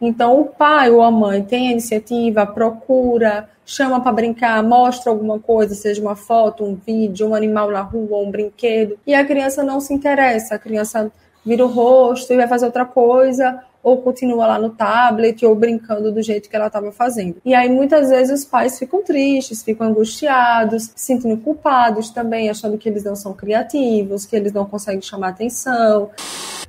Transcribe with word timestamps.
Então, 0.00 0.40
o 0.40 0.46
pai 0.46 0.90
ou 0.90 1.02
a 1.02 1.10
mãe 1.10 1.42
tem 1.42 1.68
a 1.68 1.72
iniciativa, 1.72 2.46
procura, 2.46 3.48
chama 3.66 4.00
para 4.00 4.12
brincar, 4.12 4.62
mostra 4.62 5.12
alguma 5.12 5.38
coisa, 5.38 5.74
seja 5.74 6.00
uma 6.00 6.16
foto, 6.16 6.64
um 6.64 6.74
vídeo, 6.74 7.28
um 7.28 7.34
animal 7.34 7.70
na 7.70 7.82
rua, 7.82 8.18
um 8.18 8.30
brinquedo, 8.30 8.98
e 9.06 9.14
a 9.14 9.24
criança 9.24 9.62
não 9.62 9.80
se 9.80 9.92
interessa, 9.92 10.54
a 10.54 10.58
criança 10.58 11.12
vira 11.44 11.64
o 11.64 11.68
rosto 11.68 12.32
e 12.32 12.36
vai 12.36 12.48
fazer 12.48 12.66
outra 12.66 12.84
coisa, 12.84 13.62
ou 13.82 14.02
continua 14.02 14.46
lá 14.46 14.58
no 14.58 14.70
tablet 14.70 15.44
ou 15.44 15.54
brincando 15.54 16.12
do 16.12 16.22
jeito 16.22 16.48
que 16.48 16.56
ela 16.56 16.66
estava 16.66 16.92
fazendo. 16.92 17.36
E 17.44 17.54
aí 17.54 17.68
muitas 17.68 18.10
vezes 18.10 18.40
os 18.40 18.44
pais 18.44 18.78
ficam 18.78 19.02
tristes, 19.02 19.62
ficam 19.62 19.86
angustiados, 19.86 20.84
se 20.94 21.06
sentindo 21.06 21.36
culpados 21.38 22.10
também, 22.10 22.50
achando 22.50 22.76
que 22.76 22.88
eles 22.88 23.04
não 23.04 23.16
são 23.16 23.32
criativos, 23.32 24.26
que 24.26 24.36
eles 24.36 24.52
não 24.52 24.66
conseguem 24.66 25.00
chamar 25.00 25.28
atenção. 25.28 26.10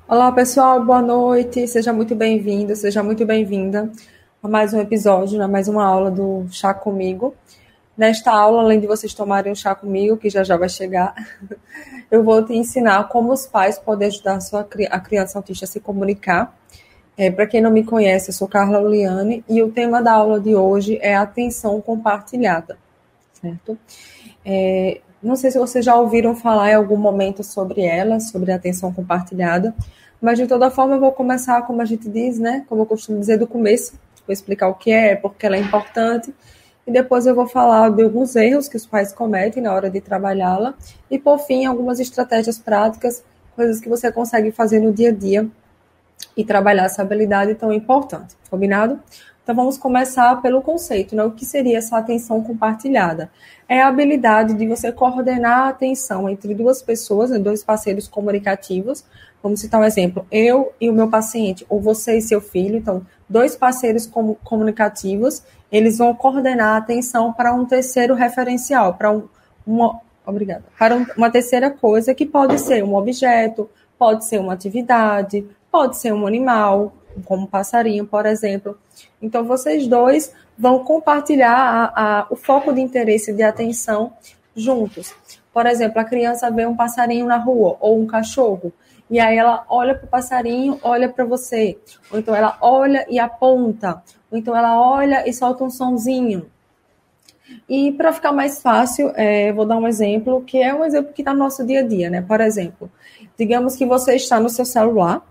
Olá 0.08 0.32
pessoal, 0.32 0.84
boa 0.84 1.02
noite, 1.02 1.68
seja 1.68 1.92
muito 1.94 2.16
bem-vindo, 2.16 2.76
seja 2.76 3.04
muito 3.04 3.26
bem-vinda 3.26 3.92
a 4.42 4.48
mais 4.48 4.74
um 4.74 4.80
episódio, 4.80 5.42
a 5.42 5.48
mais 5.48 5.68
uma 5.68 5.86
aula 5.86 6.10
do 6.10 6.46
Chá 6.50 6.74
Comigo. 6.74 7.36
Nesta 7.96 8.32
aula, 8.32 8.64
além 8.64 8.80
de 8.80 8.88
vocês 8.88 9.14
tomarem 9.14 9.52
um 9.52 9.56
chá 9.56 9.76
comigo, 9.76 10.18
que 10.18 10.30
já 10.30 10.44
já 10.44 10.58
vai 10.58 10.70
chegar, 10.70 11.14
eu 12.10 12.24
vou 12.24 12.44
te 12.44 12.54
ensinar 12.54 13.08
como 13.10 13.32
os 13.32 13.46
pais 13.46 13.78
podem 13.78 14.08
ajudar 14.08 14.36
a, 14.36 14.40
sua, 14.40 14.68
a 14.90 15.00
criança 15.00 15.38
autista 15.38 15.66
a 15.66 15.68
se 15.68 15.80
comunicar 15.80 16.58
é, 17.18 17.30
Para 17.30 17.46
quem 17.46 17.62
não 17.62 17.72
me 17.72 17.84
conhece, 17.84 18.30
eu 18.30 18.34
sou 18.34 18.48
Carla 18.48 18.80
Uliane 18.80 19.44
e 19.48 19.62
o 19.62 19.72
tema 19.72 20.02
da 20.02 20.14
aula 20.14 20.40
de 20.40 20.56
hoje 20.56 20.98
é 21.02 21.16
atenção 21.16 21.80
compartilhada, 21.82 22.78
certo? 23.34 23.78
É, 24.46 25.02
não 25.22 25.36
sei 25.36 25.52
se 25.52 25.60
vocês 25.60 25.86
já 25.86 25.96
ouviram 25.96 26.36
falar 26.36 26.72
em 26.72 26.76
algum 26.76 26.98
momento 26.98 27.44
sobre 27.44 27.82
ela, 27.82 28.20
sobre 28.20 28.52
a 28.52 28.56
atenção 28.56 28.92
compartilhada, 28.92 29.76
mas 30.22 30.40
de 30.40 30.48
toda 30.48 30.72
forma 30.72 30.96
eu 30.96 31.00
vou 31.00 31.12
começar, 31.12 31.62
como 31.64 31.82
a 31.82 31.86
gente 31.86 32.10
diz, 32.10 32.40
né? 32.40 32.66
Como 32.68 32.82
eu 32.82 32.86
costumo 32.86 33.20
dizer, 33.20 33.38
do 33.38 33.46
começo, 33.46 33.94
vou 34.26 34.34
explicar 34.34 34.68
o 34.70 34.76
que 34.76 34.92
é, 34.92 35.16
porque 35.16 35.46
ela 35.46 35.58
é 35.58 35.60
importante, 35.60 36.34
e 36.88 36.92
depois 36.92 37.28
eu 37.28 37.36
vou 37.36 37.48
falar 37.48 37.90
de 37.90 38.02
alguns 38.02 38.36
erros 38.36 38.68
que 38.68 38.78
os 38.78 38.86
pais 38.86 39.14
cometem 39.14 39.62
na 39.62 39.74
hora 39.74 39.90
de 39.90 40.02
trabalhá-la, 40.02 40.74
e 41.10 41.20
por 41.20 41.40
fim, 41.40 41.66
algumas 41.66 42.00
estratégias 42.00 42.58
práticas, 42.58 43.24
coisas 43.56 43.80
que 43.80 43.90
você 43.90 44.12
consegue 44.12 44.52
fazer 44.52 44.80
no 44.80 44.92
dia 44.92 45.10
a 45.10 45.14
dia 45.14 45.48
e 46.36 46.44
trabalhar 46.44 46.86
essa 46.86 47.02
habilidade 47.02 47.56
tão 47.56 47.72
importante, 47.72 48.36
combinado? 48.50 49.00
Então 49.44 49.56
vamos 49.56 49.78
começar 49.78 50.40
pelo 50.42 50.62
conceito, 50.62 51.16
né? 51.16 51.24
O 51.24 51.32
que 51.32 51.46
seria 51.46 51.80
essa 51.80 51.98
atenção 51.98 52.44
compartilhada? 52.44 53.32
É 53.68 53.82
a 53.82 53.88
habilidade 53.88 54.54
de 54.54 54.68
você 54.68 54.92
coordenar 54.92 55.62
a 55.62 55.70
atenção 55.70 56.30
entre 56.30 56.54
duas 56.54 56.82
pessoas, 56.82 57.32
né, 57.32 57.40
dois 57.40 57.64
parceiros 57.64 58.08
comunicativos. 58.08 59.04
Vamos 59.42 59.60
citar 59.60 59.82
um 59.82 59.84
exemplo: 59.84 60.26
eu 60.32 60.72
e 60.80 60.90
o 60.90 60.94
meu 60.94 61.10
paciente, 61.10 61.66
ou 61.68 61.82
você 61.82 62.18
e 62.18 62.22
seu 62.22 62.40
filho. 62.40 62.78
Então, 62.78 63.06
dois 63.28 63.56
parceiros 63.56 64.10
comunicativos, 64.44 65.44
eles 65.72 65.98
vão 65.98 66.14
coordenar 66.14 66.76
a 66.76 66.78
atenção 66.78 67.34
para 67.34 67.54
um 67.54 67.66
terceiro 67.66 68.14
referencial, 68.14 68.94
para 68.94 69.12
um, 69.12 69.24
uma, 69.66 70.00
obrigada, 70.26 70.64
para 70.78 70.96
um, 70.96 71.06
uma 71.18 71.32
terceira 71.32 71.72
coisa 71.72 72.14
que 72.14 72.26
pode 72.26 72.60
ser 72.60 72.84
um 72.84 72.94
objeto, 72.94 73.70
pode 73.98 74.26
ser 74.26 74.40
uma 74.40 74.54
atividade, 74.54 75.48
Pode 75.72 75.98
ser 75.98 76.14
um 76.14 76.28
animal, 76.28 76.94
como 77.26 77.44
um 77.44 77.48
passarinho, 77.48 78.06
por 78.06 78.26
exemplo. 78.26 78.78
Então, 79.22 79.44
vocês 79.46 79.88
dois 79.88 80.34
vão 80.58 80.84
compartilhar 80.84 81.56
a, 81.56 82.20
a, 82.20 82.28
o 82.30 82.36
foco 82.36 82.74
de 82.74 82.82
interesse 82.82 83.34
de 83.34 83.42
atenção 83.42 84.14
juntos. 84.56 85.16
Por 85.54 85.66
exemplo, 85.66 86.00
a 86.00 86.04
criança 86.04 86.50
vê 86.52 86.66
um 86.66 86.76
passarinho 86.76 87.26
na 87.26 87.38
rua 87.38 87.78
ou 87.80 88.00
um 88.00 88.06
cachorro, 88.06 88.72
e 89.10 89.20
aí 89.20 89.38
ela 89.38 89.66
olha 89.68 89.94
para 89.94 90.06
o 90.06 90.10
passarinho, 90.10 90.80
olha 90.82 91.10
para 91.10 91.26
você. 91.26 91.78
Ou 92.10 92.18
então 92.18 92.34
ela 92.34 92.58
olha 92.62 93.06
e 93.10 93.20
aponta. 93.20 94.02
Ou 94.32 94.38
então 94.38 94.56
ela 94.56 94.80
olha 94.80 95.28
e 95.28 95.34
solta 95.34 95.66
um 95.66 95.70
sonzinho. 95.70 96.50
E 97.68 97.92
para 97.92 98.14
ficar 98.14 98.32
mais 98.32 98.62
fácil, 98.62 99.12
é, 99.16 99.52
vou 99.52 99.66
dar 99.66 99.78
um 99.78 99.86
exemplo, 99.86 100.42
que 100.44 100.62
é 100.62 100.74
um 100.74 100.86
exemplo 100.86 101.12
que 101.12 101.22
está 101.22 101.34
no 101.34 101.40
nosso 101.40 101.66
dia 101.66 101.82
a 101.82 101.84
dia, 101.84 102.10
né? 102.10 102.22
Por 102.22 102.40
exemplo, 102.40 102.90
digamos 103.38 103.76
que 103.76 103.86
você 103.86 104.16
está 104.16 104.40
no 104.40 104.48
seu 104.48 104.64
celular 104.64 105.22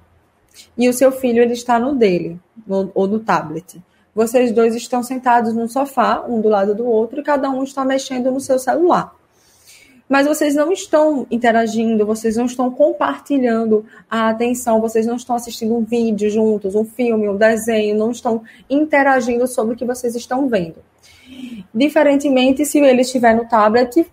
e 0.76 0.88
o 0.88 0.92
seu 0.92 1.12
filho 1.12 1.42
ele 1.42 1.52
está 1.52 1.78
no 1.78 1.94
dele, 1.94 2.38
no, 2.66 2.90
ou 2.94 3.06
no 3.06 3.20
tablet. 3.20 3.82
Vocês 4.14 4.52
dois 4.52 4.74
estão 4.74 5.02
sentados 5.02 5.54
no 5.54 5.68
sofá, 5.68 6.24
um 6.28 6.40
do 6.40 6.48
lado 6.48 6.74
do 6.74 6.84
outro, 6.84 7.20
e 7.20 7.22
cada 7.22 7.48
um 7.50 7.62
está 7.62 7.84
mexendo 7.84 8.30
no 8.30 8.40
seu 8.40 8.58
celular. 8.58 9.14
Mas 10.08 10.26
vocês 10.26 10.56
não 10.56 10.72
estão 10.72 11.24
interagindo, 11.30 12.04
vocês 12.04 12.36
não 12.36 12.46
estão 12.46 12.68
compartilhando 12.68 13.86
a 14.10 14.30
atenção, 14.30 14.80
vocês 14.80 15.06
não 15.06 15.14
estão 15.14 15.36
assistindo 15.36 15.76
um 15.76 15.84
vídeo 15.84 16.28
juntos, 16.28 16.74
um 16.74 16.84
filme, 16.84 17.28
um 17.28 17.36
desenho, 17.36 17.96
não 17.96 18.10
estão 18.10 18.42
interagindo 18.68 19.46
sobre 19.46 19.74
o 19.74 19.76
que 19.76 19.84
vocês 19.84 20.16
estão 20.16 20.48
vendo. 20.48 20.78
Diferentemente, 21.72 22.66
se 22.66 22.80
ele 22.80 23.02
estiver 23.02 23.36
no 23.36 23.48
tablet, 23.48 24.04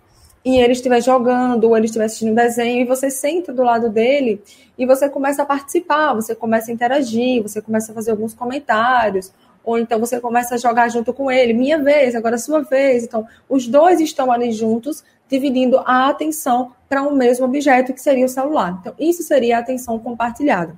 e 0.44 0.58
ele 0.58 0.72
estiver 0.72 1.02
jogando, 1.02 1.64
ou 1.64 1.76
ele 1.76 1.86
estiver 1.86 2.04
assistindo 2.04 2.32
um 2.32 2.34
desenho, 2.34 2.82
e 2.82 2.84
você 2.84 3.10
senta 3.10 3.52
do 3.52 3.62
lado 3.62 3.88
dele 3.88 4.42
e 4.76 4.86
você 4.86 5.08
começa 5.08 5.42
a 5.42 5.46
participar, 5.46 6.14
você 6.14 6.34
começa 6.34 6.70
a 6.70 6.74
interagir, 6.74 7.42
você 7.42 7.60
começa 7.60 7.90
a 7.90 7.94
fazer 7.94 8.12
alguns 8.12 8.32
comentários, 8.32 9.32
ou 9.64 9.78
então 9.78 9.98
você 9.98 10.20
começa 10.20 10.54
a 10.54 10.58
jogar 10.58 10.88
junto 10.88 11.12
com 11.12 11.30
ele, 11.30 11.52
minha 11.52 11.78
vez, 11.78 12.14
agora 12.14 12.38
sua 12.38 12.62
vez. 12.62 13.04
Então, 13.04 13.26
os 13.48 13.66
dois 13.66 14.00
estão 14.00 14.32
ali 14.32 14.52
juntos, 14.52 15.04
dividindo 15.28 15.78
a 15.84 16.08
atenção 16.08 16.72
para 16.88 17.02
um 17.02 17.12
mesmo 17.12 17.44
objeto, 17.44 17.92
que 17.92 18.00
seria 18.00 18.24
o 18.24 18.28
celular. 18.28 18.78
Então, 18.80 18.94
isso 18.98 19.22
seria 19.22 19.58
a 19.58 19.60
atenção 19.60 19.98
compartilhada. 19.98 20.74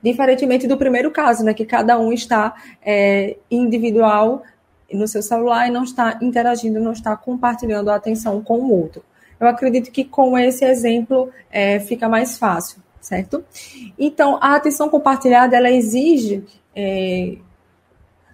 Diferentemente 0.00 0.68
do 0.68 0.76
primeiro 0.76 1.10
caso, 1.10 1.44
né, 1.44 1.52
que 1.52 1.64
cada 1.64 1.98
um 1.98 2.12
está 2.12 2.54
é, 2.80 3.36
individual 3.50 4.44
no 4.92 5.08
seu 5.08 5.22
celular 5.22 5.68
e 5.68 5.70
não 5.70 5.84
está 5.84 6.18
interagindo, 6.22 6.80
não 6.80 6.92
está 6.92 7.16
compartilhando 7.16 7.90
a 7.90 7.96
atenção 7.96 8.42
com 8.42 8.58
o 8.58 8.72
outro. 8.72 9.02
Eu 9.38 9.46
acredito 9.48 9.90
que 9.90 10.04
com 10.04 10.38
esse 10.38 10.64
exemplo 10.64 11.30
é, 11.50 11.78
fica 11.80 12.08
mais 12.08 12.38
fácil, 12.38 12.80
certo? 13.00 13.44
Então, 13.98 14.38
a 14.40 14.54
atenção 14.54 14.88
compartilhada, 14.88 15.56
ela 15.56 15.70
exige. 15.70 16.44
É, 16.74 17.36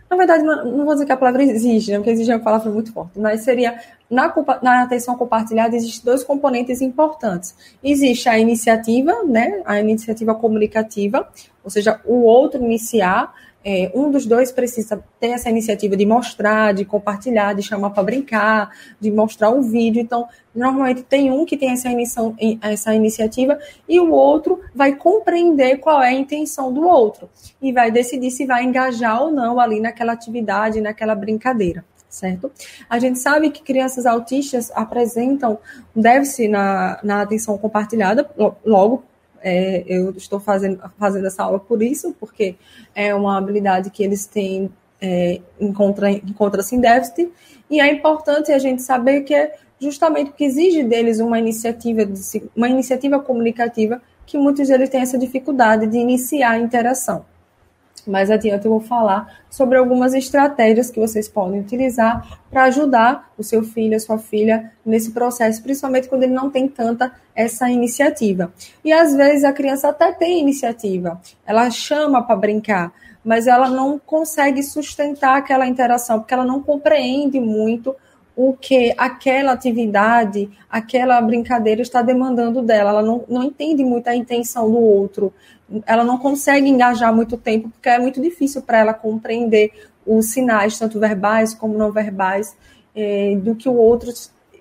na 0.09 0.17
verdade, 0.17 0.45
não, 0.45 0.85
vou 0.85 0.93
dizer 0.93 1.07
que 1.07 1.13
a 1.13 1.17
palavra 1.17 1.43
exige, 1.43 1.91
né, 1.91 1.97
porque 1.97 2.11
exige 2.11 2.31
é 2.31 2.37
uma 2.37 2.43
palavra 2.43 2.71
muito 2.71 2.93
forte, 2.93 3.19
mas 3.19 3.43
seria. 3.43 3.81
Na, 4.11 4.31
na 4.63 4.83
atenção 4.83 5.17
compartilhada, 5.17 5.75
existem 5.75 6.05
dois 6.05 6.23
componentes 6.23 6.83
importantes. 6.83 7.57
Existe 7.83 8.29
a 8.29 8.39
iniciativa, 8.39 9.25
né, 9.25 9.63
a 9.65 9.81
iniciativa 9.81 10.35
comunicativa, 10.35 11.27
ou 11.65 11.71
seja, 11.71 11.99
o 12.05 12.25
outro 12.25 12.63
iniciar 12.63 13.33
é, 13.65 13.91
um 13.95 14.11
dos 14.11 14.27
dois 14.27 14.51
precisa 14.51 15.03
ter 15.21 15.29
essa 15.29 15.49
iniciativa 15.49 15.97
de 15.97 16.05
mostrar, 16.05 16.73
de 16.73 16.85
compartilhar, 16.85 17.55
de 17.55 17.63
chamar 17.63 17.91
para 17.91 18.03
brincar, 18.03 18.71
de 19.01 19.11
mostrar 19.11 19.51
um 19.51 19.63
vídeo. 19.63 20.01
Então, 20.01 20.27
normalmente 20.55 21.03
tem 21.03 21.31
um 21.31 21.45
que 21.45 21.57
tem 21.57 21.71
essa, 21.71 21.89
inição, 21.89 22.37
essa 22.61 22.95
iniciativa 22.95 23.59
e 23.89 24.01
o 24.01 24.11
outro 24.11 24.61
vai 24.75 24.95
compreender 24.95 25.79
qual 25.79 26.03
é 26.03 26.09
a 26.09 26.13
intenção 26.13 26.73
do 26.73 26.83
outro 26.83 27.31
e 27.61 27.73
vai 27.73 27.91
decidir 27.91 28.31
se 28.31 28.47
vai 28.47 28.65
engajar 28.65 29.23
ou 29.23 29.31
não 29.31 29.61
ali 29.61 29.81
naquela 29.81 30.13
atividade, 30.13 30.81
naquela 30.81 31.15
brincadeira. 31.15 31.85
Certo? 32.09 32.53
A 32.91 32.99
gente 32.99 33.19
sabe 33.19 33.49
que 33.49 33.63
crianças 33.63 34.05
autistas 34.05 34.71
apresentam 34.75 35.59
um 35.97 36.03
déficit 36.03 36.47
na, 36.47 37.01
na 37.03 37.23
atenção 37.23 37.57
compartilhada, 37.57 38.31
logo 38.67 39.03
é, 39.43 39.85
eu 39.87 40.11
estou 40.11 40.41
fazendo, 40.41 40.81
fazendo 40.99 41.27
essa 41.27 41.43
aula 41.43 41.59
por 41.59 41.83
isso, 41.83 42.15
porque 42.19 42.55
é 42.95 43.15
uma 43.15 43.37
habilidade 43.37 43.91
que 43.91 44.03
eles 44.03 44.27
têm, 44.27 44.71
é, 45.01 45.41
encontra, 45.61 46.11
encontra-se 46.11 46.75
em 46.77 46.81
déficit, 46.81 47.31
e 47.71 47.81
é 47.81 47.93
importante 47.93 48.53
a 48.53 48.59
gente 48.59 48.83
saber 48.83 49.23
que 49.23 49.35
é 49.35 49.55
justamente 49.81 50.31
porque 50.31 50.45
exige 50.45 50.85
deles 50.85 51.19
uma 51.19 51.39
iniciativa, 51.39 52.03
uma 52.55 52.69
iniciativa 52.69 53.19
comunicativa, 53.19 54.01
que 54.25 54.39
muitos 54.39 54.69
deles 54.69 54.89
têm 54.89 55.01
essa 55.01 55.19
dificuldade 55.19 55.87
de 55.87 55.99
iniciar 55.99 56.53
a 56.53 56.59
interação. 56.59 57.25
Mais 58.07 58.31
adiante 58.31 58.65
eu 58.65 58.73
vou 58.73 58.81
falar 58.81 59.43
sobre 59.49 59.79
algumas 59.79 60.13
estratégias 60.13 60.91
que 60.91 60.99
vocês 60.99 61.29
podem 61.29 61.61
utilizar 61.61 62.41
para 62.51 62.65
ajudar 62.65 63.31
o 63.39 63.45
seu 63.45 63.63
filho, 63.63 63.97
a 63.97 64.01
sua 64.01 64.19
filha 64.19 64.73
nesse 64.85 65.13
processo, 65.13 65.63
principalmente 65.63 66.09
quando 66.09 66.25
ele 66.25 66.33
não 66.33 66.51
tem 66.51 66.67
tanta 66.67 67.13
essa 67.35 67.71
iniciativa. 67.71 68.53
E 68.85 68.93
às 68.93 69.15
vezes 69.15 69.45
a 69.45 69.53
criança 69.53 69.89
até 69.89 70.13
tem 70.13 70.41
iniciativa, 70.41 71.21
ela 71.47 71.71
chama 71.71 72.23
para 72.23 72.35
brincar, 72.37 72.93
mas 73.25 73.47
ela 73.47 73.69
não 73.69 73.99
consegue 73.99 74.63
sustentar 74.63 75.37
aquela 75.37 75.67
interação, 75.67 76.19
porque 76.19 76.35
ela 76.35 76.45
não 76.45 76.61
compreende 76.61 77.39
muito 77.39 77.95
o 78.35 78.55
que 78.55 78.95
aquela 78.97 79.53
atividade, 79.53 80.51
aquela 80.71 81.21
brincadeira 81.21 81.83
está 81.83 82.03
demandando 82.03 82.63
dela. 82.63 82.91
Ela 82.91 83.03
não, 83.03 83.25
não 83.29 83.43
entende 83.43 83.85
muito 83.85 84.09
a 84.09 84.17
intenção 84.17 84.71
do 84.71 84.79
outro. 84.79 85.33
Ela 85.87 86.05
não 86.05 86.19
consegue 86.19 86.69
engajar 86.69 87.15
muito 87.15 87.37
tempo, 87.37 87.69
porque 87.69 87.89
é 87.89 87.99
muito 87.99 88.21
difícil 88.21 88.63
para 88.63 88.79
ela 88.79 88.95
compreender 88.95 89.73
os 90.07 90.33
sinais, 90.33 90.79
tanto 90.79 90.99
verbais 90.99 91.55
como 91.55 91.77
não 91.77 91.93
verbais, 91.93 92.57
é, 92.95 93.37
do 93.37 93.55
que 93.55 93.69
o 93.69 93.75
outro 93.75 94.11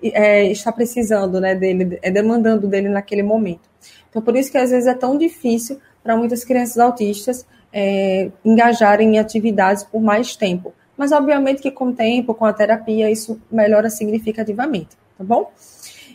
é, 0.02 0.44
está 0.46 0.70
precisando 0.72 1.40
né, 1.40 1.54
dele, 1.54 1.98
é 2.02 2.10
demandando 2.10 2.66
dele 2.66 2.88
naquele 2.88 3.22
momento. 3.22 3.70
Então, 4.08 4.22
por 4.22 4.36
isso 4.36 4.50
que 4.50 4.58
às 4.58 4.70
vezes 4.70 4.86
é 4.86 4.94
tão 4.94 5.16
difícil 5.16 5.78
para 6.02 6.16
muitas 6.16 6.44
crianças 6.44 6.78
autistas 6.78 7.46
é, 7.72 8.30
engajarem 8.44 9.16
em 9.16 9.18
atividades 9.18 9.82
por 9.82 10.02
mais 10.02 10.36
tempo. 10.36 10.74
Mas, 10.96 11.12
obviamente, 11.12 11.62
que 11.62 11.70
com 11.70 11.86
o 11.86 11.92
tempo, 11.92 12.34
com 12.34 12.44
a 12.44 12.52
terapia, 12.52 13.10
isso 13.10 13.40
melhora 13.50 13.88
significativamente, 13.88 14.90
tá 15.16 15.24
bom? 15.24 15.50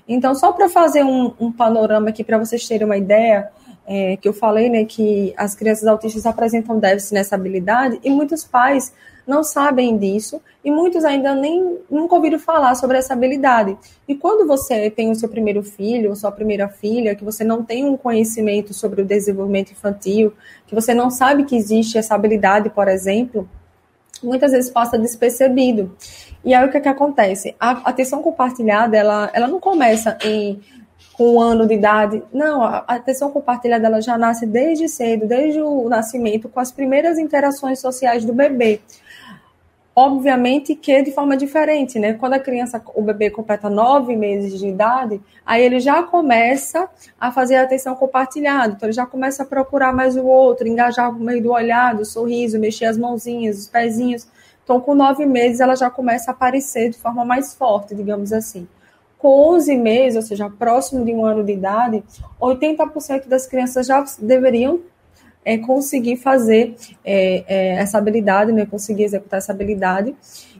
Então, 0.08 0.34
só 0.34 0.54
para 0.54 0.70
fazer 0.70 1.04
um, 1.04 1.34
um, 1.40 1.52
panorama 1.52 2.10
aqui, 2.10 2.24
para 2.24 2.38
vocês 2.38 2.66
terem 2.66 2.86
uma 2.86 2.96
ideia, 2.96 3.50
é, 3.86 4.16
que 4.18 4.28
eu 4.28 4.34
falei, 4.34 4.70
né, 4.70 4.86
que 4.86 5.34
as 5.36 5.54
crianças 5.54 5.86
autistas 5.88 6.26
apresentam 6.26 6.80
déficit 6.80 7.14
nessa 7.14 7.36
habilidade, 7.36 8.00
e 8.04 8.10
muitos 8.10 8.44
pais 8.44 8.94
não 9.28 9.44
sabem 9.44 9.98
disso, 9.98 10.42
e 10.64 10.72
muitos 10.72 11.04
ainda 11.04 11.36
nem 11.36 11.80
nunca 11.92 12.16
ouviram 12.16 12.40
falar 12.40 12.76
sobre 12.76 12.98
essa 12.98 13.14
habilidade. 13.14 13.78
E 14.08 14.16
quando 14.16 14.48
você 14.48 14.90
tem 14.90 15.12
o 15.12 15.16
seu 15.16 15.28
primeiro 15.28 15.62
filho, 15.62 16.10
ou 16.10 16.16
sua 16.16 16.32
primeira 16.32 16.70
filha, 16.70 17.14
que 17.14 17.26
você 17.26 17.44
não 17.44 17.62
tem 17.62 17.84
um 17.84 17.98
conhecimento 17.98 18.74
sobre 18.74 19.02
o 19.02 19.06
desenvolvimento 19.06 19.72
infantil, 19.72 20.32
que 20.66 20.74
você 20.74 20.94
não 20.94 21.10
sabe 21.10 21.44
que 21.44 21.58
existe 21.58 21.98
essa 21.98 22.16
habilidade, 22.16 22.70
por 22.70 22.88
exemplo, 22.88 23.50
muitas 24.24 24.52
vezes 24.52 24.69
passa 24.69 24.98
despercebido. 24.98 25.96
E 26.44 26.54
aí 26.54 26.66
o 26.66 26.72
que, 26.72 26.78
é 26.78 26.81
que 26.81 26.90
acontece? 26.90 27.56
A 27.60 27.72
atenção 27.90 28.22
compartilhada, 28.22 28.96
ela, 28.96 29.30
ela 29.34 29.48
não 29.48 29.60
começa 29.60 30.18
em 30.24 30.60
com 31.18 31.34
um 31.34 31.42
ano 31.42 31.68
de 31.68 31.74
idade. 31.74 32.24
Não, 32.31 32.64
a 32.64 32.86
atenção 32.88 33.31
compartilhada 33.31 33.88
ela 33.88 34.00
já 34.00 34.18
nasce 34.18 34.46
desde 34.46 34.88
cedo, 34.88 35.28
desde 35.28 35.60
o 35.60 35.90
nascimento, 35.90 36.48
com 36.48 36.60
as 36.60 36.72
primeiras 36.72 37.18
interações 37.18 37.80
sociais 37.80 38.24
do 38.24 38.34
bebê. 38.34 38.80
Obviamente 40.00 40.76
que 40.76 41.02
de 41.02 41.12
forma 41.12 41.36
diferente, 41.36 41.98
né? 41.98 42.14
Quando 42.14 42.34
a 42.34 42.40
criança, 42.40 42.80
o 42.94 43.02
bebê 43.02 43.32
completa 43.32 43.68
nove 43.68 44.16
meses 44.16 44.60
de 44.60 44.68
idade, 44.68 45.20
aí 45.44 45.66
ele 45.66 45.80
já 45.80 46.04
começa 46.04 46.88
a 47.20 47.32
fazer 47.32 47.56
a 47.56 47.64
atenção 47.64 47.96
compartilhada. 47.96 48.74
Então 48.76 48.88
ele 48.88 48.94
já 48.94 49.08
começa 49.08 49.42
a 49.42 49.46
procurar 49.48 49.92
mais 49.92 50.16
o 50.16 50.24
outro, 50.24 50.68
engajar 50.68 51.12
no 51.12 51.26
meio 51.26 51.42
do 51.42 51.52
olhar, 51.52 51.96
do 51.96 52.06
sorriso, 52.06 52.60
mexer 52.60 52.86
as 52.86 52.96
mãozinhas, 52.96 53.58
os 53.58 53.68
pezinhos. 53.70 54.28
Então, 54.64 54.80
com 54.80 54.94
nove 54.94 55.26
meses, 55.26 55.62
ela 55.62 55.76
já 55.76 55.90
começa 55.90 56.30
a 56.30 56.34
aparecer 56.36 56.92
de 56.92 56.98
forma 57.00 57.26
mais 57.26 57.56
forte, 57.56 57.96
digamos 57.96 58.32
assim. 58.32 58.68
Com 59.18 59.56
11 59.56 59.76
meses, 59.78 60.16
ou 60.16 60.22
seja, 60.22 60.48
próximo 60.48 61.04
de 61.04 61.12
um 61.12 61.26
ano 61.26 61.44
de 61.44 61.54
idade, 61.54 62.04
80% 62.40 63.28
das 63.28 63.48
crianças 63.48 63.88
já 63.88 64.06
deveriam 64.20 64.80
é, 65.48 65.58
conseguir 65.58 66.18
fazer 66.18 66.76
é, 67.06 67.46
é, 67.48 67.68
essa 67.76 67.98
habilidade, 67.98 68.52
né, 68.52 68.66
conseguir 68.66 69.04
executar 69.04 69.38
essa 69.38 69.54
habilidade. 69.54 70.14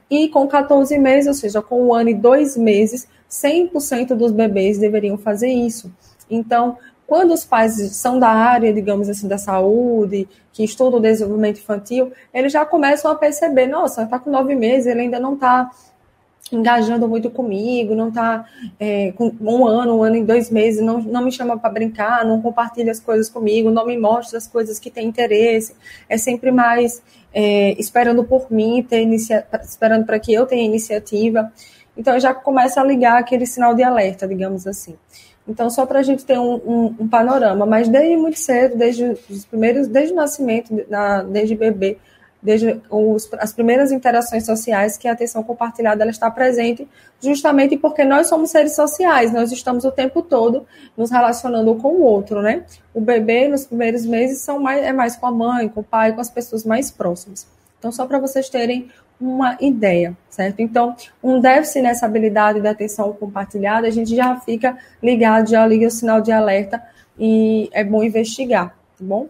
E 0.10 0.30
com 0.30 0.48
14 0.48 0.98
meses, 0.98 1.28
ou 1.28 1.34
seja, 1.34 1.62
com 1.62 1.88
um 1.88 1.94
ano 1.94 2.10
e 2.10 2.14
dois 2.14 2.56
meses, 2.56 3.06
100% 3.30 4.16
dos 4.16 4.32
bebês 4.32 4.78
deveriam 4.78 5.18
fazer 5.18 5.50
isso. 5.50 5.94
Então, 6.30 6.78
quando 7.06 7.34
os 7.34 7.44
pais 7.44 7.74
são 7.98 8.18
da 8.18 8.30
área, 8.30 8.74
digamos 8.74 9.10
assim, 9.10 9.28
da 9.28 9.38
saúde, 9.38 10.26
que 10.54 10.64
estudam 10.64 11.00
o 11.00 11.02
desenvolvimento 11.02 11.58
infantil, 11.58 12.14
eles 12.34 12.54
já 12.54 12.66
começam 12.66 13.12
a 13.12 13.16
perceber, 13.16 13.68
nossa, 13.68 14.04
está 14.04 14.18
com 14.18 14.32
nove 14.32 14.56
meses, 14.56 14.88
ele 14.88 15.02
ainda 15.02 15.20
não 15.20 15.34
está 15.34 15.70
engajando 16.52 17.08
muito 17.08 17.30
comigo, 17.30 17.96
não 17.96 18.10
está 18.10 18.46
é, 18.80 19.12
com 19.14 19.34
um 19.42 19.68
ano, 19.68 19.98
um 19.98 20.04
ano 20.04 20.16
e 20.16 20.24
dois 20.24 20.50
meses, 20.50 20.82
não, 20.82 21.00
não 21.02 21.24
me 21.24 21.32
chama 21.32 21.58
para 21.58 21.70
brincar, 21.70 22.26
não 22.26 22.42
compartilha 22.42 22.92
as 22.92 23.00
coisas 23.00 23.30
comigo, 23.30 23.70
não 23.70 23.86
me 23.86 23.98
mostra 23.98 24.38
as 24.38 24.48
coisas 24.48 24.80
que 24.80 24.90
tem 24.90 25.08
interesse, 25.08 25.76
é 26.08 26.18
sempre 26.18 26.52
mais 26.52 27.02
é, 27.34 27.80
esperando 27.80 28.24
por 28.24 28.52
mim, 28.52 28.86
ter 28.88 29.02
inicia 29.02 29.46
esperando 29.64 30.06
para 30.06 30.20
que 30.20 30.34
eu 30.34 30.46
tenha 30.46 30.64
iniciativa. 30.64 31.52
Então 31.96 32.20
já 32.20 32.34
começa 32.34 32.80
a 32.80 32.84
ligar 32.84 33.20
aquele 33.20 33.46
sinal 33.46 33.74
de 33.74 33.84
alerta, 33.84 34.28
digamos 34.28 34.68
assim. 34.68 34.96
Então, 35.48 35.70
só 35.70 35.86
para 35.86 36.00
a 36.00 36.04
gente 36.04 36.26
ter 36.26 36.38
um, 36.38 36.56
um, 36.56 36.96
um, 37.00 37.08
panorama, 37.08 37.66
mas 37.66 37.88
desde 37.88 38.18
muito 38.18 38.38
cedo, 38.38 38.78
desde 38.78 39.18
os 39.30 39.46
primeiros, 39.46 39.88
desde 39.88 40.12
o 40.12 40.16
nascimento, 40.16 40.86
na, 40.90 41.24
desde 41.24 41.56
bebê, 41.56 41.98
desde 42.48 42.82
os, 42.90 43.30
as 43.34 43.52
primeiras 43.52 43.92
interações 43.92 44.46
sociais, 44.46 44.98
que 44.98 45.08
a 45.08 45.12
atenção 45.12 45.44
compartilhada 45.44 46.02
ela 46.02 46.10
está 46.10 46.32
presente, 46.32 46.88
justamente 47.22 47.78
porque 47.78 48.06
nós 48.06 48.28
somos 48.28 48.50
seres 48.50 48.74
sociais, 48.74 49.34
nós 49.34 49.52
estamos 49.52 49.84
o 49.84 49.92
tempo 49.92 50.22
todo 50.22 50.66
nos 50.96 51.12
relacionando 51.12 51.76
com 51.76 51.90
o 51.90 52.02
outro, 52.02 52.42
né? 52.42 52.64
O 52.94 53.02
bebê, 53.02 53.50
nos 53.50 53.66
primeiros 53.66 54.06
meses, 54.06 54.42
são 54.42 54.60
mais, 54.60 54.84
é 54.84 54.94
mais 54.94 55.18
com 55.18 55.28
a 55.28 55.32
mãe, 55.32 55.68
com 55.68 55.82
o 55.82 55.84
pai, 55.84 56.14
com 56.14 56.22
as 56.22 56.30
pessoas 56.30 56.64
mais 56.64 56.90
próximas. 56.90 57.46
Então, 57.78 57.92
só 57.92 58.06
para 58.06 58.18
vocês 58.18 58.50
terem 58.50 58.90
uma 59.20 59.58
ideia, 59.60 60.16
certo? 60.30 60.62
Então, 60.62 60.96
um 61.22 61.42
déficit 61.42 61.82
nessa 61.82 62.06
habilidade 62.06 62.62
da 62.62 62.72
atenção 62.72 63.12
compartilhada, 63.12 63.88
a 63.88 63.92
gente 63.92 64.16
já 64.16 64.40
fica 64.40 64.78
ligado, 65.04 65.50
já 65.50 65.68
liga 65.68 65.88
o 65.88 65.92
sinal 65.92 66.22
de 66.22 66.32
alerta 66.32 66.82
e 67.20 67.70
é 67.74 67.84
bom 67.84 68.04
investigar, 68.04 68.70
tá 68.70 69.04
bom? 69.04 69.28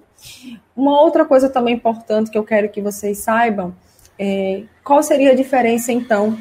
Uma 0.78 1.02
outra 1.02 1.26
coisa 1.26 1.50
também 1.50 1.74
importante 1.74 2.30
que 2.30 2.38
eu 2.38 2.44
quero 2.44 2.70
que 2.70 2.80
vocês 2.80 3.18
saibam 3.18 3.74
é 4.20 4.62
qual 4.84 5.02
seria 5.02 5.32
a 5.32 5.36
diferença, 5.36 5.92
então, 5.92 6.38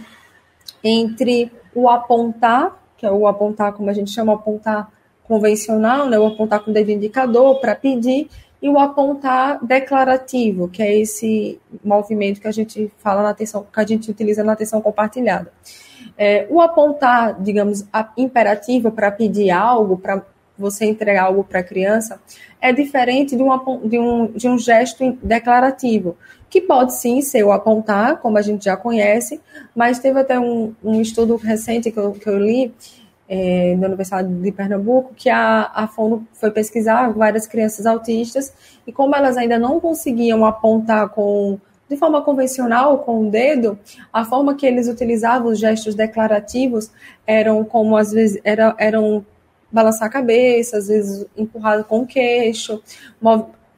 entre 0.85 1.51
o 1.75 1.89
apontar, 1.89 2.77
que 2.99 3.07
é 3.07 3.11
o 3.11 3.27
apontar, 3.27 3.73
como 3.73 3.89
a 3.89 3.95
gente 3.95 4.11
chama, 4.11 4.35
apontar 4.35 4.93
convencional, 5.25 6.07
né, 6.07 6.19
o 6.19 6.27
apontar 6.27 6.61
com 6.61 6.71
o 6.71 6.75
dedo 6.75 6.91
indicador 6.91 7.61
para 7.61 7.75
pedir, 7.75 8.29
e 8.61 8.69
o 8.69 8.79
apontar 8.79 9.65
declarativo, 9.65 10.69
que 10.69 10.83
é 10.83 10.99
esse 10.99 11.59
movimento 11.83 12.41
que 12.41 12.49
a 12.49 12.53
gente 12.53 12.93
fala 12.99 13.23
na 13.23 13.31
atenção, 13.31 13.67
que 13.71 13.81
a 13.81 13.87
gente 13.87 14.11
utiliza 14.11 14.45
na 14.45 14.53
atenção 14.53 14.83
compartilhada. 14.83 15.51
É, 16.17 16.47
o 16.51 16.61
apontar, 16.61 17.41
digamos, 17.41 17.87
imperativo 18.17 18.91
para 18.91 19.11
pedir 19.11 19.51
algo, 19.51 19.97
para 19.97 20.23
você 20.59 20.87
entregar 20.87 21.25
algo 21.25 21.45
para 21.45 21.61
a 21.61 21.63
criança, 21.63 22.21
é 22.61 22.73
diferente 22.73 23.37
de 23.37 23.43
um, 23.43 23.89
de, 23.89 23.99
um, 23.99 24.27
de 24.33 24.49
um 24.49 24.59
gesto 24.59 25.17
declarativo, 25.23 26.17
que 26.49 26.61
pode 26.61 26.95
sim 26.95 27.21
ser 27.21 27.45
o 27.45 27.53
apontar, 27.53 28.19
como 28.19 28.39
a 28.39 28.43
gente 28.43 28.65
já 28.65 28.77
conhece, 28.77 29.41
mas 29.75 29.99
teve 29.99 30.21
até 30.21 30.39
um, 30.39 30.75
um 30.83 31.01
estudo 31.01 31.37
recente 31.37 31.91
que 31.91 31.99
eu, 31.99 32.13
que 32.13 32.29
eu 32.29 32.39
li 32.39 32.73
é, 33.29 33.77
da 33.77 33.87
Universidade 33.89 34.33
de 34.33 34.53
Pernambuco, 34.53 35.13
que 35.15 35.29
a, 35.29 35.71
a 35.75 35.87
Fono 35.89 36.27
foi 36.33 36.51
pesquisar 36.51 37.13
várias 37.13 37.47
crianças 37.47 37.87
autistas, 37.87 38.53
e 38.87 38.93
como 38.93 39.15
elas 39.15 39.37
ainda 39.37 39.59
não 39.59 39.81
conseguiam 39.81 40.45
apontar 40.45 41.09
com 41.11 41.59
de 41.89 41.97
forma 41.97 42.21
convencional, 42.21 42.99
com 42.99 43.29
o 43.29 43.31
dedo, 43.31 43.79
a 44.13 44.25
forma 44.25 44.57
que 44.57 44.67
eles 44.67 44.89
utilizavam 44.89 45.53
os 45.53 45.59
gestos 45.61 45.95
declarativos 45.95 46.91
eram 47.25 47.65
como 47.65 47.97
às 47.97 48.11
vezes 48.11 48.41
era, 48.43 48.75
eram 48.77 49.25
balançar 49.77 50.09
a 50.09 50.11
cabeça, 50.11 50.79
às 50.79 50.89
vezes 50.89 51.27
empurrado 51.37 51.85
com 51.85 52.01
o 52.01 52.07
queixo, 52.07 52.83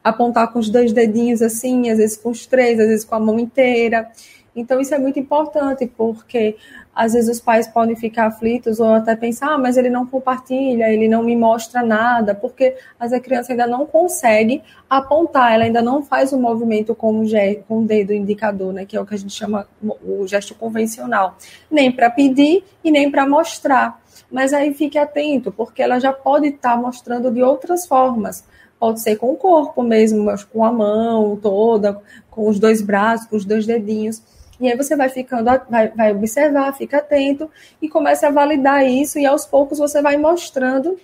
apontar 0.01 0.51
com 0.51 0.59
os 0.59 0.69
dois 0.69 0.93
dedinhos 0.93 1.41
assim, 1.41 1.89
às 1.89 1.97
vezes 1.97 2.15
com 2.15 2.29
os 2.29 2.45
três, 2.45 2.79
às 2.79 2.87
vezes 2.87 3.05
com 3.05 3.15
a 3.15 3.19
mão 3.19 3.37
inteira. 3.37 4.09
Então, 4.55 4.79
isso 4.79 4.95
é 4.95 4.97
muito 4.97 5.19
importante, 5.19 5.85
porque 5.85 6.55
às 6.95 7.13
vezes 7.13 7.29
os 7.29 7.39
pais 7.39 7.67
podem 7.67 7.95
ficar 7.95 8.27
aflitos 8.27 8.79
ou 8.79 8.93
até 8.93 9.15
pensar, 9.15 9.53
ah, 9.53 9.57
mas 9.57 9.77
ele 9.77 9.89
não 9.89 10.05
compartilha, 10.05 10.91
ele 10.91 11.07
não 11.07 11.23
me 11.23 11.35
mostra 11.35 11.83
nada, 11.83 12.33
porque 12.33 12.75
às 12.99 13.11
vezes 13.11 13.23
a 13.23 13.23
criança 13.23 13.53
ainda 13.53 13.67
não 13.67 13.85
consegue 13.85 14.61
apontar, 14.89 15.53
ela 15.53 15.63
ainda 15.63 15.81
não 15.81 16.01
faz 16.01 16.33
o 16.33 16.37
movimento 16.37 16.93
com 16.95 17.21
o, 17.21 17.25
com 17.67 17.79
o 17.79 17.85
dedo 17.85 18.11
indicador, 18.11 18.73
né, 18.73 18.85
que 18.85 18.97
é 18.97 19.01
o 19.01 19.05
que 19.05 19.13
a 19.13 19.17
gente 19.17 19.33
chama 19.33 19.67
o 19.81 20.27
gesto 20.27 20.55
convencional, 20.55 21.37
nem 21.71 21.91
para 21.91 22.09
pedir 22.09 22.63
e 22.83 22.91
nem 22.91 23.09
para 23.09 23.27
mostrar. 23.27 24.01
Mas 24.31 24.53
aí 24.53 24.73
fique 24.73 24.97
atento, 24.97 25.51
porque 25.51 25.81
ela 25.81 25.99
já 25.99 26.13
pode 26.13 26.47
estar 26.47 26.77
mostrando 26.77 27.31
de 27.31 27.41
outras 27.41 27.87
formas. 27.87 28.43
Pode 28.79 29.01
ser 29.01 29.17
com 29.17 29.31
o 29.31 29.35
corpo 29.35 29.81
mesmo, 29.81 30.31
com 30.53 30.63
a 30.63 30.71
mão 30.71 31.35
toda, 31.35 31.99
com 32.29 32.47
os 32.47 32.59
dois 32.59 32.81
braços, 32.81 33.27
com 33.27 33.35
os 33.35 33.43
dois 33.43 33.65
dedinhos. 33.65 34.21
E 34.59 34.69
aí 34.69 34.77
você 34.77 34.95
vai 34.95 35.09
ficando, 35.09 35.45
vai, 35.69 35.87
vai 35.89 36.11
observar, 36.11 36.73
fica 36.73 36.97
atento 36.97 37.49
e 37.81 37.89
começa 37.89 38.27
a 38.27 38.31
validar 38.31 38.85
isso, 38.85 39.17
e 39.17 39.25
aos 39.25 39.45
poucos 39.45 39.79
você 39.79 40.01
vai 40.01 40.17
mostrando, 40.17 40.97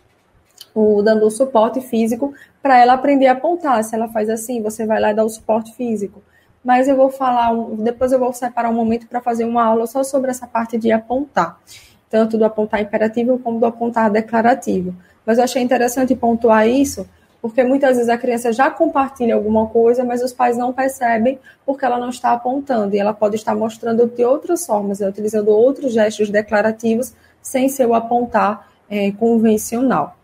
o, 0.73 1.01
dando 1.01 1.25
o 1.25 1.31
suporte 1.31 1.81
físico 1.81 2.33
para 2.61 2.77
ela 2.77 2.93
aprender 2.93 3.27
a 3.27 3.31
apontar. 3.31 3.83
Se 3.83 3.95
ela 3.95 4.09
faz 4.09 4.29
assim, 4.29 4.61
você 4.61 4.85
vai 4.85 4.99
lá 4.99 5.11
e 5.11 5.13
dá 5.15 5.23
o 5.23 5.29
suporte 5.29 5.73
físico. 5.73 6.21
Mas 6.63 6.87
eu 6.87 6.95
vou 6.95 7.09
falar, 7.09 7.53
depois 7.77 8.11
eu 8.11 8.19
vou 8.19 8.33
separar 8.33 8.69
um 8.69 8.73
momento 8.73 9.07
para 9.07 9.21
fazer 9.21 9.45
uma 9.45 9.63
aula 9.63 9.87
só 9.87 10.03
sobre 10.03 10.31
essa 10.31 10.47
parte 10.47 10.77
de 10.77 10.91
apontar 10.91 11.59
tanto 12.09 12.37
do 12.37 12.45
apontar 12.45 12.81
imperativo 12.81 13.39
como 13.39 13.59
do 13.59 13.65
apontar 13.65 14.09
declarativo. 14.09 14.95
Mas 15.25 15.37
eu 15.37 15.43
achei 15.43 15.61
interessante 15.61 16.15
pontuar 16.15 16.67
isso, 16.67 17.07
porque 17.41 17.63
muitas 17.63 17.97
vezes 17.97 18.09
a 18.09 18.17
criança 18.17 18.51
já 18.51 18.69
compartilha 18.69 19.35
alguma 19.35 19.67
coisa, 19.67 20.03
mas 20.03 20.23
os 20.23 20.33
pais 20.33 20.57
não 20.57 20.73
percebem 20.73 21.39
porque 21.65 21.85
ela 21.85 21.99
não 21.99 22.09
está 22.09 22.31
apontando, 22.31 22.95
e 22.95 22.99
ela 22.99 23.13
pode 23.13 23.35
estar 23.35 23.55
mostrando 23.55 24.07
de 24.07 24.23
outras 24.23 24.65
formas, 24.65 24.99
né, 24.99 25.07
utilizando 25.07 25.49
outros 25.49 25.93
gestos 25.93 26.29
declarativos, 26.29 27.13
sem 27.41 27.69
ser 27.69 27.85
o 27.87 27.93
apontar 27.93 28.67
é, 28.89 29.11
convencional. 29.11 30.17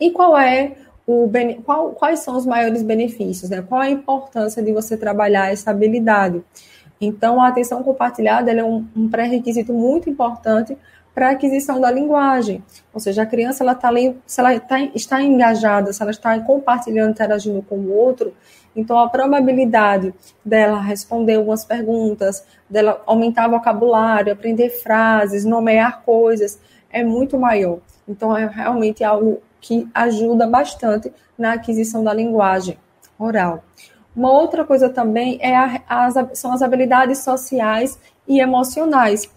E 0.00 0.10
qual 0.10 0.36
é 0.38 0.76
o 1.06 1.30
qual, 1.64 1.90
quais 1.92 2.20
são 2.20 2.36
os 2.36 2.44
maiores 2.44 2.82
benefícios? 2.82 3.48
Né? 3.48 3.64
Qual 3.66 3.80
a 3.80 3.88
importância 3.88 4.62
de 4.62 4.72
você 4.72 4.96
trabalhar 4.96 5.50
essa 5.50 5.70
habilidade? 5.70 6.42
Então, 7.00 7.40
a 7.40 7.48
atenção 7.48 7.82
compartilhada 7.82 8.50
é 8.50 8.64
um, 8.64 8.86
um 8.96 9.08
pré-requisito 9.08 9.72
muito 9.72 10.10
importante 10.10 10.76
para 11.14 11.30
a 11.30 11.32
aquisição 11.32 11.80
da 11.80 11.90
linguagem. 11.90 12.62
Ou 12.94 13.00
seja, 13.00 13.22
a 13.22 13.26
criança 13.26 13.64
ela 13.64 13.74
tá 13.74 13.88
ali, 13.88 14.16
se 14.24 14.40
ela 14.40 14.58
tá, 14.60 14.80
está 14.80 15.20
engajada, 15.20 15.92
se 15.92 16.00
ela 16.00 16.12
está 16.12 16.38
compartilhando, 16.38 17.10
interagindo 17.10 17.60
com 17.60 17.76
o 17.76 17.92
outro, 17.92 18.32
então 18.76 18.96
a 18.96 19.08
probabilidade 19.08 20.14
dela 20.44 20.80
responder 20.80 21.34
algumas 21.34 21.64
perguntas, 21.64 22.44
dela 22.70 23.02
aumentar 23.04 23.48
vocabulário, 23.48 24.32
aprender 24.32 24.70
frases, 24.70 25.44
nomear 25.44 26.02
coisas, 26.04 26.60
é 26.88 27.02
muito 27.02 27.36
maior. 27.36 27.80
Então 28.06 28.36
é 28.36 28.46
realmente 28.46 29.02
algo 29.02 29.42
que 29.60 29.88
ajuda 29.92 30.46
bastante 30.46 31.12
na 31.36 31.54
aquisição 31.54 32.04
da 32.04 32.14
linguagem 32.14 32.78
oral. 33.18 33.64
Uma 34.18 34.32
outra 34.32 34.64
coisa 34.64 34.90
também 34.90 35.38
é 35.40 35.54
a, 35.54 35.80
as, 35.88 36.14
são 36.36 36.52
as 36.52 36.60
habilidades 36.60 37.18
sociais 37.18 37.96
e 38.26 38.40
emocionais. 38.40 39.30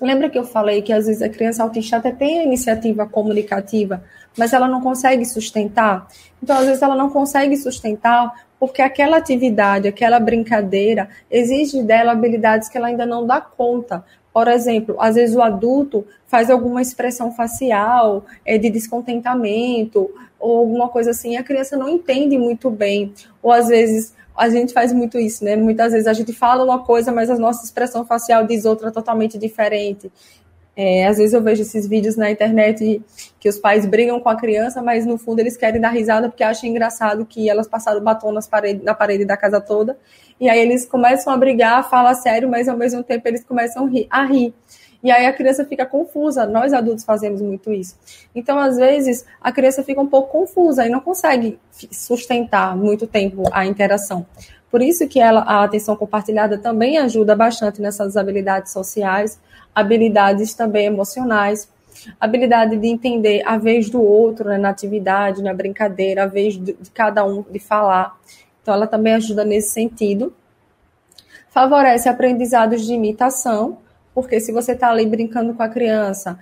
Lembra 0.00 0.30
que 0.30 0.38
eu 0.38 0.44
falei 0.44 0.80
que 0.80 0.92
às 0.92 1.06
vezes 1.06 1.22
a 1.22 1.28
criança 1.28 1.64
autista 1.64 1.96
até 1.96 2.12
tem 2.12 2.38
a 2.38 2.44
iniciativa 2.44 3.04
comunicativa, 3.04 4.04
mas 4.38 4.52
ela 4.52 4.68
não 4.68 4.80
consegue 4.80 5.24
sustentar? 5.24 6.06
Então, 6.40 6.56
às 6.56 6.66
vezes, 6.66 6.82
ela 6.82 6.94
não 6.94 7.10
consegue 7.10 7.56
sustentar 7.56 8.46
porque 8.60 8.80
aquela 8.80 9.16
atividade, 9.16 9.88
aquela 9.88 10.20
brincadeira, 10.20 11.08
exige 11.28 11.82
dela 11.82 12.12
habilidades 12.12 12.68
que 12.68 12.78
ela 12.78 12.86
ainda 12.86 13.04
não 13.04 13.26
dá 13.26 13.40
conta. 13.40 14.04
Por 14.36 14.48
exemplo, 14.48 14.96
às 15.00 15.14
vezes 15.14 15.34
o 15.34 15.40
adulto 15.40 16.06
faz 16.26 16.50
alguma 16.50 16.82
expressão 16.82 17.32
facial 17.32 18.26
é, 18.44 18.58
de 18.58 18.68
descontentamento 18.68 20.10
ou 20.38 20.58
alguma 20.58 20.90
coisa 20.90 21.12
assim, 21.12 21.32
e 21.32 21.36
a 21.38 21.42
criança 21.42 21.74
não 21.74 21.88
entende 21.88 22.36
muito 22.36 22.70
bem. 22.70 23.14
Ou 23.42 23.50
às 23.50 23.68
vezes 23.68 24.12
a 24.36 24.50
gente 24.50 24.74
faz 24.74 24.92
muito 24.92 25.18
isso, 25.18 25.42
né? 25.42 25.56
Muitas 25.56 25.92
vezes 25.92 26.06
a 26.06 26.12
gente 26.12 26.34
fala 26.34 26.62
uma 26.62 26.80
coisa, 26.80 27.10
mas 27.10 27.30
a 27.30 27.38
nossa 27.38 27.64
expressão 27.64 28.04
facial 28.04 28.46
diz 28.46 28.66
outra 28.66 28.92
totalmente 28.92 29.38
diferente. 29.38 30.12
É, 30.76 31.06
às 31.06 31.16
vezes 31.16 31.32
eu 31.32 31.42
vejo 31.42 31.62
esses 31.62 31.86
vídeos 31.88 32.16
na 32.16 32.30
internet 32.30 33.02
que 33.40 33.48
os 33.48 33.58
pais 33.58 33.86
brigam 33.86 34.20
com 34.20 34.28
a 34.28 34.36
criança, 34.36 34.82
mas 34.82 35.06
no 35.06 35.16
fundo 35.16 35.40
eles 35.40 35.56
querem 35.56 35.80
dar 35.80 35.88
risada 35.88 36.28
porque 36.28 36.44
acham 36.44 36.68
engraçado 36.68 37.24
que 37.24 37.48
elas 37.48 37.66
passaram 37.66 38.02
batom 38.02 38.30
nas 38.30 38.46
parede, 38.46 38.84
na 38.84 38.94
parede 38.94 39.24
da 39.24 39.38
casa 39.38 39.58
toda. 39.58 39.98
E 40.38 40.50
aí 40.50 40.60
eles 40.60 40.84
começam 40.84 41.32
a 41.32 41.36
brigar, 41.36 41.88
fala 41.88 42.12
sério, 42.14 42.46
mas 42.46 42.68
ao 42.68 42.76
mesmo 42.76 43.02
tempo 43.02 43.26
eles 43.26 43.42
começam 43.42 43.90
a 44.10 44.24
rir. 44.26 44.54
E 45.02 45.10
aí 45.10 45.24
a 45.24 45.32
criança 45.32 45.64
fica 45.64 45.86
confusa. 45.86 46.44
Nós 46.46 46.74
adultos 46.74 47.04
fazemos 47.04 47.40
muito 47.40 47.72
isso. 47.72 47.96
Então, 48.34 48.58
às 48.58 48.76
vezes, 48.76 49.24
a 49.40 49.52
criança 49.52 49.82
fica 49.82 50.00
um 50.00 50.06
pouco 50.06 50.30
confusa 50.30 50.84
e 50.84 50.90
não 50.90 51.00
consegue 51.00 51.58
sustentar 51.90 52.76
muito 52.76 53.06
tempo 53.06 53.44
a 53.52 53.64
interação. 53.64 54.26
Por 54.70 54.82
isso 54.82 55.06
que 55.06 55.20
ela, 55.20 55.40
a 55.42 55.64
atenção 55.64 55.96
compartilhada 55.96 56.58
também 56.58 56.98
ajuda 56.98 57.36
bastante 57.36 57.80
nessas 57.80 58.16
habilidades 58.16 58.72
sociais, 58.72 59.38
habilidades 59.76 60.54
também 60.54 60.86
emocionais, 60.86 61.68
habilidade 62.18 62.78
de 62.78 62.86
entender 62.86 63.42
a 63.44 63.58
vez 63.58 63.90
do 63.90 64.02
outro 64.02 64.48
né, 64.48 64.56
na 64.56 64.70
atividade, 64.70 65.42
na 65.42 65.52
brincadeira, 65.52 66.22
a 66.22 66.26
vez 66.26 66.54
de, 66.54 66.74
cada 66.94 67.22
um 67.26 67.42
de 67.42 67.58
falar. 67.58 68.18
Então, 68.62 68.72
ela 68.72 68.86
também 68.86 69.12
ajuda 69.12 69.44
nesse 69.44 69.74
sentido. 69.74 70.34
Favorece 71.50 72.08
aprendizados 72.08 72.86
de 72.86 72.94
imitação, 72.94 73.76
porque 74.14 74.40
se 74.40 74.50
você 74.50 74.72
está 74.72 74.88
ali 74.88 75.04
brincando 75.04 75.52
com 75.52 75.62
a 75.62 75.68
criança, 75.68 76.38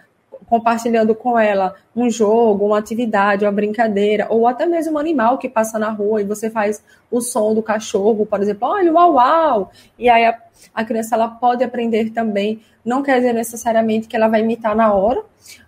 compartilhando 0.46 1.14
com 1.14 1.38
ela 1.38 1.74
um 1.94 2.10
jogo, 2.10 2.66
uma 2.66 2.78
atividade, 2.78 3.44
uma 3.44 3.52
brincadeira, 3.52 4.26
ou 4.30 4.46
até 4.46 4.66
mesmo 4.66 4.94
um 4.94 4.98
animal 4.98 5.38
que 5.38 5.48
passa 5.48 5.78
na 5.78 5.90
rua 5.90 6.20
e 6.20 6.24
você 6.24 6.50
faz 6.50 6.82
o 7.10 7.20
som 7.20 7.54
do 7.54 7.62
cachorro, 7.62 8.26
por 8.26 8.40
exemplo, 8.40 8.68
olha, 8.68 8.92
uau, 8.92 9.14
uau! 9.14 9.70
E 9.98 10.08
aí 10.08 10.24
a, 10.24 10.38
a 10.74 10.84
criança 10.84 11.14
ela 11.14 11.28
pode 11.28 11.62
aprender 11.62 12.10
também, 12.10 12.60
não 12.84 13.02
quer 13.02 13.16
dizer 13.16 13.32
necessariamente 13.32 14.08
que 14.08 14.16
ela 14.16 14.28
vai 14.28 14.40
imitar 14.40 14.74
na 14.74 14.92
hora, 14.92 15.22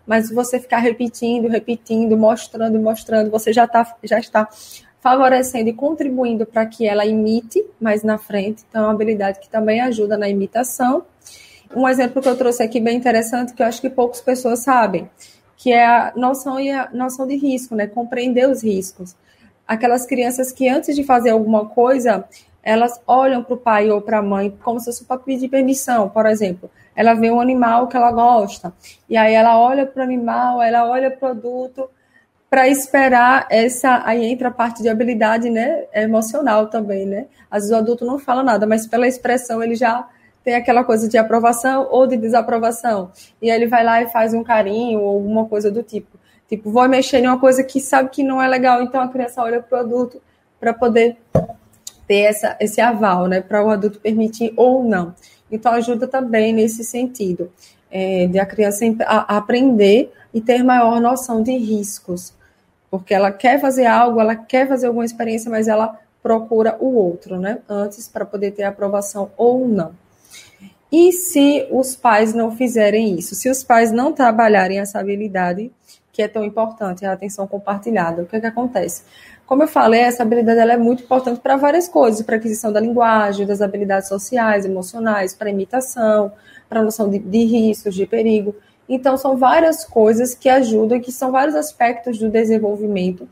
mas 0.06 0.30
você 0.30 0.58
ficar 0.58 0.78
repetindo, 0.78 1.48
repetindo, 1.48 2.16
mostrando, 2.16 2.78
mostrando, 2.78 3.30
você 3.30 3.52
já, 3.52 3.66
tá, 3.66 3.96
já 4.02 4.18
está 4.18 4.48
favorecendo 5.00 5.68
e 5.68 5.72
contribuindo 5.72 6.44
para 6.44 6.66
que 6.66 6.86
ela 6.86 7.06
imite 7.06 7.64
mais 7.80 8.02
na 8.02 8.18
frente. 8.18 8.64
Então, 8.68 8.82
é 8.82 8.86
uma 8.86 8.92
habilidade 8.92 9.40
que 9.40 9.48
também 9.48 9.80
ajuda 9.80 10.16
na 10.16 10.28
imitação. 10.28 11.04
Um 11.74 11.88
exemplo 11.88 12.22
que 12.22 12.28
eu 12.28 12.36
trouxe 12.36 12.62
aqui 12.62 12.80
bem 12.80 12.96
interessante, 12.96 13.52
que 13.52 13.62
eu 13.62 13.66
acho 13.66 13.80
que 13.80 13.90
poucas 13.90 14.20
pessoas 14.20 14.60
sabem, 14.60 15.10
que 15.56 15.72
é 15.72 15.84
a 15.84 16.12
noção, 16.16 16.60
e 16.60 16.70
a 16.70 16.88
noção 16.92 17.26
de 17.26 17.36
risco, 17.36 17.74
né? 17.74 17.86
Compreender 17.86 18.48
os 18.48 18.62
riscos. 18.62 19.16
Aquelas 19.66 20.06
crianças 20.06 20.52
que 20.52 20.68
antes 20.68 20.94
de 20.94 21.02
fazer 21.02 21.30
alguma 21.30 21.66
coisa, 21.66 22.24
elas 22.62 23.00
olham 23.06 23.42
para 23.42 23.54
o 23.54 23.56
pai 23.56 23.90
ou 23.90 24.00
para 24.00 24.18
a 24.18 24.22
mãe 24.22 24.56
como 24.62 24.78
se 24.78 24.86
fosse 24.86 25.04
para 25.04 25.18
pedir 25.18 25.48
permissão, 25.48 26.08
por 26.08 26.26
exemplo. 26.26 26.70
Ela 26.94 27.14
vê 27.14 27.30
um 27.30 27.40
animal 27.40 27.88
que 27.88 27.96
ela 27.96 28.10
gosta, 28.10 28.72
e 29.08 29.16
aí 29.16 29.34
ela 29.34 29.58
olha 29.58 29.86
para 29.86 30.00
o 30.00 30.04
animal, 30.04 30.62
ela 30.62 30.88
olha 30.88 31.08
o 31.08 31.16
produto, 31.16 31.88
para 32.48 32.68
esperar 32.68 33.46
essa. 33.50 34.02
Aí 34.04 34.24
entra 34.24 34.48
a 34.48 34.50
parte 34.50 34.82
de 34.82 34.88
habilidade 34.88 35.50
né, 35.50 35.84
emocional 35.94 36.68
também, 36.68 37.06
né? 37.06 37.26
Às 37.50 37.64
vezes 37.64 37.76
o 37.76 37.78
adulto 37.78 38.04
não 38.04 38.18
fala 38.18 38.42
nada, 38.42 38.66
mas 38.66 38.86
pela 38.86 39.06
expressão 39.06 39.62
ele 39.62 39.74
já 39.74 40.08
tem 40.46 40.54
aquela 40.54 40.84
coisa 40.84 41.08
de 41.08 41.18
aprovação 41.18 41.88
ou 41.90 42.06
de 42.06 42.16
desaprovação. 42.16 43.10
E 43.42 43.50
aí 43.50 43.56
ele 43.56 43.66
vai 43.66 43.82
lá 43.82 44.00
e 44.00 44.06
faz 44.06 44.32
um 44.32 44.44
carinho 44.44 45.00
ou 45.00 45.16
alguma 45.16 45.46
coisa 45.46 45.72
do 45.72 45.82
tipo. 45.82 46.16
Tipo, 46.48 46.70
vou 46.70 46.88
mexer 46.88 47.18
em 47.18 47.26
uma 47.26 47.40
coisa 47.40 47.64
que 47.64 47.80
sabe 47.80 48.10
que 48.10 48.22
não 48.22 48.40
é 48.40 48.46
legal, 48.46 48.80
então 48.80 49.00
a 49.00 49.08
criança 49.08 49.42
olha 49.42 49.64
o 49.68 49.74
adulto 49.74 50.22
para 50.60 50.72
poder 50.72 51.16
ter 52.06 52.20
essa, 52.20 52.56
esse 52.60 52.80
aval, 52.80 53.26
né? 53.26 53.40
Para 53.40 53.66
o 53.66 53.70
adulto 53.70 53.98
permitir 53.98 54.54
ou 54.56 54.84
não. 54.84 55.16
Então 55.50 55.72
ajuda 55.72 56.06
também 56.06 56.52
nesse 56.52 56.84
sentido, 56.84 57.50
é, 57.90 58.28
de 58.28 58.38
a 58.38 58.46
criança 58.46 58.84
a, 59.04 59.34
a 59.34 59.38
aprender 59.38 60.12
e 60.32 60.40
ter 60.40 60.62
maior 60.62 61.00
noção 61.00 61.42
de 61.42 61.56
riscos. 61.58 62.32
Porque 62.88 63.12
ela 63.12 63.32
quer 63.32 63.60
fazer 63.60 63.86
algo, 63.86 64.20
ela 64.20 64.36
quer 64.36 64.68
fazer 64.68 64.86
alguma 64.86 65.04
experiência, 65.04 65.50
mas 65.50 65.66
ela 65.66 65.98
procura 66.22 66.76
o 66.78 66.94
outro, 66.94 67.36
né? 67.36 67.58
Antes 67.68 68.06
para 68.06 68.24
poder 68.24 68.52
ter 68.52 68.62
aprovação 68.62 69.32
ou 69.36 69.66
não. 69.66 70.05
E 70.98 71.12
se 71.12 71.68
os 71.70 71.94
pais 71.94 72.32
não 72.32 72.56
fizerem 72.56 73.18
isso? 73.18 73.34
Se 73.34 73.50
os 73.50 73.62
pais 73.62 73.92
não 73.92 74.14
trabalharem 74.14 74.78
essa 74.78 74.98
habilidade, 74.98 75.70
que 76.10 76.22
é 76.22 76.26
tão 76.26 76.42
importante, 76.42 77.04
a 77.04 77.12
atenção 77.12 77.46
compartilhada, 77.46 78.22
o 78.22 78.26
que, 78.26 78.36
é 78.36 78.40
que 78.40 78.46
acontece? 78.46 79.02
Como 79.44 79.62
eu 79.62 79.68
falei, 79.68 80.00
essa 80.00 80.22
habilidade 80.22 80.58
ela 80.58 80.72
é 80.72 80.76
muito 80.78 81.02
importante 81.02 81.38
para 81.38 81.54
várias 81.54 81.86
coisas, 81.86 82.22
para 82.22 82.36
aquisição 82.36 82.72
da 82.72 82.80
linguagem, 82.80 83.46
das 83.46 83.60
habilidades 83.60 84.08
sociais, 84.08 84.64
emocionais, 84.64 85.34
para 85.34 85.50
imitação, 85.50 86.32
para 86.66 86.82
noção 86.82 87.10
de, 87.10 87.18
de 87.18 87.44
riscos, 87.44 87.94
de 87.94 88.06
perigo. 88.06 88.56
Então, 88.88 89.18
são 89.18 89.36
várias 89.36 89.84
coisas 89.84 90.34
que 90.34 90.48
ajudam, 90.48 90.98
que 90.98 91.12
são 91.12 91.30
vários 91.30 91.54
aspectos 91.54 92.18
do 92.18 92.30
desenvolvimento 92.30 93.28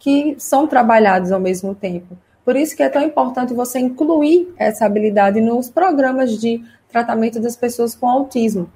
que 0.00 0.34
são 0.36 0.66
trabalhados 0.66 1.30
ao 1.30 1.38
mesmo 1.38 1.76
tempo. 1.76 2.18
Por 2.44 2.56
isso 2.56 2.76
que 2.76 2.82
é 2.82 2.88
tão 2.88 3.02
importante 3.02 3.54
você 3.54 3.78
incluir 3.78 4.52
essa 4.56 4.84
habilidade 4.84 5.40
nos 5.40 5.70
programas 5.70 6.38
de 6.38 6.62
tratamento 6.88 7.40
das 7.40 7.56
pessoas 7.56 7.94
com 7.94 8.08
autismo. 8.08 8.70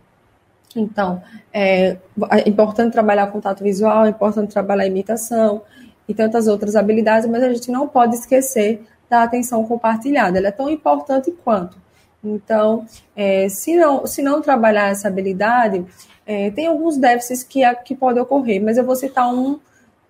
Então, 0.74 1.22
é, 1.52 1.96
é 2.30 2.48
importante 2.48 2.92
trabalhar 2.92 3.26
contato 3.28 3.62
visual, 3.62 4.06
é 4.06 4.10
importante 4.10 4.52
trabalhar 4.52 4.86
imitação 4.86 5.62
e 6.08 6.14
tantas 6.14 6.46
outras 6.46 6.76
habilidades, 6.76 7.28
mas 7.28 7.42
a 7.42 7.52
gente 7.52 7.70
não 7.70 7.86
pode 7.86 8.16
esquecer 8.16 8.82
da 9.08 9.22
atenção 9.22 9.64
compartilhada. 9.64 10.38
Ela 10.38 10.48
é 10.48 10.52
tão 10.52 10.68
importante 10.68 11.30
quanto. 11.44 11.76
Então, 12.22 12.84
é, 13.14 13.48
se, 13.48 13.76
não, 13.76 14.06
se 14.06 14.22
não 14.22 14.42
trabalhar 14.42 14.90
essa 14.90 15.08
habilidade, 15.08 15.84
é, 16.26 16.50
tem 16.50 16.66
alguns 16.66 16.96
déficits 16.96 17.42
que, 17.42 17.62
que 17.84 17.94
podem 17.94 18.22
ocorrer, 18.22 18.62
mas 18.62 18.76
eu 18.76 18.84
vou 18.84 18.96
citar 18.96 19.32
um, 19.32 19.58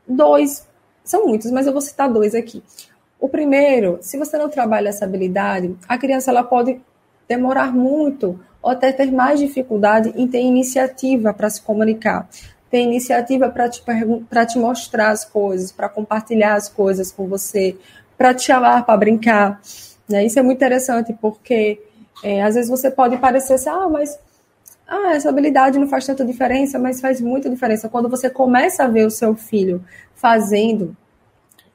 dois, 0.07 0.67
são 1.05 1.27
muitos, 1.27 1.51
mas 1.51 1.67
eu 1.67 1.73
vou 1.73 1.83
citar 1.83 2.11
dois 2.11 2.35
aqui. 2.35 2.63
O 3.21 3.29
primeiro, 3.29 3.99
se 4.01 4.17
você 4.17 4.39
não 4.39 4.49
trabalha 4.49 4.89
essa 4.89 5.05
habilidade, 5.05 5.75
a 5.89 5.99
criança 5.99 6.31
ela 6.31 6.43
pode 6.43 6.81
demorar 7.29 7.73
muito 7.73 8.39
ou 8.63 8.71
até 8.71 8.93
ter 8.93 9.11
mais 9.13 9.41
dificuldade 9.41 10.13
em 10.17 10.27
ter 10.27 10.41
iniciativa 10.41 11.33
para 11.35 11.51
se 11.51 11.61
comunicar, 11.63 12.29
ter 12.71 12.81
iniciativa 12.81 13.49
para 13.49 13.69
te, 13.69 13.83
te 14.49 14.59
mostrar 14.59 15.11
as 15.11 15.25
coisas, 15.25 15.73
para 15.73 15.89
compartilhar 15.89 16.55
as 16.55 16.69
coisas 16.69 17.11
com 17.11 17.27
você, 17.27 17.77
para 18.17 18.35
te 18.35 18.45
chamar 18.45 18.85
para 18.85 18.97
brincar. 18.97 19.61
Né? 20.09 20.25
Isso 20.27 20.39
é 20.39 20.43
muito 20.43 20.59
interessante 20.59 21.13
porque 21.21 21.81
é, 22.23 22.43
às 22.43 22.55
vezes 22.55 22.71
você 22.71 22.91
pode 22.91 23.17
parecer 23.19 23.55
assim, 23.55 23.69
ah, 23.69 23.89
mas 23.89 24.19
ah, 24.87 25.15
essa 25.15 25.29
habilidade 25.29 25.79
não 25.79 25.87
faz 25.87 26.07
tanta 26.07 26.25
diferença, 26.25 26.79
mas 26.79 27.01
faz 27.01 27.21
muita 27.21 27.51
diferença. 27.51 27.89
Quando 27.89 28.09
você 28.09 28.31
começa 28.31 28.85
a 28.85 28.89
ver 28.89 29.07
o 29.07 29.11
seu 29.11 29.35
filho 29.35 29.85
fazendo. 30.15 30.97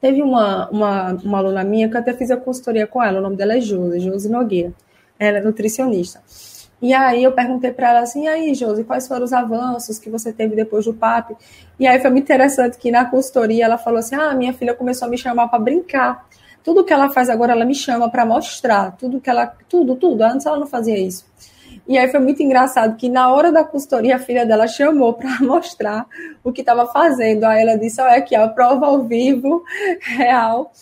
Teve 0.04 0.22
uma, 0.22 0.68
uma, 0.68 1.12
uma 1.14 1.38
aluna 1.38 1.64
minha 1.64 1.88
que 1.88 1.96
até 1.96 2.12
fiz 2.12 2.30
a 2.30 2.36
consultoria 2.36 2.86
com 2.86 3.02
ela, 3.02 3.20
o 3.20 3.22
nome 3.22 3.36
dela 3.36 3.56
é 3.56 3.60
Josi, 3.62 4.00
Josi 4.00 4.28
Nogueira 4.28 4.70
ela 5.18 5.38
é 5.38 5.40
nutricionista. 5.40 6.20
E 6.82 6.92
aí 6.92 7.24
eu 7.24 7.32
perguntei 7.32 7.72
para 7.72 7.88
ela 7.88 8.00
assim, 8.00 8.24
e 8.24 8.28
aí, 8.28 8.54
Josi, 8.54 8.84
quais 8.84 9.08
foram 9.08 9.24
os 9.24 9.32
avanços 9.32 9.98
que 9.98 10.10
você 10.10 10.30
teve 10.30 10.54
depois 10.54 10.84
do 10.84 10.92
PAP? 10.92 11.30
E 11.80 11.86
aí 11.86 11.98
foi 12.02 12.10
muito 12.10 12.24
interessante 12.24 12.76
que 12.76 12.90
na 12.90 13.06
consultoria 13.06 13.64
ela 13.64 13.78
falou 13.78 13.98
assim, 13.98 14.14
ah, 14.14 14.34
minha 14.34 14.52
filha 14.52 14.74
começou 14.74 15.08
a 15.08 15.10
me 15.10 15.16
chamar 15.16 15.48
para 15.48 15.58
brincar. 15.58 16.26
Tudo 16.62 16.84
que 16.84 16.92
ela 16.92 17.08
faz 17.08 17.30
agora, 17.30 17.52
ela 17.52 17.64
me 17.64 17.74
chama 17.74 18.10
para 18.10 18.26
mostrar. 18.26 18.94
Tudo 18.98 19.22
que 19.22 19.30
ela, 19.30 19.54
tudo, 19.70 19.96
tudo. 19.96 20.22
Antes 20.22 20.44
ela 20.44 20.58
não 20.58 20.66
fazia 20.66 20.98
isso. 20.98 21.24
E 21.86 21.98
aí 21.98 22.08
foi 22.08 22.20
muito 22.20 22.42
engraçado 22.42 22.96
que 22.96 23.10
na 23.10 23.30
hora 23.30 23.52
da 23.52 23.62
consultoria 23.62 24.16
a 24.16 24.18
filha 24.18 24.46
dela 24.46 24.66
chamou 24.66 25.12
para 25.12 25.38
mostrar 25.44 26.06
o 26.42 26.50
que 26.50 26.62
estava 26.62 26.86
fazendo. 26.86 27.44
Aí 27.44 27.62
ela 27.62 27.76
disse: 27.76 28.00
Olha 28.00 28.16
aqui, 28.16 28.34
a 28.34 28.48
prova 28.48 28.86
ao 28.86 29.04
vivo, 29.04 29.62
real, 30.00 30.72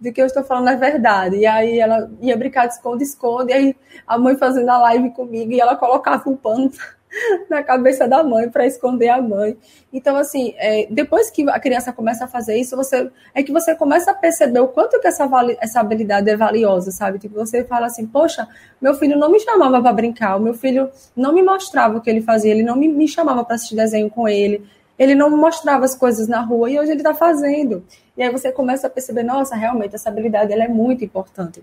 do 0.00 0.12
que 0.12 0.22
eu 0.22 0.26
estou 0.26 0.44
falando 0.44 0.68
é 0.68 0.76
verdade. 0.76 1.36
E 1.36 1.46
aí 1.46 1.80
ela 1.80 2.10
ia 2.20 2.36
brincar 2.36 2.66
de 2.66 2.74
esconde-esconde, 2.74 3.50
e 3.50 3.54
aí 3.54 3.76
a 4.06 4.16
mãe 4.16 4.36
fazendo 4.36 4.68
a 4.70 4.78
live 4.78 5.10
comigo 5.10 5.52
e 5.52 5.60
ela 5.60 5.74
colocava 5.74 6.28
um 6.30 6.36
pano 6.36 6.70
na 7.48 7.62
cabeça 7.62 8.08
da 8.08 8.22
mãe 8.22 8.48
para 8.48 8.66
esconder 8.66 9.08
a 9.08 9.20
mãe. 9.20 9.56
Então, 9.92 10.16
assim, 10.16 10.54
é, 10.56 10.86
depois 10.90 11.30
que 11.30 11.48
a 11.48 11.58
criança 11.60 11.92
começa 11.92 12.24
a 12.24 12.28
fazer 12.28 12.56
isso, 12.56 12.76
você 12.76 13.10
é 13.34 13.42
que 13.42 13.52
você 13.52 13.74
começa 13.74 14.10
a 14.10 14.14
perceber 14.14 14.60
o 14.60 14.68
quanto 14.68 15.00
que 15.00 15.06
essa, 15.06 15.28
essa 15.60 15.80
habilidade 15.80 16.28
é 16.28 16.36
valiosa, 16.36 16.90
sabe? 16.90 17.18
Tipo, 17.18 17.34
você 17.34 17.64
fala 17.64 17.86
assim, 17.86 18.06
poxa, 18.06 18.48
meu 18.80 18.94
filho 18.94 19.16
não 19.18 19.30
me 19.30 19.40
chamava 19.40 19.80
para 19.80 19.92
brincar, 19.92 20.36
o 20.36 20.40
meu 20.40 20.54
filho 20.54 20.90
não 21.16 21.32
me 21.32 21.42
mostrava 21.42 21.98
o 21.98 22.00
que 22.00 22.10
ele 22.10 22.22
fazia, 22.22 22.50
ele 22.50 22.62
não 22.62 22.76
me, 22.76 22.88
me 22.88 23.06
chamava 23.06 23.44
para 23.44 23.56
assistir 23.56 23.76
desenho 23.76 24.10
com 24.10 24.28
ele, 24.28 24.64
ele 24.98 25.14
não 25.14 25.30
mostrava 25.36 25.84
as 25.84 25.94
coisas 25.94 26.28
na 26.28 26.40
rua 26.40 26.70
e 26.70 26.78
hoje 26.78 26.92
ele 26.92 27.00
está 27.00 27.14
fazendo. 27.14 27.84
E 28.16 28.22
aí 28.22 28.30
você 28.30 28.52
começa 28.52 28.86
a 28.86 28.90
perceber, 28.90 29.22
nossa, 29.22 29.56
realmente 29.56 29.94
essa 29.94 30.08
habilidade 30.08 30.52
ela 30.52 30.64
é 30.64 30.68
muito 30.68 31.04
importante. 31.04 31.62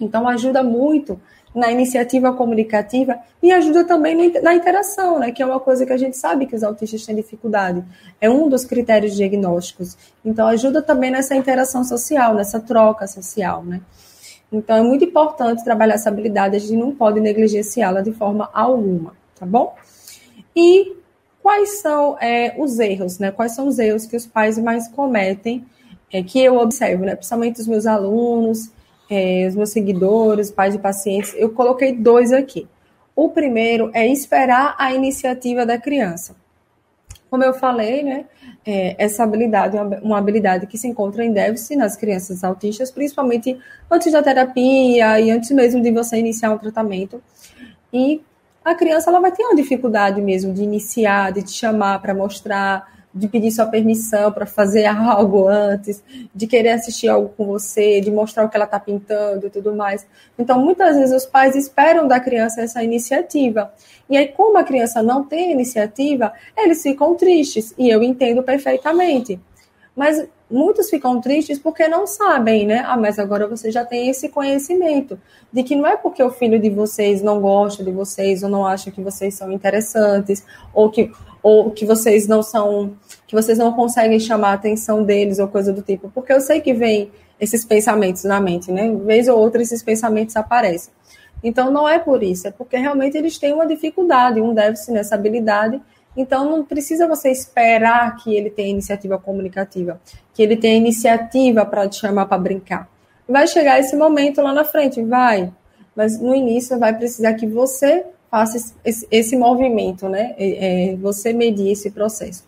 Então 0.00 0.28
ajuda 0.28 0.62
muito 0.62 1.20
na 1.56 1.72
iniciativa 1.72 2.34
comunicativa 2.34 3.18
e 3.42 3.50
ajuda 3.50 3.82
também 3.82 4.30
na 4.42 4.54
interação, 4.54 5.18
né, 5.18 5.32
que 5.32 5.42
é 5.42 5.46
uma 5.46 5.58
coisa 5.58 5.86
que 5.86 5.92
a 5.92 5.96
gente 5.96 6.14
sabe 6.14 6.44
que 6.44 6.54
os 6.54 6.62
autistas 6.62 7.06
têm 7.06 7.16
dificuldade. 7.16 7.82
É 8.20 8.28
um 8.28 8.46
dos 8.46 8.66
critérios 8.66 9.16
diagnósticos. 9.16 9.96
Então, 10.22 10.46
ajuda 10.46 10.82
também 10.82 11.10
nessa 11.10 11.34
interação 11.34 11.82
social, 11.82 12.34
nessa 12.34 12.60
troca 12.60 13.06
social, 13.06 13.64
né. 13.64 13.80
Então, 14.52 14.76
é 14.76 14.82
muito 14.82 15.06
importante 15.06 15.64
trabalhar 15.64 15.94
essa 15.94 16.10
habilidade, 16.10 16.56
a 16.56 16.58
gente 16.58 16.76
não 16.76 16.94
pode 16.94 17.20
negligenciá-la 17.20 18.02
de 18.02 18.12
forma 18.12 18.50
alguma, 18.52 19.14
tá 19.38 19.46
bom? 19.46 19.74
E 20.54 20.94
quais 21.42 21.80
são 21.80 22.18
é, 22.20 22.54
os 22.58 22.78
erros, 22.78 23.18
né? 23.18 23.30
Quais 23.30 23.52
são 23.52 23.66
os 23.66 23.78
erros 23.78 24.04
que 24.04 24.14
os 24.14 24.26
pais 24.26 24.58
mais 24.58 24.88
cometem, 24.88 25.64
é, 26.12 26.22
que 26.22 26.38
eu 26.38 26.58
observo, 26.58 27.04
né? 27.04 27.16
Principalmente 27.16 27.60
os 27.60 27.66
meus 27.66 27.86
alunos, 27.86 28.70
é, 29.08 29.46
os 29.48 29.54
meus 29.54 29.70
seguidores, 29.70 30.50
pais 30.50 30.74
de 30.74 30.80
pacientes, 30.80 31.34
eu 31.36 31.50
coloquei 31.50 31.92
dois 31.92 32.32
aqui. 32.32 32.68
O 33.14 33.30
primeiro 33.30 33.90
é 33.94 34.06
esperar 34.06 34.74
a 34.78 34.92
iniciativa 34.92 35.64
da 35.64 35.78
criança. 35.78 36.36
Como 37.30 37.42
eu 37.42 37.54
falei, 37.54 38.02
né, 38.02 38.26
é, 38.64 38.94
essa 38.98 39.24
habilidade 39.24 39.76
é 39.76 39.82
uma 39.82 40.18
habilidade 40.18 40.66
que 40.66 40.78
se 40.78 40.86
encontra 40.86 41.24
em 41.24 41.32
déficit 41.32 41.76
nas 41.76 41.96
crianças 41.96 42.44
autistas, 42.44 42.90
principalmente 42.90 43.58
antes 43.90 44.12
da 44.12 44.22
terapia 44.22 45.20
e 45.20 45.30
antes 45.30 45.50
mesmo 45.50 45.82
de 45.82 45.90
você 45.90 46.18
iniciar 46.18 46.52
um 46.52 46.58
tratamento. 46.58 47.22
E 47.92 48.20
a 48.64 48.74
criança 48.74 49.10
ela 49.10 49.20
vai 49.20 49.32
ter 49.32 49.44
uma 49.44 49.54
dificuldade 49.54 50.20
mesmo 50.20 50.52
de 50.52 50.62
iniciar, 50.62 51.32
de 51.32 51.42
te 51.42 51.52
chamar 51.52 52.00
para 52.00 52.12
mostrar, 52.12 52.95
de 53.16 53.28
pedir 53.28 53.50
sua 53.50 53.66
permissão 53.66 54.30
para 54.30 54.46
fazer 54.46 54.84
algo 54.86 55.48
antes, 55.48 56.02
de 56.34 56.46
querer 56.46 56.70
assistir 56.70 57.08
algo 57.08 57.30
com 57.36 57.46
você, 57.46 58.00
de 58.00 58.10
mostrar 58.10 58.44
o 58.44 58.48
que 58.48 58.56
ela 58.56 58.66
está 58.66 58.78
pintando 58.78 59.46
e 59.46 59.50
tudo 59.50 59.74
mais. 59.74 60.06
Então, 60.38 60.60
muitas 60.60 60.96
vezes 60.96 61.14
os 61.14 61.26
pais 61.26 61.56
esperam 61.56 62.06
da 62.06 62.20
criança 62.20 62.60
essa 62.60 62.82
iniciativa. 62.82 63.72
E 64.08 64.16
aí, 64.16 64.28
como 64.28 64.58
a 64.58 64.64
criança 64.64 65.02
não 65.02 65.24
tem 65.24 65.50
iniciativa, 65.50 66.32
eles 66.56 66.82
ficam 66.82 67.14
tristes. 67.14 67.74
E 67.78 67.88
eu 67.88 68.02
entendo 68.02 68.42
perfeitamente. 68.42 69.40
Mas 69.96 70.28
muitos 70.50 70.90
ficam 70.90 71.20
tristes 71.20 71.58
porque 71.58 71.88
não 71.88 72.06
sabem, 72.06 72.66
né? 72.66 72.84
Ah, 72.86 72.96
mas 72.96 73.18
agora 73.18 73.48
você 73.48 73.70
já 73.70 73.84
tem 73.84 74.08
esse 74.08 74.28
conhecimento 74.28 75.18
de 75.52 75.62
que 75.62 75.74
não 75.74 75.86
é 75.86 75.96
porque 75.96 76.22
o 76.22 76.30
filho 76.30 76.60
de 76.60 76.70
vocês 76.70 77.22
não 77.22 77.40
gosta 77.40 77.82
de 77.82 77.90
vocês 77.90 78.42
ou 78.42 78.48
não 78.48 78.66
acha 78.66 78.90
que 78.90 79.00
vocês 79.00 79.34
são 79.34 79.50
interessantes 79.50 80.44
ou 80.72 80.90
que 80.90 81.10
ou 81.46 81.70
que 81.70 81.86
vocês 81.86 82.26
não 82.26 82.42
são, 82.42 82.96
que 83.24 83.32
vocês 83.32 83.56
não 83.56 83.72
conseguem 83.72 84.18
chamar 84.18 84.48
a 84.48 84.54
atenção 84.54 85.04
deles 85.04 85.38
ou 85.38 85.46
coisa 85.46 85.72
do 85.72 85.80
tipo, 85.80 86.10
porque 86.12 86.32
eu 86.32 86.40
sei 86.40 86.60
que 86.60 86.74
vem 86.74 87.08
esses 87.40 87.64
pensamentos 87.64 88.24
na 88.24 88.40
mente, 88.40 88.72
né? 88.72 88.92
Vez 89.04 89.28
ou 89.28 89.38
outra 89.38 89.62
esses 89.62 89.80
pensamentos 89.80 90.34
aparecem. 90.34 90.92
Então 91.44 91.70
não 91.70 91.88
é 91.88 92.00
por 92.00 92.20
isso, 92.20 92.48
é 92.48 92.50
porque 92.50 92.76
realmente 92.76 93.16
eles 93.16 93.38
têm 93.38 93.52
uma 93.52 93.64
dificuldade, 93.64 94.40
um 94.40 94.52
déficit 94.52 94.90
nessa 94.90 95.14
habilidade. 95.14 95.80
Então 96.16 96.50
não 96.50 96.64
precisa 96.64 97.06
você 97.06 97.30
esperar 97.30 98.16
que 98.16 98.34
ele 98.34 98.50
tenha 98.50 98.70
iniciativa 98.70 99.16
comunicativa, 99.16 100.00
que 100.34 100.42
ele 100.42 100.56
tenha 100.56 100.74
iniciativa 100.74 101.64
para 101.64 101.88
te 101.88 102.00
chamar 102.00 102.26
para 102.26 102.38
brincar. 102.38 102.88
Vai 103.28 103.46
chegar 103.46 103.78
esse 103.78 103.94
momento 103.94 104.42
lá 104.42 104.52
na 104.52 104.64
frente, 104.64 105.00
vai. 105.00 105.52
Mas 105.94 106.20
no 106.20 106.34
início 106.34 106.76
vai 106.76 106.92
precisar 106.92 107.34
que 107.34 107.46
você 107.46 108.04
faça 108.30 108.74
esse, 108.84 109.06
esse 109.10 109.36
movimento, 109.36 110.08
né? 110.08 110.34
É, 110.38 110.92
é, 110.92 110.96
você 110.96 111.32
medir 111.32 111.70
esse 111.70 111.90
processo. 111.90 112.44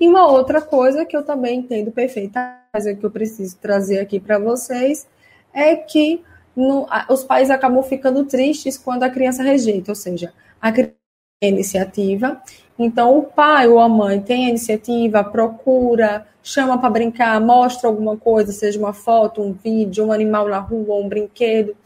E 0.00 0.08
uma 0.08 0.26
outra 0.26 0.60
coisa 0.60 1.04
que 1.04 1.16
eu 1.16 1.22
também 1.24 1.60
entendo 1.60 1.90
perfeitamente, 1.90 2.62
que 2.98 3.04
eu 3.04 3.10
preciso 3.10 3.56
trazer 3.58 3.98
aqui 3.98 4.18
para 4.18 4.38
vocês, 4.38 5.06
é 5.52 5.76
que 5.76 6.22
no, 6.56 6.86
os 7.08 7.24
pais 7.24 7.50
acabam 7.50 7.82
ficando 7.82 8.24
tristes 8.24 8.78
quando 8.78 9.02
a 9.02 9.10
criança 9.10 9.42
rejeita, 9.42 9.90
ou 9.90 9.94
seja, 9.94 10.32
a 10.60 10.70
criança 10.70 10.94
tem 11.40 11.50
iniciativa, 11.50 12.40
então 12.78 13.18
o 13.18 13.22
pai 13.22 13.68
ou 13.68 13.78
a 13.78 13.88
mãe 13.88 14.20
tem 14.20 14.46
a 14.46 14.48
iniciativa, 14.50 15.24
procura, 15.24 16.26
chama 16.42 16.78
para 16.78 16.90
brincar, 16.90 17.40
mostra 17.40 17.88
alguma 17.88 18.16
coisa, 18.16 18.52
seja 18.52 18.78
uma 18.78 18.92
foto, 18.92 19.42
um 19.42 19.52
vídeo, 19.52 20.06
um 20.06 20.12
animal 20.12 20.48
na 20.48 20.58
rua, 20.58 20.96
um 20.96 21.08
brinquedo, 21.08 21.76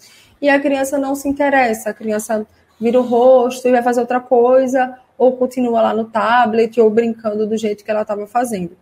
e 0.40 0.48
a 0.48 0.60
criança 0.60 0.98
não 0.98 1.14
se 1.14 1.28
interessa, 1.28 1.90
a 1.90 1.94
criança 1.94 2.46
vira 2.80 3.00
o 3.00 3.02
rosto 3.02 3.66
e 3.66 3.72
vai 3.72 3.82
fazer 3.82 4.00
outra 4.00 4.20
coisa, 4.20 4.98
ou 5.16 5.36
continua 5.36 5.80
lá 5.80 5.94
no 5.94 6.04
tablet, 6.04 6.80
ou 6.80 6.90
brincando 6.90 7.46
do 7.46 7.56
jeito 7.56 7.84
que 7.84 7.90
ela 7.90 8.02
estava 8.02 8.26
fazendo. 8.26 8.76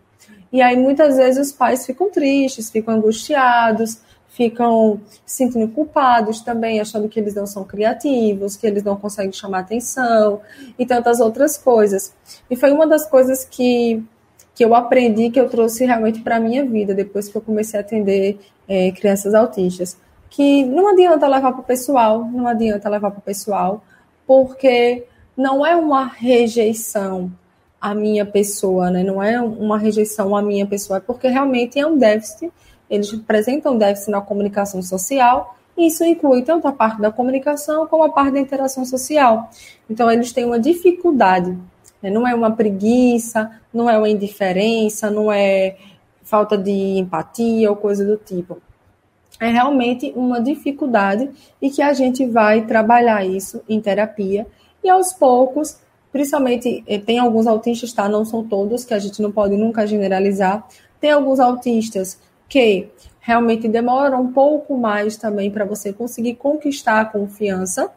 E 0.51 0.61
aí 0.61 0.77
muitas 0.77 1.17
vezes 1.17 1.47
os 1.47 1.53
pais 1.53 1.85
ficam 1.85 2.09
tristes, 2.09 2.69
ficam 2.69 2.93
angustiados, 2.93 3.99
ficam 4.27 4.99
se 5.25 5.37
sentindo 5.37 5.67
culpados 5.69 6.41
também, 6.41 6.81
achando 6.81 7.07
que 7.07 7.19
eles 7.19 7.33
não 7.33 7.47
são 7.47 7.63
criativos, 7.63 8.57
que 8.57 8.67
eles 8.67 8.83
não 8.83 8.97
conseguem 8.97 9.31
chamar 9.31 9.59
atenção 9.59 10.41
e 10.77 10.85
tantas 10.85 11.21
outras 11.21 11.57
coisas. 11.57 12.13
E 12.49 12.55
foi 12.55 12.71
uma 12.71 12.85
das 12.85 13.07
coisas 13.07 13.45
que, 13.45 14.03
que 14.53 14.63
eu 14.63 14.75
aprendi, 14.75 15.29
que 15.29 15.39
eu 15.39 15.49
trouxe 15.49 15.85
realmente 15.85 16.19
para 16.19 16.35
a 16.35 16.39
minha 16.39 16.65
vida, 16.65 16.93
depois 16.93 17.29
que 17.29 17.35
eu 17.37 17.41
comecei 17.41 17.79
a 17.79 17.81
atender 17.81 18.37
é, 18.67 18.91
crianças 18.91 19.33
autistas 19.33 19.97
que 20.35 20.65
não 20.65 20.89
adianta 20.89 21.25
levar 21.27 21.53
para 21.53 21.61
o 21.61 21.63
pessoal, 21.63 22.25
não 22.25 22.45
adianta 22.45 22.89
levar 22.89 23.09
para 23.09 23.19
o 23.19 23.21
pessoal, 23.21 23.81
porque 24.27 25.05
não 25.37 25.65
é 25.65 25.73
uma 25.77 26.05
rejeição 26.05 27.31
à 27.79 27.95
minha 27.95 28.25
pessoa, 28.25 28.91
né? 28.91 29.01
Não 29.01 29.23
é 29.23 29.39
uma 29.39 29.77
rejeição 29.77 30.35
à 30.35 30.41
minha 30.41 30.67
pessoa, 30.67 30.97
é 30.97 30.99
porque 30.99 31.29
realmente 31.29 31.79
é 31.79 31.87
um 31.87 31.97
déficit. 31.97 32.51
Eles 32.89 33.13
apresentam 33.13 33.77
déficit 33.77 34.11
na 34.11 34.19
comunicação 34.19 34.81
social, 34.81 35.55
isso 35.77 36.03
inclui 36.03 36.41
tanto 36.41 36.67
a 36.67 36.73
parte 36.73 36.99
da 36.99 37.11
comunicação 37.11 37.87
como 37.87 38.03
a 38.03 38.09
parte 38.09 38.33
da 38.33 38.39
interação 38.39 38.83
social. 38.83 39.49
Então, 39.89 40.11
eles 40.11 40.33
têm 40.33 40.43
uma 40.43 40.59
dificuldade, 40.59 41.57
né? 42.01 42.09
não 42.09 42.27
é 42.27 42.35
uma 42.35 42.51
preguiça, 42.51 43.49
não 43.73 43.89
é 43.89 43.97
uma 43.97 44.09
indiferença, 44.09 45.09
não 45.09 45.31
é 45.31 45.77
falta 46.23 46.57
de 46.57 46.71
empatia 46.71 47.69
ou 47.69 47.77
coisa 47.77 48.03
do 48.03 48.17
tipo 48.17 48.57
é 49.39 49.49
realmente 49.49 50.11
uma 50.15 50.41
dificuldade 50.41 51.29
e 51.61 51.69
que 51.69 51.81
a 51.81 51.93
gente 51.93 52.25
vai 52.25 52.65
trabalhar 52.65 53.25
isso 53.25 53.61
em 53.67 53.81
terapia 53.81 54.47
e 54.83 54.89
aos 54.89 55.11
poucos, 55.11 55.77
principalmente 56.11 56.83
eh, 56.87 56.99
tem 56.99 57.19
alguns 57.19 57.47
autistas, 57.47 57.91
tá? 57.91 58.07
Não 58.07 58.23
são 58.23 58.43
todos, 58.43 58.85
que 58.85 58.93
a 58.93 58.99
gente 58.99 59.21
não 59.21 59.31
pode 59.31 59.57
nunca 59.57 59.85
generalizar. 59.85 60.65
Tem 60.99 61.11
alguns 61.11 61.39
autistas 61.39 62.19
que 62.47 62.87
realmente 63.19 63.67
demoram 63.67 64.21
um 64.21 64.31
pouco 64.31 64.77
mais 64.77 65.17
também 65.17 65.49
para 65.49 65.65
você 65.65 65.91
conseguir 65.91 66.35
conquistar 66.35 67.01
a 67.01 67.05
confiança 67.05 67.91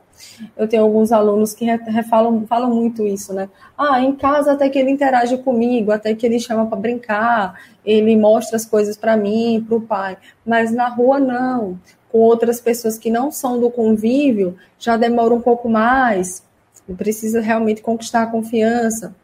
eu 0.57 0.68
tenho 0.68 0.83
alguns 0.83 1.12
alunos 1.12 1.52
que 1.52 1.64
refalam, 1.64 2.46
falam 2.46 2.74
muito 2.74 3.07
isso, 3.07 3.33
né? 3.33 3.48
Ah, 3.76 4.00
em 4.00 4.14
casa 4.14 4.52
até 4.52 4.68
que 4.68 4.78
ele 4.78 4.90
interage 4.90 5.38
comigo, 5.38 5.90
até 5.90 6.14
que 6.14 6.26
ele 6.26 6.38
chama 6.38 6.66
para 6.66 6.78
brincar, 6.78 7.61
ele 7.85 8.16
mostra 8.16 8.57
as 8.57 8.64
coisas 8.64 8.96
para 8.96 9.16
mim, 9.16 9.64
para 9.66 9.76
o 9.76 9.81
pai, 9.81 10.16
mas 10.44 10.72
na 10.72 10.88
rua 10.88 11.18
não. 11.18 11.78
Com 12.11 12.18
outras 12.18 12.61
pessoas 12.61 12.98
que 12.98 13.11
não 13.11 13.31
são 13.31 13.61
do 13.61 13.70
convívio, 13.70 14.57
já 14.78 14.96
demora 14.96 15.35
um 15.35 15.40
pouco 15.40 15.68
mais, 15.68 16.42
precisa 16.96 17.40
realmente 17.40 17.83
conquistar 17.83 18.22
a 18.22 18.26
confiança. 18.26 19.14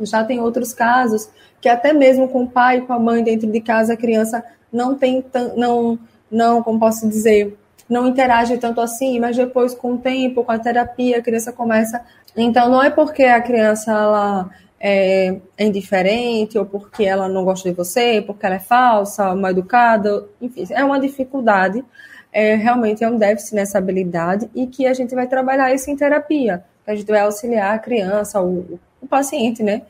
Já 0.00 0.24
tem 0.24 0.40
outros 0.40 0.72
casos 0.72 1.30
que 1.60 1.68
até 1.68 1.92
mesmo 1.92 2.28
com 2.28 2.42
o 2.42 2.50
pai 2.50 2.78
e 2.78 2.80
com 2.82 2.92
a 2.92 2.98
mãe 2.98 3.22
dentro 3.22 3.50
de 3.50 3.60
casa, 3.60 3.92
a 3.92 3.96
criança 3.96 4.44
não 4.72 4.96
tem, 4.96 5.24
não, 5.56 5.98
não, 6.30 6.62
como 6.62 6.80
posso 6.80 7.08
dizer, 7.08 7.56
não 7.92 8.06
interage 8.06 8.58
tanto 8.58 8.80
assim, 8.80 9.20
mas 9.20 9.36
depois, 9.36 9.74
com 9.74 9.94
o 9.94 9.98
tempo, 9.98 10.42
com 10.42 10.52
a 10.52 10.58
terapia, 10.58 11.18
a 11.18 11.22
criança 11.22 11.52
começa. 11.52 12.02
Então, 12.36 12.68
não 12.68 12.82
é 12.82 12.90
porque 12.90 13.24
a 13.24 13.40
criança 13.40 13.92
ela 13.92 14.50
é, 14.80 15.36
é 15.56 15.64
indiferente, 15.64 16.58
ou 16.58 16.64
porque 16.64 17.04
ela 17.04 17.28
não 17.28 17.44
gosta 17.44 17.68
de 17.68 17.76
você, 17.76 18.22
porque 18.26 18.46
ela 18.46 18.56
é 18.56 18.60
falsa, 18.60 19.34
mal 19.34 19.50
educada, 19.50 20.26
enfim, 20.40 20.66
é 20.70 20.84
uma 20.84 20.98
dificuldade 20.98 21.84
é, 22.32 22.54
realmente 22.54 23.04
é 23.04 23.08
um 23.08 23.18
déficit 23.18 23.54
nessa 23.54 23.78
habilidade 23.78 24.50
e 24.54 24.66
que 24.66 24.86
a 24.86 24.94
gente 24.94 25.14
vai 25.14 25.26
trabalhar 25.26 25.72
isso 25.72 25.90
em 25.90 25.96
terapia. 25.96 26.64
A 26.86 26.94
gente 26.94 27.06
vai 27.06 27.20
auxiliar 27.20 27.74
a 27.74 27.78
criança, 27.78 28.40
o, 28.40 28.80
o 29.00 29.06
paciente, 29.06 29.62
né? 29.62 29.82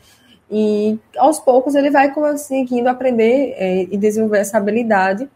E 0.51 0.99
aos 1.17 1.39
poucos 1.39 1.75
ele 1.75 1.91
vai 1.91 2.13
conseguindo 2.13 2.89
aprender 2.89 3.55
é, 3.57 3.83
e 3.85 3.97
desenvolver 3.97 4.39
essa 4.39 4.59
habilidade. 4.59 5.31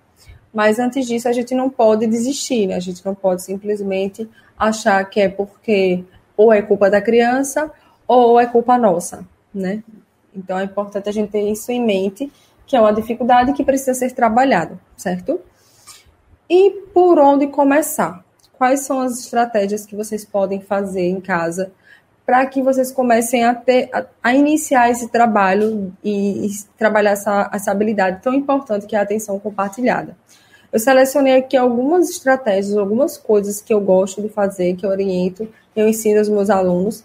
Mas 0.56 0.78
antes 0.78 1.06
disso, 1.06 1.28
a 1.28 1.32
gente 1.32 1.54
não 1.54 1.68
pode 1.68 2.06
desistir, 2.06 2.66
né? 2.66 2.76
A 2.76 2.80
gente 2.80 3.04
não 3.04 3.14
pode 3.14 3.42
simplesmente 3.42 4.26
achar 4.58 5.04
que 5.04 5.20
é 5.20 5.28
porque 5.28 6.02
ou 6.34 6.50
é 6.50 6.62
culpa 6.62 6.88
da 6.88 6.98
criança 6.98 7.70
ou 8.08 8.40
é 8.40 8.46
culpa 8.46 8.78
nossa, 8.78 9.22
né? 9.54 9.82
Então 10.34 10.58
é 10.58 10.64
importante 10.64 11.10
a 11.10 11.12
gente 11.12 11.30
ter 11.30 11.42
isso 11.42 11.70
em 11.70 11.84
mente, 11.84 12.32
que 12.66 12.74
é 12.74 12.80
uma 12.80 12.94
dificuldade 12.94 13.52
que 13.52 13.62
precisa 13.62 13.92
ser 13.92 14.12
trabalhada, 14.12 14.80
certo? 14.96 15.38
E 16.48 16.70
por 16.94 17.18
onde 17.18 17.48
começar? 17.48 18.24
Quais 18.56 18.80
são 18.80 19.00
as 19.00 19.20
estratégias 19.20 19.84
que 19.84 19.94
vocês 19.94 20.24
podem 20.24 20.62
fazer 20.62 21.06
em 21.06 21.20
casa 21.20 21.70
para 22.24 22.46
que 22.46 22.62
vocês 22.62 22.90
comecem 22.90 23.44
a, 23.44 23.54
ter, 23.54 23.90
a, 23.92 24.06
a 24.22 24.34
iniciar 24.34 24.90
esse 24.90 25.08
trabalho 25.10 25.92
e, 26.02 26.46
e, 26.46 26.50
trabalhar 26.78 27.10
essa, 27.10 27.50
essa 27.52 27.70
habilidade 27.70 28.22
tão 28.22 28.32
importante 28.32 28.86
que 28.86 28.96
é 28.96 28.98
a 28.98 29.02
atenção 29.02 29.38
compartilhada? 29.38 30.16
Eu 30.76 30.80
selecionei 30.80 31.36
aqui 31.36 31.56
algumas 31.56 32.10
estratégias, 32.10 32.76
algumas 32.76 33.16
coisas 33.16 33.62
que 33.62 33.72
eu 33.72 33.80
gosto 33.80 34.20
de 34.20 34.28
fazer, 34.28 34.76
que 34.76 34.84
eu 34.84 34.90
oriento, 34.90 35.48
eu 35.74 35.88
ensino 35.88 36.18
aos 36.18 36.28
meus 36.28 36.50
alunos. 36.50 37.02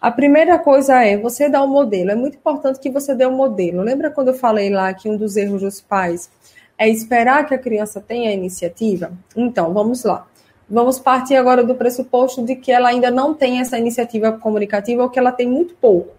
A 0.00 0.10
primeira 0.10 0.58
coisa 0.58 1.00
é 1.00 1.16
você 1.16 1.48
dar 1.48 1.62
o 1.62 1.66
um 1.66 1.68
modelo. 1.68 2.10
É 2.10 2.16
muito 2.16 2.38
importante 2.38 2.80
que 2.80 2.90
você 2.90 3.14
dê 3.14 3.24
o 3.24 3.28
um 3.28 3.36
modelo. 3.36 3.82
Lembra 3.82 4.10
quando 4.10 4.28
eu 4.28 4.34
falei 4.34 4.68
lá 4.68 4.92
que 4.92 5.08
um 5.08 5.16
dos 5.16 5.36
erros 5.36 5.62
dos 5.62 5.80
pais 5.80 6.28
é 6.76 6.88
esperar 6.88 7.46
que 7.46 7.54
a 7.54 7.58
criança 7.58 8.00
tenha 8.00 8.30
a 8.30 8.32
iniciativa? 8.32 9.12
Então, 9.36 9.72
vamos 9.72 10.02
lá. 10.02 10.26
Vamos 10.68 10.98
partir 10.98 11.36
agora 11.36 11.62
do 11.62 11.76
pressuposto 11.76 12.44
de 12.44 12.56
que 12.56 12.72
ela 12.72 12.88
ainda 12.88 13.12
não 13.12 13.32
tem 13.32 13.60
essa 13.60 13.78
iniciativa 13.78 14.32
comunicativa 14.32 15.04
ou 15.04 15.08
que 15.08 15.20
ela 15.20 15.30
tem 15.30 15.46
muito 15.46 15.76
pouco. 15.76 16.10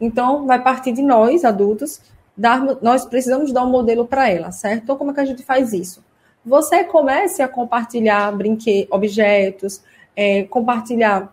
Então, 0.00 0.46
vai 0.46 0.62
partir 0.62 0.92
de 0.92 1.02
nós, 1.02 1.44
adultos, 1.44 2.00
dar, 2.36 2.60
nós 2.82 3.04
precisamos 3.04 3.52
dar 3.52 3.64
um 3.64 3.70
modelo 3.70 4.06
para 4.06 4.28
ela, 4.28 4.50
certo? 4.50 4.84
Então, 4.84 4.96
como 4.96 5.10
é 5.10 5.14
que 5.14 5.20
a 5.20 5.24
gente 5.24 5.42
faz 5.42 5.72
isso? 5.72 6.04
Você 6.44 6.84
comece 6.84 7.42
a 7.42 7.48
compartilhar 7.48 8.30
brinquedos, 8.32 8.88
objetos, 8.90 9.82
é, 10.14 10.44
compartilhar 10.44 11.32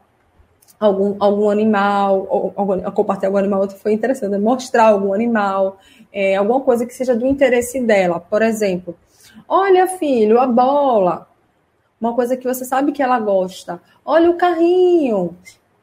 algum, 0.80 1.16
algum 1.20 1.50
animal, 1.50 2.28
ou, 2.30 2.54
algum, 2.56 2.82
compartilhar 2.92 3.30
algum 3.30 3.38
animal, 3.38 3.70
foi 3.70 3.94
interessante, 3.94 4.32
né? 4.32 4.38
mostrar 4.38 4.88
algum 4.88 5.14
animal, 5.14 5.80
é, 6.14 6.36
alguma 6.36 6.62
coisa 6.62 6.86
que 6.86 6.94
seja 6.94 7.16
do 7.16 7.26
interesse 7.26 7.82
dela. 7.82 8.20
Por 8.20 8.42
exemplo, 8.42 8.96
olha, 9.48 9.88
filho, 9.88 10.40
a 10.40 10.48
bola. 10.48 11.28
Uma 12.00 12.16
coisa 12.16 12.36
que 12.36 12.48
você 12.48 12.66
sabe 12.66 12.92
que 12.92 13.04
ela 13.04 13.20
gosta. 13.20 13.80
Olha 14.04 14.30
o 14.32 14.38
carrinho. 14.38 15.36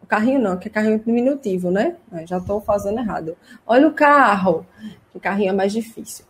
Carrinho 0.08 0.40
não, 0.40 0.56
que 0.56 0.68
é 0.68 0.70
carrinho 0.70 0.98
diminutivo, 0.98 1.70
né? 1.70 1.96
Já 2.24 2.38
estou 2.38 2.60
fazendo 2.60 2.98
errado. 2.98 3.36
Olha 3.66 3.86
o 3.86 3.92
carro. 3.92 4.66
O 5.14 5.20
carrinho 5.20 5.50
é 5.50 5.52
mais 5.52 5.72
difícil. 5.72 6.24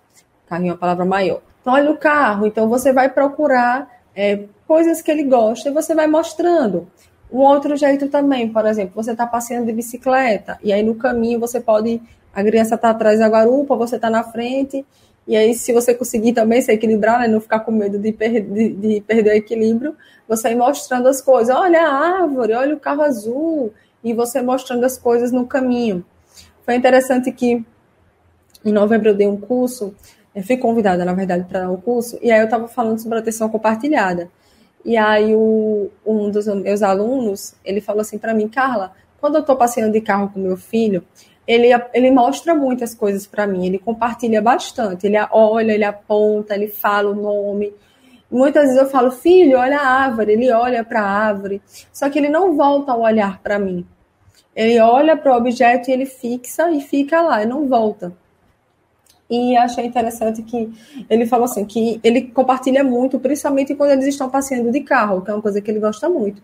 Carrinho 0.49 0.73
é 0.73 0.75
a 0.75 0.79
palavra 0.79 1.05
maior. 1.05 1.41
Então, 1.61 1.73
olha 1.73 1.91
o 1.91 1.97
carro. 1.97 2.47
Então, 2.47 2.69
você 2.69 2.93
vai 2.93 3.09
procurar 3.09 3.89
é, 4.17 4.45
coisas 4.67 5.01
que 5.01 5.11
ele 5.11 5.23
gosta 5.23 5.69
e 5.69 5.73
você 5.73 5.95
vai 5.95 6.09
mostrando. 6.09 6.89
Um 7.31 7.39
outro 7.39 7.77
jeito 7.77 8.09
também, 8.09 8.49
por 8.53 8.67
exemplo, 8.67 8.95
você 8.95 9.13
está 9.13 9.27
passeando 9.27 9.67
de 9.67 9.73
bicicleta 9.73 10.59
e 10.63 10.73
aí 10.73 10.83
no 10.83 10.95
caminho 10.95 11.39
você 11.39 11.61
pode, 11.61 12.01
a 12.33 12.43
criança 12.43 12.75
está 12.75 12.91
atrás 12.91 13.19
da 13.19 13.29
garupa, 13.29 13.77
você 13.77 13.97
está 13.97 14.09
na 14.09 14.25
frente 14.25 14.85
e 15.29 15.37
aí 15.37 15.53
se 15.53 15.75
você 15.75 15.95
conseguir 15.95 16.33
também 16.33 16.63
se 16.63 16.73
equilibrar, 16.73 17.21
né, 17.21 17.29
não 17.29 17.39
ficar 17.39 17.61
com 17.61 17.71
medo 17.71 17.99
de, 17.99 18.13
per 18.13 18.41
de, 18.41 18.71
de 18.71 19.01
perder 19.03 19.33
o 19.33 19.37
equilíbrio, 19.37 19.95
você 20.27 20.53
ir 20.53 20.57
mostrando 20.57 21.07
as 21.07 21.21
coisas. 21.21 21.55
Olha 21.55 21.87
a 21.87 22.23
árvore, 22.23 22.55
olha 22.55 22.75
o 22.75 22.81
carro 22.81 23.03
azul 23.03 23.71
e 24.03 24.15
você 24.15 24.41
mostrando 24.41 24.85
as 24.85 24.97
coisas 24.97 25.31
no 25.31 25.47
caminho. 25.47 26.03
Foi 26.65 26.75
interessante 26.75 27.31
que 27.31 27.63
em 28.65 28.73
novembro 28.73 29.11
eu 29.11 29.15
dei 29.15 29.27
um 29.27 29.37
curso, 29.37 29.95
eu 30.35 30.43
fui 30.43 30.57
convidada, 30.57 31.05
na 31.05 31.13
verdade, 31.13 31.45
para 31.45 31.61
dar 31.61 31.71
um 31.71 31.77
curso, 31.77 32.19
e 32.23 32.33
aí 32.33 32.41
eu 32.41 32.47
estava 32.47 32.67
falando 32.67 32.99
sobre 32.99 33.19
atenção 33.19 33.51
compartilhada. 33.51 34.31
E 34.83 34.97
aí 34.97 35.37
o, 35.37 35.91
um 36.07 36.31
dos 36.31 36.47
meus 36.47 36.83
alunos, 36.83 37.55
ele 37.63 37.83
falou 37.83 38.01
assim 38.01 38.17
para 38.17 38.33
mim, 38.33 38.49
Carla, 38.49 38.95
quando 39.21 39.35
eu 39.35 39.41
estou 39.43 39.57
passeando 39.57 39.93
de 39.93 40.01
carro 40.01 40.31
com 40.33 40.41
meu 40.41 40.57
filho, 40.57 41.05
ele, 41.49 41.69
ele 41.95 42.11
mostra 42.11 42.55
muitas 42.55 42.95
coisas 42.95 43.27
para 43.27 43.47
mim, 43.47 43.67
ele 43.67 43.79
compartilha 43.79 44.43
bastante, 44.43 45.07
ele 45.07 45.17
olha, 45.33 45.73
ele 45.73 45.85
aponta, 45.85 46.55
ele 46.55 46.69
fala 46.69 47.11
o 47.11 47.15
nome. 47.15 47.73
Muitas 48.31 48.65
vezes 48.65 48.77
eu 48.77 48.87
falo, 48.91 49.11
filho, 49.11 49.57
olha 49.57 49.79
a 49.79 49.89
árvore, 49.89 50.33
ele 50.33 50.53
olha 50.53 50.85
para 50.85 51.01
a 51.01 51.09
árvore, 51.09 51.63
só 51.91 52.11
que 52.11 52.19
ele 52.19 52.29
não 52.29 52.55
volta 52.55 52.93
a 52.93 52.97
olhar 52.97 53.41
para 53.41 53.59
mim. 53.59 53.87
Ele 54.55 54.79
olha 54.79 55.17
para 55.17 55.33
o 55.33 55.37
objeto 55.39 55.89
e 55.89 55.93
ele 55.95 56.05
fixa 56.05 56.71
e 56.71 56.83
fica 56.83 57.23
lá, 57.23 57.43
e 57.43 57.47
não 57.47 57.67
volta. 57.67 58.13
E 59.31 59.57
achei 59.57 59.87
interessante 59.87 60.43
que 60.43 60.71
ele 61.09 61.25
falou 61.25 61.47
assim 61.47 61.65
que 61.65 61.99
ele 62.05 62.23
compartilha 62.23 62.85
muito, 62.85 63.19
principalmente 63.19 63.75
quando 63.75 63.93
eles 63.93 64.07
estão 64.07 64.29
passeando 64.29 64.71
de 64.71 64.81
carro, 64.81 65.23
que 65.23 65.31
é 65.31 65.35
uma 65.35 65.43
coisa 65.43 65.63
que 65.63 65.71
ele 65.71 65.81
gosta 65.81 66.11
muito. 66.11 66.43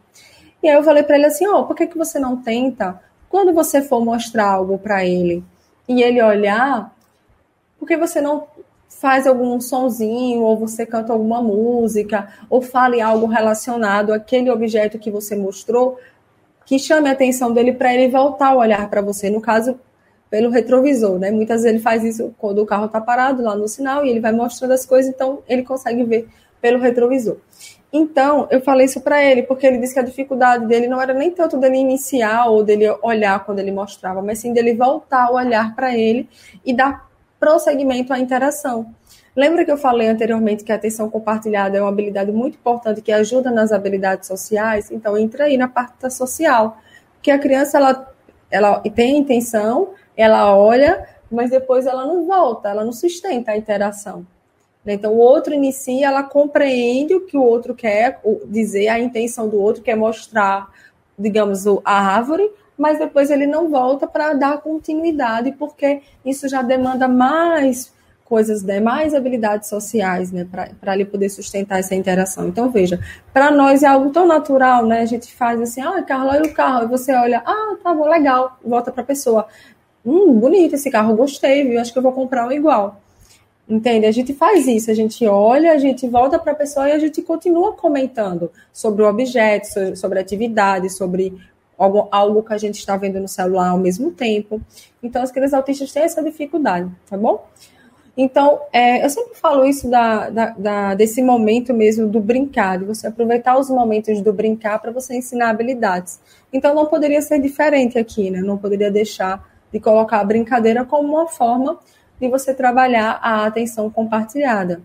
E 0.62 0.68
aí 0.68 0.74
eu 0.74 0.82
falei 0.82 1.02
para 1.02 1.16
ele 1.16 1.26
assim, 1.26 1.46
ó, 1.46 1.60
oh, 1.60 1.64
por 1.66 1.76
que, 1.76 1.86
que 1.86 1.98
você 1.98 2.18
não 2.18 2.38
tenta, 2.38 2.98
quando 3.34 3.52
você 3.52 3.82
for 3.82 4.04
mostrar 4.04 4.46
algo 4.46 4.78
para 4.78 5.04
ele 5.04 5.42
e 5.88 6.00
ele 6.00 6.22
olhar, 6.22 6.94
por 7.76 7.84
que 7.84 7.96
você 7.96 8.20
não 8.20 8.46
faz 8.88 9.26
algum 9.26 9.60
sonzinho, 9.60 10.42
ou 10.42 10.56
você 10.56 10.86
canta 10.86 11.12
alguma 11.12 11.42
música, 11.42 12.28
ou 12.48 12.62
fale 12.62 13.00
algo 13.00 13.26
relacionado 13.26 14.12
àquele 14.12 14.52
objeto 14.52 15.00
que 15.00 15.10
você 15.10 15.34
mostrou, 15.34 15.98
que 16.64 16.78
chame 16.78 17.08
a 17.08 17.12
atenção 17.12 17.52
dele 17.52 17.72
para 17.72 17.92
ele 17.92 18.06
voltar 18.06 18.50
a 18.50 18.56
olhar 18.56 18.88
para 18.88 19.02
você. 19.02 19.28
No 19.28 19.40
caso, 19.40 19.80
pelo 20.30 20.48
retrovisor, 20.48 21.18
né? 21.18 21.32
Muitas 21.32 21.62
vezes 21.62 21.74
ele 21.74 21.82
faz 21.82 22.04
isso 22.04 22.32
quando 22.38 22.62
o 22.62 22.66
carro 22.66 22.86
está 22.86 23.00
parado 23.00 23.42
lá 23.42 23.56
no 23.56 23.66
sinal 23.66 24.06
e 24.06 24.10
ele 24.10 24.20
vai 24.20 24.30
mostrando 24.30 24.74
as 24.74 24.86
coisas, 24.86 25.12
então 25.12 25.42
ele 25.48 25.64
consegue 25.64 26.04
ver 26.04 26.28
pelo 26.60 26.78
retrovisor. 26.78 27.38
Então, 27.96 28.48
eu 28.50 28.60
falei 28.60 28.86
isso 28.86 29.00
para 29.00 29.22
ele, 29.22 29.44
porque 29.44 29.64
ele 29.64 29.78
disse 29.78 29.94
que 29.94 30.00
a 30.00 30.02
dificuldade 30.02 30.66
dele 30.66 30.88
não 30.88 31.00
era 31.00 31.14
nem 31.14 31.30
tanto 31.30 31.56
dele 31.56 31.76
iniciar 31.76 32.46
ou 32.46 32.64
dele 32.64 32.90
olhar 33.00 33.44
quando 33.44 33.60
ele 33.60 33.70
mostrava, 33.70 34.20
mas 34.20 34.40
sim 34.40 34.52
dele 34.52 34.74
voltar 34.74 35.30
o 35.30 35.36
olhar 35.36 35.76
para 35.76 35.96
ele 35.96 36.28
e 36.66 36.74
dar 36.74 37.08
prosseguimento 37.38 38.12
à 38.12 38.18
interação. 38.18 38.92
Lembra 39.36 39.64
que 39.64 39.70
eu 39.70 39.76
falei 39.76 40.08
anteriormente 40.08 40.64
que 40.64 40.72
a 40.72 40.74
atenção 40.74 41.08
compartilhada 41.08 41.78
é 41.78 41.80
uma 41.80 41.88
habilidade 41.88 42.32
muito 42.32 42.56
importante 42.56 43.00
que 43.00 43.12
ajuda 43.12 43.52
nas 43.52 43.70
habilidades 43.70 44.26
sociais? 44.26 44.90
Então, 44.90 45.16
entra 45.16 45.44
aí 45.44 45.56
na 45.56 45.68
parte 45.68 46.10
social. 46.10 46.78
Porque 47.14 47.30
a 47.30 47.38
criança, 47.38 47.78
ela, 47.78 48.12
ela 48.50 48.80
tem 48.80 49.14
a 49.14 49.18
intenção, 49.18 49.90
ela 50.16 50.56
olha, 50.56 51.06
mas 51.30 51.50
depois 51.50 51.86
ela 51.86 52.04
não 52.04 52.26
volta, 52.26 52.70
ela 52.70 52.84
não 52.84 52.92
sustenta 52.92 53.52
a 53.52 53.56
interação. 53.56 54.26
Então, 54.86 55.12
o 55.12 55.18
outro 55.18 55.54
inicia, 55.54 56.08
ela 56.08 56.22
compreende 56.22 57.14
o 57.14 57.22
que 57.22 57.36
o 57.36 57.42
outro 57.42 57.74
quer 57.74 58.20
dizer, 58.46 58.88
a 58.88 59.00
intenção 59.00 59.48
do 59.48 59.60
outro 59.60 59.82
quer 59.82 59.96
mostrar, 59.96 60.70
digamos, 61.18 61.66
a 61.84 62.14
árvore, 62.16 62.50
mas 62.76 62.98
depois 62.98 63.30
ele 63.30 63.46
não 63.46 63.68
volta 63.68 64.06
para 64.06 64.32
dar 64.32 64.58
continuidade, 64.58 65.52
porque 65.52 66.02
isso 66.24 66.48
já 66.48 66.60
demanda 66.60 67.08
mais 67.08 67.92
coisas, 68.24 68.62
né, 68.62 68.80
mais 68.80 69.14
habilidades 69.14 69.68
sociais, 69.68 70.32
né, 70.32 70.46
para 70.80 70.94
ele 70.94 71.04
poder 71.04 71.28
sustentar 71.28 71.78
essa 71.78 71.94
interação. 71.94 72.48
Então, 72.48 72.70
veja, 72.70 72.98
para 73.32 73.50
nós 73.50 73.82
é 73.82 73.86
algo 73.86 74.10
tão 74.10 74.26
natural, 74.26 74.84
né, 74.86 75.02
a 75.02 75.06
gente 75.06 75.32
faz 75.32 75.60
assim, 75.60 75.82
ah, 75.82 76.02
Carla, 76.02 76.32
olha 76.32 76.50
o 76.50 76.54
carro, 76.54 76.84
e 76.84 76.88
você 76.88 77.14
olha, 77.14 77.42
ah, 77.44 77.76
tá 77.82 77.94
bom, 77.94 78.08
legal, 78.08 78.58
volta 78.64 78.90
para 78.90 79.02
a 79.02 79.06
pessoa 79.06 79.46
hum, 80.04 80.38
bonito 80.38 80.74
esse 80.74 80.90
carro, 80.90 81.16
gostei, 81.16 81.66
viu? 81.66 81.80
Acho 81.80 81.92
que 81.92 81.98
eu 81.98 82.02
vou 82.02 82.12
comprar 82.12 82.46
um 82.46 82.52
igual. 82.52 83.00
Entende? 83.66 84.04
A 84.04 84.12
gente 84.12 84.34
faz 84.34 84.66
isso, 84.66 84.90
a 84.90 84.94
gente 84.94 85.26
olha, 85.26 85.72
a 85.72 85.78
gente 85.78 86.06
volta 86.06 86.38
para 86.38 86.52
a 86.52 86.54
pessoa 86.54 86.88
e 86.88 86.92
a 86.92 86.98
gente 86.98 87.22
continua 87.22 87.72
comentando 87.72 88.50
sobre 88.72 89.02
o 89.02 89.08
objeto, 89.08 89.96
sobre 89.96 90.18
a 90.18 90.22
atividade, 90.22 90.90
sobre 90.90 91.32
algo, 91.78 92.06
algo 92.10 92.42
que 92.42 92.52
a 92.52 92.58
gente 92.58 92.78
está 92.78 92.96
vendo 92.96 93.18
no 93.18 93.28
celular 93.28 93.70
ao 93.70 93.78
mesmo 93.78 94.10
tempo. 94.10 94.60
Então, 95.02 95.22
as 95.22 95.30
crianças 95.30 95.54
autistas 95.54 95.92
têm 95.92 96.02
essa 96.02 96.22
dificuldade, 96.22 96.90
tá 97.08 97.16
bom? 97.16 97.46
Então, 98.16 98.60
é, 98.72 99.04
eu 99.04 99.10
sempre 99.10 99.34
falo 99.34 99.64
isso 99.64 99.90
da, 99.90 100.30
da, 100.30 100.50
da, 100.50 100.94
desse 100.94 101.20
momento 101.20 101.74
mesmo 101.74 102.06
do 102.06 102.20
brincar, 102.20 102.78
de 102.78 102.84
você 102.84 103.08
aproveitar 103.08 103.58
os 103.58 103.68
momentos 103.68 104.20
do 104.20 104.32
brincar 104.32 104.78
para 104.78 104.92
você 104.92 105.16
ensinar 105.16 105.50
habilidades. 105.50 106.20
Então, 106.52 106.74
não 106.74 106.86
poderia 106.86 107.20
ser 107.22 107.40
diferente 107.40 107.98
aqui, 107.98 108.30
né? 108.30 108.40
Não 108.40 108.56
poderia 108.56 108.90
deixar 108.90 109.44
de 109.72 109.80
colocar 109.80 110.20
a 110.20 110.24
brincadeira 110.24 110.84
como 110.84 111.14
uma 111.14 111.26
forma 111.26 111.78
de 112.20 112.28
você 112.28 112.54
trabalhar 112.54 113.18
a 113.22 113.46
atenção 113.46 113.90
compartilhada. 113.90 114.82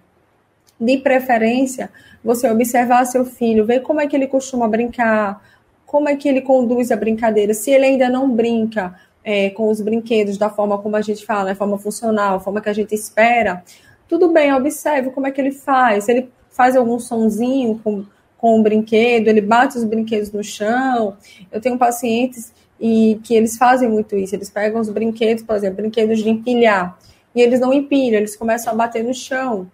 De 0.79 0.97
preferência, 0.97 1.89
você 2.23 2.49
observar 2.49 3.05
seu 3.05 3.25
filho, 3.25 3.65
ver 3.65 3.81
como 3.81 4.01
é 4.01 4.07
que 4.07 4.15
ele 4.15 4.27
costuma 4.27 4.67
brincar, 4.67 5.43
como 5.85 6.07
é 6.07 6.15
que 6.15 6.27
ele 6.27 6.41
conduz 6.41 6.91
a 6.91 6.95
brincadeira, 6.95 7.53
se 7.53 7.71
ele 7.71 7.85
ainda 7.85 8.09
não 8.09 8.29
brinca 8.29 8.95
é, 9.23 9.49
com 9.49 9.69
os 9.69 9.81
brinquedos 9.81 10.37
da 10.37 10.49
forma 10.49 10.77
como 10.77 10.95
a 10.95 11.01
gente 11.01 11.25
fala, 11.25 11.51
a 11.51 11.55
forma 11.55 11.77
funcional, 11.77 12.37
a 12.37 12.39
forma 12.39 12.61
que 12.61 12.69
a 12.69 12.73
gente 12.73 12.95
espera, 12.95 13.63
tudo 14.09 14.29
bem, 14.29 14.51
observe 14.53 15.11
como 15.11 15.27
é 15.27 15.31
que 15.31 15.39
ele 15.39 15.51
faz. 15.51 16.09
Ele 16.09 16.29
faz 16.49 16.75
algum 16.75 16.99
sonzinho 16.99 17.79
com, 17.83 18.03
com 18.37 18.59
o 18.59 18.63
brinquedo, 18.63 19.27
ele 19.27 19.39
bate 19.39 19.77
os 19.77 19.83
brinquedos 19.83 20.31
no 20.31 20.43
chão. 20.43 21.15
Eu 21.51 21.61
tenho 21.61 21.77
pacientes 21.77 22.51
e 22.79 23.19
que 23.23 23.35
eles 23.35 23.55
fazem 23.55 23.87
muito 23.87 24.15
isso. 24.15 24.35
Eles 24.35 24.49
pegam 24.49 24.81
os 24.81 24.89
brinquedos, 24.89 25.43
por 25.43 25.55
exemplo, 25.55 25.77
brinquedos 25.77 26.19
de 26.19 26.29
empilhar, 26.29 26.97
e 27.35 27.41
eles 27.41 27.59
não 27.59 27.73
empilham, 27.73 28.19
eles 28.19 28.35
começam 28.35 28.73
a 28.73 28.75
bater 28.75 29.03
no 29.03 29.13
chão. 29.13 29.69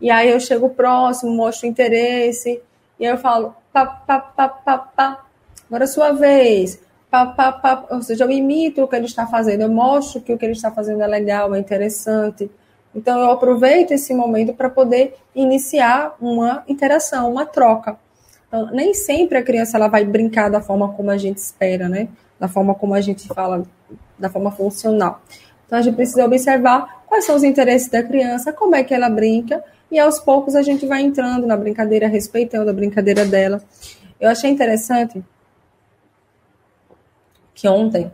E 0.00 0.10
aí 0.10 0.30
eu 0.30 0.40
chego 0.40 0.70
próximo, 0.70 1.32
mostro 1.32 1.66
interesse, 1.66 2.60
e 2.98 3.06
aí 3.06 3.12
eu 3.12 3.18
falo, 3.18 3.54
pá, 3.72 3.86
pá, 3.86 4.18
pá, 4.18 4.48
pá, 4.48 4.78
pá. 4.78 5.24
agora 5.66 5.84
é 5.84 5.86
sua 5.86 6.12
vez. 6.12 6.80
Pá, 7.10 7.26
pá, 7.26 7.52
pá. 7.52 7.86
Ou 7.90 8.02
seja, 8.02 8.24
eu 8.24 8.30
imito 8.30 8.82
o 8.82 8.88
que 8.88 8.96
ele 8.96 9.06
está 9.06 9.26
fazendo, 9.26 9.62
eu 9.62 9.68
mostro 9.68 10.20
que 10.20 10.32
o 10.32 10.38
que 10.38 10.44
ele 10.44 10.52
está 10.52 10.70
fazendo 10.70 11.02
é 11.02 11.06
legal, 11.06 11.54
é 11.54 11.58
interessante. 11.58 12.50
Então 12.94 13.18
eu 13.18 13.30
aproveito 13.30 13.90
esse 13.90 14.14
momento 14.14 14.54
para 14.54 14.70
poder 14.70 15.16
iniciar 15.34 16.16
uma 16.20 16.62
interação, 16.68 17.30
uma 17.30 17.44
troca. 17.44 17.98
Então, 18.46 18.70
nem 18.70 18.94
sempre 18.94 19.36
a 19.36 19.42
criança 19.42 19.76
ela 19.76 19.88
vai 19.88 20.04
brincar 20.04 20.48
da 20.48 20.60
forma 20.60 20.92
como 20.92 21.10
a 21.10 21.16
gente 21.16 21.38
espera, 21.38 21.88
né? 21.88 22.08
Da 22.38 22.46
forma 22.46 22.72
como 22.72 22.94
a 22.94 23.00
gente 23.00 23.26
fala, 23.26 23.64
da 24.16 24.30
forma 24.30 24.52
funcional. 24.52 25.20
Então 25.74 25.80
a 25.80 25.82
gente 25.82 25.96
precisa 25.96 26.24
observar 26.24 27.04
quais 27.08 27.24
são 27.24 27.34
os 27.34 27.42
interesses 27.42 27.88
da 27.88 28.00
criança, 28.00 28.52
como 28.52 28.76
é 28.76 28.84
que 28.84 28.94
ela 28.94 29.10
brinca, 29.10 29.60
e 29.90 29.98
aos 29.98 30.20
poucos 30.20 30.54
a 30.54 30.62
gente 30.62 30.86
vai 30.86 31.02
entrando 31.02 31.48
na 31.48 31.56
brincadeira, 31.56 32.06
respeitando 32.06 32.70
a 32.70 32.72
brincadeira 32.72 33.26
dela. 33.26 33.60
Eu 34.20 34.30
achei 34.30 34.48
interessante 34.48 35.20
que 37.52 37.66
ontem 37.66 38.08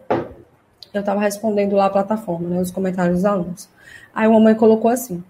eu 0.95 1.01
estava 1.01 1.21
respondendo 1.21 1.77
lá 1.77 1.85
a 1.85 1.91
plataforma, 1.91 2.49
né, 2.49 2.63
os 2.63 2.71
comentários 2.71 3.17
dos 3.17 3.25
alunos. 3.27 3.69
Aí 4.15 4.27
uma 4.27 4.41
mãe 4.41 4.55
colocou 4.55 4.91
assim: 4.91 5.23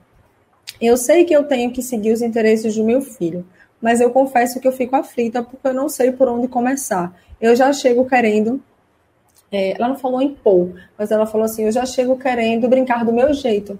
Eu 0.81 0.97
sei 0.97 1.25
que 1.25 1.35
eu 1.35 1.43
tenho 1.43 1.73
que 1.73 1.83
seguir 1.83 2.13
os 2.13 2.23
interesses 2.23 2.77
do 2.77 2.85
meu 2.85 3.03
filho, 3.03 3.45
mas 3.83 4.01
eu 4.01 4.11
confesso 4.11 4.61
que 4.61 4.69
eu 4.69 4.73
fico 4.73 4.95
aflita 4.95 5.43
porque 5.43 5.67
eu 5.67 5.75
não 5.75 5.89
sei 5.89 6.13
por 6.13 6.29
onde 6.29 6.47
começar. 6.47 7.13
Eu 7.41 7.57
já 7.57 7.73
chego 7.73 8.09
querendo. 8.09 8.63
É, 9.53 9.73
ela 9.73 9.89
não 9.89 9.97
falou 9.97 10.23
impor, 10.23 10.73
mas 10.97 11.11
ela 11.11 11.27
falou 11.27 11.45
assim: 11.45 11.65
Eu 11.65 11.73
já 11.73 11.85
chego 11.85 12.17
querendo 12.17 12.69
brincar 12.69 13.05
do 13.05 13.13
meu 13.13 13.33
jeito. 13.33 13.79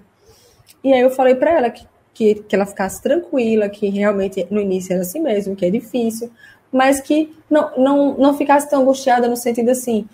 E 0.83 0.91
aí 0.93 1.01
eu 1.01 1.09
falei 1.09 1.35
para 1.35 1.51
ela 1.51 1.69
que, 1.69 1.85
que, 2.13 2.35
que 2.35 2.55
ela 2.55 2.65
ficasse 2.65 3.01
tranquila, 3.01 3.69
que 3.69 3.87
realmente 3.89 4.45
no 4.49 4.59
início 4.59 4.93
era 4.93 5.01
assim 5.01 5.19
mesmo, 5.21 5.55
que 5.55 5.65
é 5.65 5.69
difícil, 5.69 6.31
mas 6.71 6.99
que 6.99 7.35
não, 7.49 7.71
não, 7.77 8.17
não 8.17 8.33
ficasse 8.37 8.69
tão 8.69 8.81
angustiada 8.81 9.27
no 9.27 9.37
sentido 9.37 9.69
assim, 9.69 10.07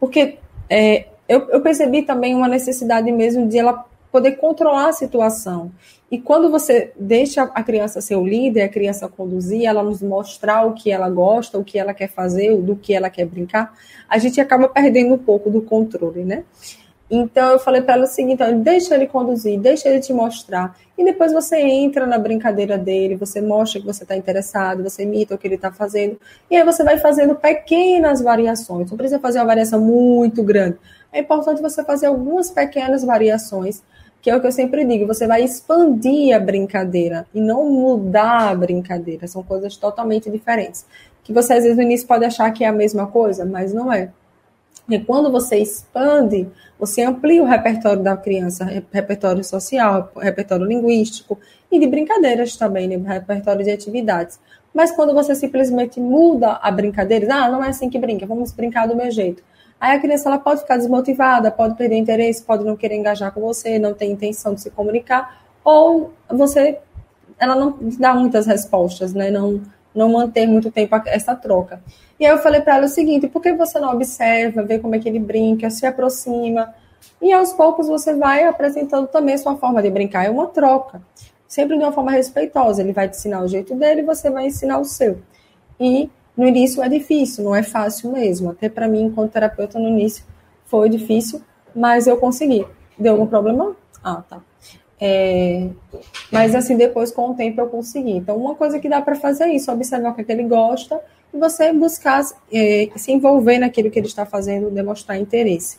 porque 0.00 0.38
é, 0.68 1.06
eu, 1.28 1.48
eu 1.50 1.60
percebi 1.60 2.02
também 2.02 2.34
uma 2.34 2.48
necessidade 2.48 3.10
mesmo 3.10 3.46
de 3.48 3.58
ela 3.58 3.84
poder 4.14 4.36
controlar 4.36 4.90
a 4.90 4.92
situação. 4.92 5.72
E 6.08 6.20
quando 6.20 6.48
você 6.48 6.92
deixa 6.96 7.42
a 7.42 7.64
criança 7.64 8.00
ser 8.00 8.14
o 8.14 8.24
líder, 8.24 8.62
a 8.62 8.68
criança 8.68 9.08
conduzir, 9.08 9.64
ela 9.64 9.82
nos 9.82 10.00
mostrar 10.00 10.64
o 10.64 10.72
que 10.72 10.88
ela 10.88 11.10
gosta, 11.10 11.58
o 11.58 11.64
que 11.64 11.80
ela 11.80 11.92
quer 11.92 12.06
fazer, 12.06 12.56
do 12.58 12.76
que 12.76 12.94
ela 12.94 13.10
quer 13.10 13.26
brincar, 13.26 13.74
a 14.08 14.16
gente 14.18 14.40
acaba 14.40 14.68
perdendo 14.68 15.14
um 15.14 15.18
pouco 15.18 15.50
do 15.50 15.60
controle, 15.60 16.22
né? 16.22 16.44
Então 17.10 17.50
eu 17.50 17.58
falei 17.58 17.82
para 17.82 17.94
ela 17.94 18.04
o 18.04 18.06
seguinte: 18.06 18.34
então, 18.34 18.60
deixa 18.60 18.94
ele 18.94 19.08
conduzir, 19.08 19.58
deixa 19.58 19.88
ele 19.88 19.98
te 19.98 20.12
mostrar. 20.12 20.76
E 20.96 21.04
depois 21.04 21.32
você 21.32 21.58
entra 21.58 22.06
na 22.06 22.16
brincadeira 22.16 22.78
dele, 22.78 23.16
você 23.16 23.40
mostra 23.40 23.80
que 23.80 23.86
você 23.86 24.04
está 24.04 24.16
interessado, 24.16 24.84
você 24.84 25.02
imita 25.02 25.34
o 25.34 25.38
que 25.38 25.48
ele 25.48 25.56
está 25.56 25.72
fazendo. 25.72 26.20
E 26.48 26.56
aí 26.56 26.64
você 26.64 26.84
vai 26.84 26.98
fazendo 26.98 27.34
pequenas 27.34 28.22
variações. 28.22 28.88
Não 28.88 28.96
precisa 28.96 29.18
fazer 29.18 29.40
uma 29.40 29.46
variação 29.46 29.80
muito 29.80 30.40
grande. 30.44 30.78
É 31.12 31.18
importante 31.18 31.60
você 31.60 31.82
fazer 31.82 32.06
algumas 32.06 32.48
pequenas 32.50 33.04
variações 33.04 33.82
que 34.24 34.30
é 34.30 34.34
o 34.34 34.40
que 34.40 34.46
eu 34.46 34.52
sempre 34.52 34.86
digo, 34.86 35.06
você 35.06 35.26
vai 35.26 35.44
expandir 35.44 36.34
a 36.34 36.40
brincadeira 36.40 37.26
e 37.34 37.38
não 37.42 37.68
mudar 37.68 38.48
a 38.48 38.54
brincadeira, 38.54 39.26
são 39.26 39.42
coisas 39.42 39.76
totalmente 39.76 40.30
diferentes. 40.30 40.86
Que 41.22 41.30
você 41.30 41.52
às 41.52 41.62
vezes 41.62 41.76
no 41.76 41.82
início 41.82 42.08
pode 42.08 42.24
achar 42.24 42.50
que 42.50 42.64
é 42.64 42.68
a 42.68 42.72
mesma 42.72 43.06
coisa, 43.06 43.44
mas 43.44 43.74
não 43.74 43.92
é. 43.92 44.08
E 44.88 44.98
quando 44.98 45.30
você 45.30 45.58
expande, 45.58 46.48
você 46.78 47.02
amplia 47.02 47.42
o 47.42 47.46
repertório 47.46 48.02
da 48.02 48.16
criança, 48.16 48.64
repertório 48.90 49.44
social, 49.44 50.10
repertório 50.16 50.64
linguístico 50.64 51.38
e 51.70 51.78
de 51.78 51.86
brincadeiras 51.86 52.56
também, 52.56 52.88
né? 52.88 52.96
repertório 53.06 53.62
de 53.62 53.72
atividades. 53.72 54.40
Mas 54.72 54.90
quando 54.90 55.12
você 55.12 55.34
simplesmente 55.34 56.00
muda 56.00 56.52
a 56.62 56.70
brincadeira, 56.70 57.26
ah, 57.30 57.50
não 57.50 57.62
é 57.62 57.68
assim 57.68 57.90
que 57.90 57.98
brinca, 57.98 58.24
vamos 58.24 58.52
brincar 58.52 58.88
do 58.88 58.96
meu 58.96 59.10
jeito. 59.10 59.42
Aí 59.80 59.96
a 59.96 60.00
criança 60.00 60.28
ela 60.28 60.38
pode 60.38 60.60
ficar 60.60 60.76
desmotivada, 60.76 61.50
pode 61.50 61.74
perder 61.74 61.96
interesse, 61.96 62.42
pode 62.42 62.64
não 62.64 62.76
querer 62.76 62.96
engajar 62.96 63.32
com 63.32 63.40
você, 63.40 63.78
não 63.78 63.92
ter 63.92 64.06
intenção 64.06 64.54
de 64.54 64.62
se 64.62 64.70
comunicar, 64.70 65.42
ou 65.64 66.12
você 66.28 66.78
ela 67.38 67.54
não 67.54 67.76
dá 67.98 68.14
muitas 68.14 68.46
respostas, 68.46 69.12
né? 69.12 69.30
Não, 69.30 69.60
não 69.94 70.12
manter 70.12 70.46
muito 70.46 70.70
tempo 70.70 70.94
essa 71.06 71.34
troca. 71.34 71.80
E 72.18 72.24
aí 72.24 72.32
eu 72.32 72.38
falei 72.38 72.60
para 72.60 72.76
ela 72.76 72.86
o 72.86 72.88
seguinte: 72.88 73.28
por 73.28 73.42
que 73.42 73.52
você 73.52 73.78
não 73.78 73.92
observa, 73.92 74.62
vê 74.62 74.78
como 74.78 74.94
é 74.94 74.98
que 74.98 75.08
ele 75.08 75.18
brinca, 75.18 75.70
se 75.70 75.86
aproxima? 75.86 76.74
E 77.20 77.32
aos 77.32 77.52
poucos 77.52 77.88
você 77.88 78.14
vai 78.14 78.44
apresentando 78.44 79.06
também 79.08 79.34
a 79.34 79.38
sua 79.38 79.56
forma 79.56 79.82
de 79.82 79.90
brincar. 79.90 80.24
É 80.24 80.30
uma 80.30 80.46
troca, 80.46 81.00
sempre 81.46 81.76
de 81.76 81.82
uma 81.82 81.92
forma 81.92 82.10
respeitosa. 82.10 82.82
Ele 82.82 82.92
vai 82.92 83.08
te 83.08 83.16
ensinar 83.16 83.42
o 83.42 83.48
jeito 83.48 83.74
dele 83.74 84.02
você 84.02 84.30
vai 84.30 84.46
ensinar 84.46 84.78
o 84.78 84.84
seu. 84.84 85.18
E 85.78 86.10
no 86.36 86.46
início 86.46 86.82
é 86.82 86.88
difícil, 86.88 87.44
não 87.44 87.54
é 87.54 87.62
fácil 87.62 88.12
mesmo. 88.12 88.50
Até 88.50 88.68
para 88.68 88.88
mim, 88.88 89.04
enquanto 89.04 89.32
terapeuta, 89.32 89.78
no 89.78 89.88
início 89.88 90.24
foi 90.66 90.88
difícil, 90.88 91.40
mas 91.74 92.06
eu 92.06 92.16
consegui. 92.16 92.66
Deu 92.98 93.12
algum 93.12 93.26
problema? 93.26 93.76
Ah, 94.02 94.22
tá. 94.28 94.40
É, 95.00 95.68
mas 96.30 96.54
assim, 96.54 96.76
depois 96.76 97.10
com 97.10 97.30
o 97.30 97.34
tempo 97.34 97.60
eu 97.60 97.68
consegui. 97.68 98.12
Então, 98.12 98.36
uma 98.36 98.54
coisa 98.54 98.78
que 98.78 98.88
dá 98.88 99.00
para 99.00 99.14
fazer 99.14 99.44
é 99.44 99.54
isso, 99.54 99.70
observar 99.70 100.10
o 100.10 100.14
que, 100.14 100.22
é 100.22 100.24
que 100.24 100.32
ele 100.32 100.44
gosta 100.44 101.00
e 101.32 101.38
você 101.38 101.72
buscar 101.72 102.24
é, 102.52 102.88
se 102.96 103.12
envolver 103.12 103.58
naquilo 103.58 103.90
que 103.90 103.98
ele 103.98 104.06
está 104.06 104.24
fazendo, 104.24 104.70
demonstrar 104.70 105.18
interesse. 105.18 105.78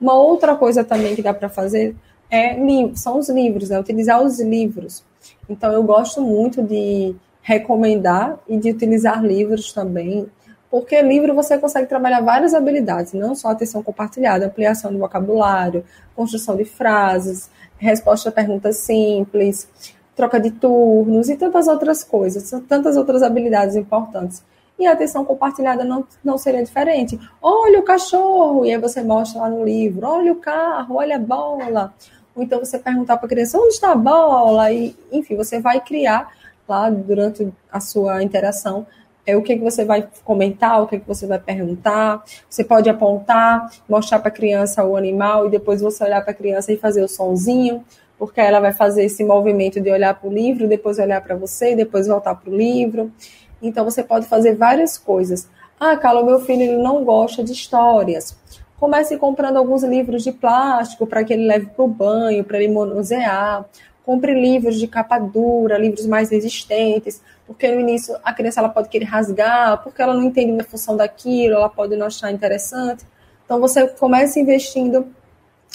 Uma 0.00 0.14
outra 0.14 0.54
coisa 0.56 0.84
também 0.84 1.14
que 1.14 1.22
dá 1.22 1.32
para 1.32 1.48
fazer 1.48 1.94
é 2.30 2.56
são 2.94 3.18
os 3.18 3.28
livros, 3.28 3.68
né? 3.68 3.78
utilizar 3.78 4.22
os 4.22 4.40
livros. 4.40 5.04
Então, 5.48 5.72
eu 5.72 5.82
gosto 5.82 6.20
muito 6.20 6.62
de 6.62 7.14
recomendar 7.42 8.38
e 8.48 8.56
de 8.56 8.70
utilizar 8.70 9.22
livros 9.22 9.72
também, 9.72 10.26
porque 10.70 11.02
livro 11.02 11.34
você 11.34 11.58
consegue 11.58 11.86
trabalhar 11.86 12.22
várias 12.22 12.54
habilidades, 12.54 13.12
não 13.12 13.34
só 13.34 13.48
atenção 13.48 13.82
compartilhada, 13.82 14.46
ampliação 14.46 14.90
do 14.90 14.98
vocabulário, 14.98 15.84
construção 16.16 16.56
de 16.56 16.64
frases, 16.64 17.50
resposta 17.76 18.30
a 18.30 18.32
perguntas 18.32 18.78
simples, 18.78 19.68
troca 20.16 20.40
de 20.40 20.50
turnos 20.50 21.28
e 21.28 21.36
tantas 21.36 21.68
outras 21.68 22.02
coisas, 22.02 22.50
tantas 22.68 22.96
outras 22.96 23.22
habilidades 23.22 23.76
importantes. 23.76 24.42
E 24.78 24.86
a 24.86 24.92
atenção 24.92 25.24
compartilhada 25.24 25.84
não, 25.84 26.06
não 26.24 26.38
seria 26.38 26.62
diferente. 26.62 27.20
Olha 27.42 27.78
o 27.78 27.82
cachorro, 27.82 28.64
e 28.64 28.72
aí 28.72 28.78
você 28.78 29.02
mostra 29.02 29.42
lá 29.42 29.50
no 29.50 29.64
livro, 29.64 30.06
olha 30.06 30.32
o 30.32 30.36
carro, 30.36 30.96
olha 30.96 31.16
a 31.16 31.18
bola. 31.18 31.92
Ou 32.34 32.42
então 32.42 32.58
você 32.58 32.78
perguntar 32.78 33.18
para 33.18 33.26
a 33.26 33.28
criança 33.28 33.58
onde 33.58 33.74
está 33.74 33.92
a 33.92 33.96
bola, 33.96 34.72
e 34.72 34.96
enfim, 35.12 35.36
você 35.36 35.60
vai 35.60 35.80
criar 35.80 36.32
lá 36.68 36.88
durante 36.90 37.52
a 37.70 37.80
sua 37.80 38.22
interação 38.22 38.86
é 39.26 39.36
o 39.36 39.42
que, 39.42 39.56
que 39.56 39.62
você 39.62 39.84
vai 39.84 40.08
comentar, 40.24 40.82
o 40.82 40.86
que, 40.86 40.98
que 40.98 41.06
você 41.06 41.26
vai 41.26 41.38
perguntar. 41.38 42.22
Você 42.48 42.64
pode 42.64 42.90
apontar, 42.90 43.70
mostrar 43.88 44.18
para 44.18 44.28
a 44.28 44.32
criança 44.32 44.84
o 44.84 44.96
animal 44.96 45.46
e 45.46 45.50
depois 45.50 45.80
você 45.80 46.04
olhar 46.04 46.22
para 46.22 46.32
a 46.32 46.34
criança 46.34 46.72
e 46.72 46.76
fazer 46.76 47.02
o 47.02 47.08
sonzinho, 47.08 47.84
porque 48.18 48.40
ela 48.40 48.60
vai 48.60 48.72
fazer 48.72 49.04
esse 49.04 49.24
movimento 49.24 49.80
de 49.80 49.90
olhar 49.90 50.14
para 50.14 50.28
o 50.28 50.32
livro, 50.32 50.68
depois 50.68 50.98
olhar 50.98 51.20
para 51.20 51.36
você 51.36 51.72
e 51.72 51.76
depois 51.76 52.06
voltar 52.06 52.34
para 52.34 52.50
o 52.50 52.56
livro. 52.56 53.12
Então 53.60 53.84
você 53.84 54.02
pode 54.02 54.26
fazer 54.26 54.56
várias 54.56 54.98
coisas. 54.98 55.48
Ah, 55.78 55.96
Carla, 55.96 56.24
meu 56.24 56.40
filho 56.40 56.62
ele 56.62 56.82
não 56.82 57.04
gosta 57.04 57.44
de 57.44 57.52
histórias. 57.52 58.36
Comece 58.78 59.16
comprando 59.16 59.56
alguns 59.56 59.84
livros 59.84 60.24
de 60.24 60.32
plástico 60.32 61.06
para 61.06 61.22
que 61.22 61.32
ele 61.32 61.46
leve 61.46 61.66
para 61.66 61.84
o 61.84 61.88
banho, 61.88 62.42
para 62.42 62.60
ele 62.60 62.72
manusear 62.72 63.64
compre 64.04 64.34
livros 64.34 64.78
de 64.78 64.86
capa 64.86 65.18
dura, 65.18 65.78
livros 65.78 66.06
mais 66.06 66.30
resistentes, 66.30 67.22
porque 67.46 67.70
no 67.70 67.80
início 67.80 68.16
a 68.24 68.32
criança 68.32 68.60
ela 68.60 68.68
pode 68.68 68.88
querer 68.88 69.04
rasgar, 69.04 69.82
porque 69.82 70.02
ela 70.02 70.14
não 70.14 70.24
entende 70.24 70.60
a 70.60 70.64
função 70.64 70.96
daquilo, 70.96 71.54
ela 71.54 71.68
pode 71.68 71.96
não 71.96 72.06
achar 72.06 72.30
interessante. 72.30 73.04
Então 73.44 73.60
você 73.60 73.86
começa 73.86 74.40
investindo 74.40 75.06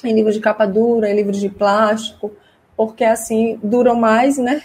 em 0.03 0.13
livros 0.13 0.35
de 0.35 0.41
capa 0.41 0.65
dura, 0.65 1.09
em 1.09 1.15
livros 1.15 1.37
de 1.37 1.49
plástico, 1.49 2.31
porque 2.75 3.03
assim 3.03 3.59
duram 3.63 3.95
mais, 3.95 4.37
né? 4.37 4.61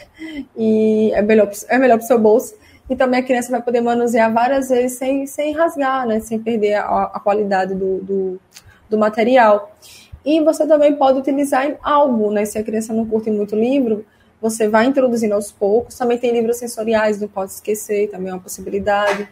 E 0.56 1.10
é 1.14 1.22
melhor, 1.22 1.50
é 1.68 1.78
melhor 1.78 1.96
para 1.96 2.04
o 2.04 2.06
seu 2.06 2.18
bolso. 2.18 2.54
E 2.90 2.96
também 2.96 3.20
a 3.20 3.22
criança 3.22 3.50
vai 3.50 3.62
poder 3.62 3.80
manusear 3.80 4.32
várias 4.32 4.68
vezes 4.68 4.98
sem, 4.98 5.26
sem 5.26 5.52
rasgar, 5.52 6.06
né? 6.06 6.20
Sem 6.20 6.38
perder 6.38 6.74
a, 6.74 7.04
a 7.04 7.20
qualidade 7.20 7.74
do, 7.74 7.98
do, 7.98 8.40
do 8.90 8.98
material. 8.98 9.74
E 10.24 10.40
você 10.40 10.66
também 10.66 10.94
pode 10.94 11.18
utilizar 11.18 11.76
álbum, 11.82 12.30
né? 12.30 12.44
Se 12.44 12.58
a 12.58 12.62
criança 12.62 12.92
não 12.92 13.06
curte 13.06 13.30
muito 13.30 13.56
livro, 13.56 14.04
você 14.40 14.68
vai 14.68 14.86
introduzindo 14.86 15.34
aos 15.34 15.50
poucos. 15.52 15.96
Também 15.96 16.18
tem 16.18 16.32
livros 16.32 16.58
sensoriais, 16.58 17.20
não 17.20 17.28
pode 17.28 17.52
esquecer, 17.52 18.10
também 18.10 18.30
é 18.30 18.34
uma 18.34 18.40
possibilidade. 18.40 19.28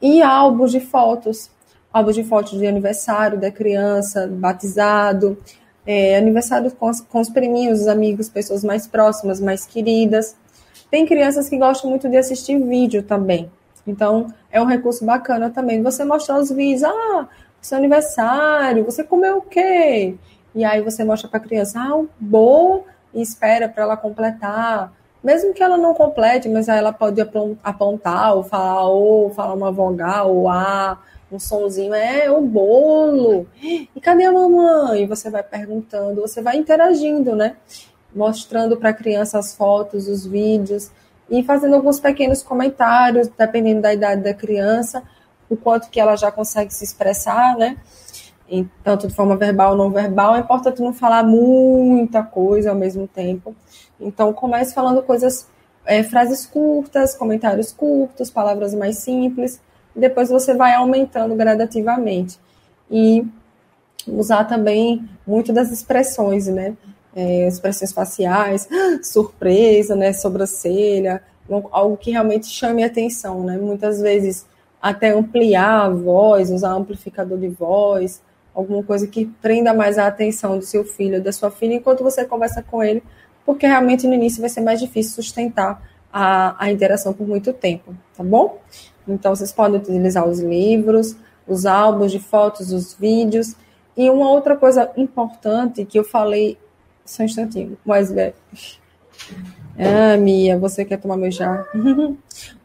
E 0.00 0.22
álbuns 0.22 0.72
de 0.72 0.80
fotos, 0.80 1.50
álbuns 1.92 2.14
de 2.14 2.24
fotos 2.24 2.58
de 2.58 2.66
aniversário 2.66 3.38
da 3.38 3.50
criança, 3.50 4.26
batizado, 4.26 5.38
é, 5.86 6.16
aniversário 6.16 6.70
com, 6.72 6.90
com 7.08 7.20
os 7.20 7.28
priminhos, 7.28 7.80
os 7.80 7.88
amigos, 7.88 8.28
pessoas 8.28 8.64
mais 8.64 8.86
próximas, 8.86 9.40
mais 9.40 9.66
queridas. 9.66 10.36
Tem 10.90 11.06
crianças 11.06 11.48
que 11.48 11.56
gostam 11.56 11.90
muito 11.90 12.08
de 12.08 12.16
assistir 12.16 12.58
vídeo 12.58 13.02
também. 13.02 13.50
Então, 13.86 14.32
é 14.50 14.60
um 14.60 14.66
recurso 14.66 15.04
bacana 15.04 15.50
também. 15.50 15.82
Você 15.82 16.04
mostrar 16.04 16.38
os 16.38 16.50
vídeos. 16.50 16.84
Ah, 16.84 17.28
seu 17.62 17.78
aniversário, 17.78 18.84
você 18.84 19.04
comeu 19.04 19.38
o 19.38 19.42
quê? 19.42 20.16
E 20.54 20.64
aí 20.64 20.82
você 20.82 21.04
mostra 21.04 21.28
para 21.28 21.38
a 21.38 21.42
criança, 21.42 21.80
ah, 21.80 21.96
um 21.96 22.08
bolo, 22.18 22.84
e 23.14 23.22
espera 23.22 23.68
para 23.68 23.84
ela 23.84 23.96
completar. 23.96 24.92
Mesmo 25.22 25.54
que 25.54 25.62
ela 25.62 25.78
não 25.78 25.94
complete, 25.94 26.48
mas 26.48 26.68
aí 26.68 26.78
ela 26.78 26.92
pode 26.92 27.20
apontar, 27.62 28.34
ou 28.34 28.42
falar, 28.42 28.88
ou 28.88 29.30
falar 29.30 29.54
uma 29.54 29.70
vogal, 29.70 30.34
ou 30.34 30.48
a, 30.48 30.98
um 31.30 31.38
sonzinho, 31.38 31.94
é 31.94 32.30
o 32.30 32.40
bolo. 32.40 33.46
E 33.62 34.00
cadê 34.00 34.24
a 34.24 34.32
mamãe? 34.32 35.04
E 35.04 35.06
você 35.06 35.30
vai 35.30 35.42
perguntando, 35.42 36.20
você 36.20 36.42
vai 36.42 36.56
interagindo, 36.56 37.36
né? 37.36 37.56
Mostrando 38.14 38.76
para 38.76 38.90
a 38.90 38.94
criança 38.94 39.38
as 39.38 39.54
fotos, 39.54 40.08
os 40.08 40.26
vídeos 40.26 40.90
e 41.30 41.42
fazendo 41.42 41.74
alguns 41.76 41.98
pequenos 41.98 42.42
comentários, 42.42 43.28
dependendo 43.28 43.80
da 43.80 43.94
idade 43.94 44.22
da 44.22 44.34
criança, 44.34 45.02
o 45.52 45.56
quanto 45.56 45.90
que 45.90 46.00
ela 46.00 46.16
já 46.16 46.30
consegue 46.30 46.72
se 46.72 46.84
expressar, 46.84 47.56
né? 47.56 47.76
Em, 48.48 48.68
tanto 48.84 49.06
de 49.06 49.14
forma 49.14 49.36
verbal 49.36 49.72
ou 49.72 49.76
não 49.76 49.90
verbal. 49.90 50.34
É 50.36 50.40
importante 50.40 50.82
não 50.82 50.92
falar 50.92 51.22
muita 51.24 52.22
coisa 52.22 52.70
ao 52.70 52.76
mesmo 52.76 53.06
tempo. 53.06 53.54
Então, 54.00 54.32
comece 54.32 54.74
falando 54.74 55.02
coisas, 55.02 55.46
é, 55.84 56.02
frases 56.02 56.46
curtas, 56.46 57.14
comentários 57.14 57.72
curtos, 57.72 58.30
palavras 58.30 58.74
mais 58.74 58.98
simples. 58.98 59.60
E 59.94 60.00
depois 60.00 60.28
você 60.28 60.54
vai 60.54 60.74
aumentando 60.74 61.34
gradativamente. 61.34 62.38
E 62.90 63.26
usar 64.06 64.44
também 64.44 65.08
muito 65.26 65.52
das 65.52 65.70
expressões, 65.70 66.46
né? 66.46 66.76
é, 67.14 67.46
expressões 67.46 67.92
faciais, 67.92 68.68
surpresa, 69.02 69.94
né, 69.94 70.12
sobrancelha, 70.12 71.22
algo 71.70 71.96
que 71.96 72.10
realmente 72.10 72.46
chame 72.46 72.82
a 72.82 72.86
atenção, 72.86 73.44
né? 73.44 73.58
Muitas 73.58 74.00
vezes 74.00 74.46
até 74.82 75.10
ampliar 75.10 75.86
a 75.86 75.88
voz, 75.88 76.50
usar 76.50 76.72
amplificador 76.72 77.38
de 77.38 77.48
voz, 77.48 78.20
alguma 78.52 78.82
coisa 78.82 79.06
que 79.06 79.26
prenda 79.40 79.72
mais 79.72 79.96
a 79.96 80.08
atenção 80.08 80.58
do 80.58 80.64
seu 80.64 80.84
filho, 80.84 81.22
da 81.22 81.32
sua 81.32 81.50
filha, 81.50 81.74
enquanto 81.74 82.02
você 82.02 82.24
conversa 82.24 82.62
com 82.62 82.82
ele, 82.82 83.02
porque 83.46 83.66
realmente 83.66 84.06
no 84.08 84.14
início 84.14 84.40
vai 84.40 84.50
ser 84.50 84.60
mais 84.60 84.80
difícil 84.80 85.14
sustentar 85.14 85.80
a, 86.12 86.56
a 86.62 86.70
interação 86.70 87.12
por 87.12 87.26
muito 87.26 87.52
tempo, 87.52 87.94
tá 88.16 88.24
bom? 88.24 88.60
Então 89.06 89.34
vocês 89.34 89.52
podem 89.52 89.80
utilizar 89.80 90.28
os 90.28 90.40
livros, 90.40 91.16
os 91.46 91.64
álbuns 91.64 92.12
de 92.12 92.18
fotos, 92.18 92.72
os 92.72 92.94
vídeos. 92.94 93.54
E 93.96 94.08
uma 94.10 94.30
outra 94.30 94.56
coisa 94.56 94.90
importante 94.96 95.84
que 95.84 95.98
eu 95.98 96.04
falei 96.04 96.58
só 97.04 97.22
um 97.22 97.26
instantinho. 97.26 97.76
Mais 97.84 98.10
velho. 98.10 98.34
Ah, 99.78 100.16
Mia, 100.18 100.58
você 100.58 100.84
quer 100.84 100.98
tomar 100.98 101.16
meu 101.16 101.32
chá? 101.32 101.64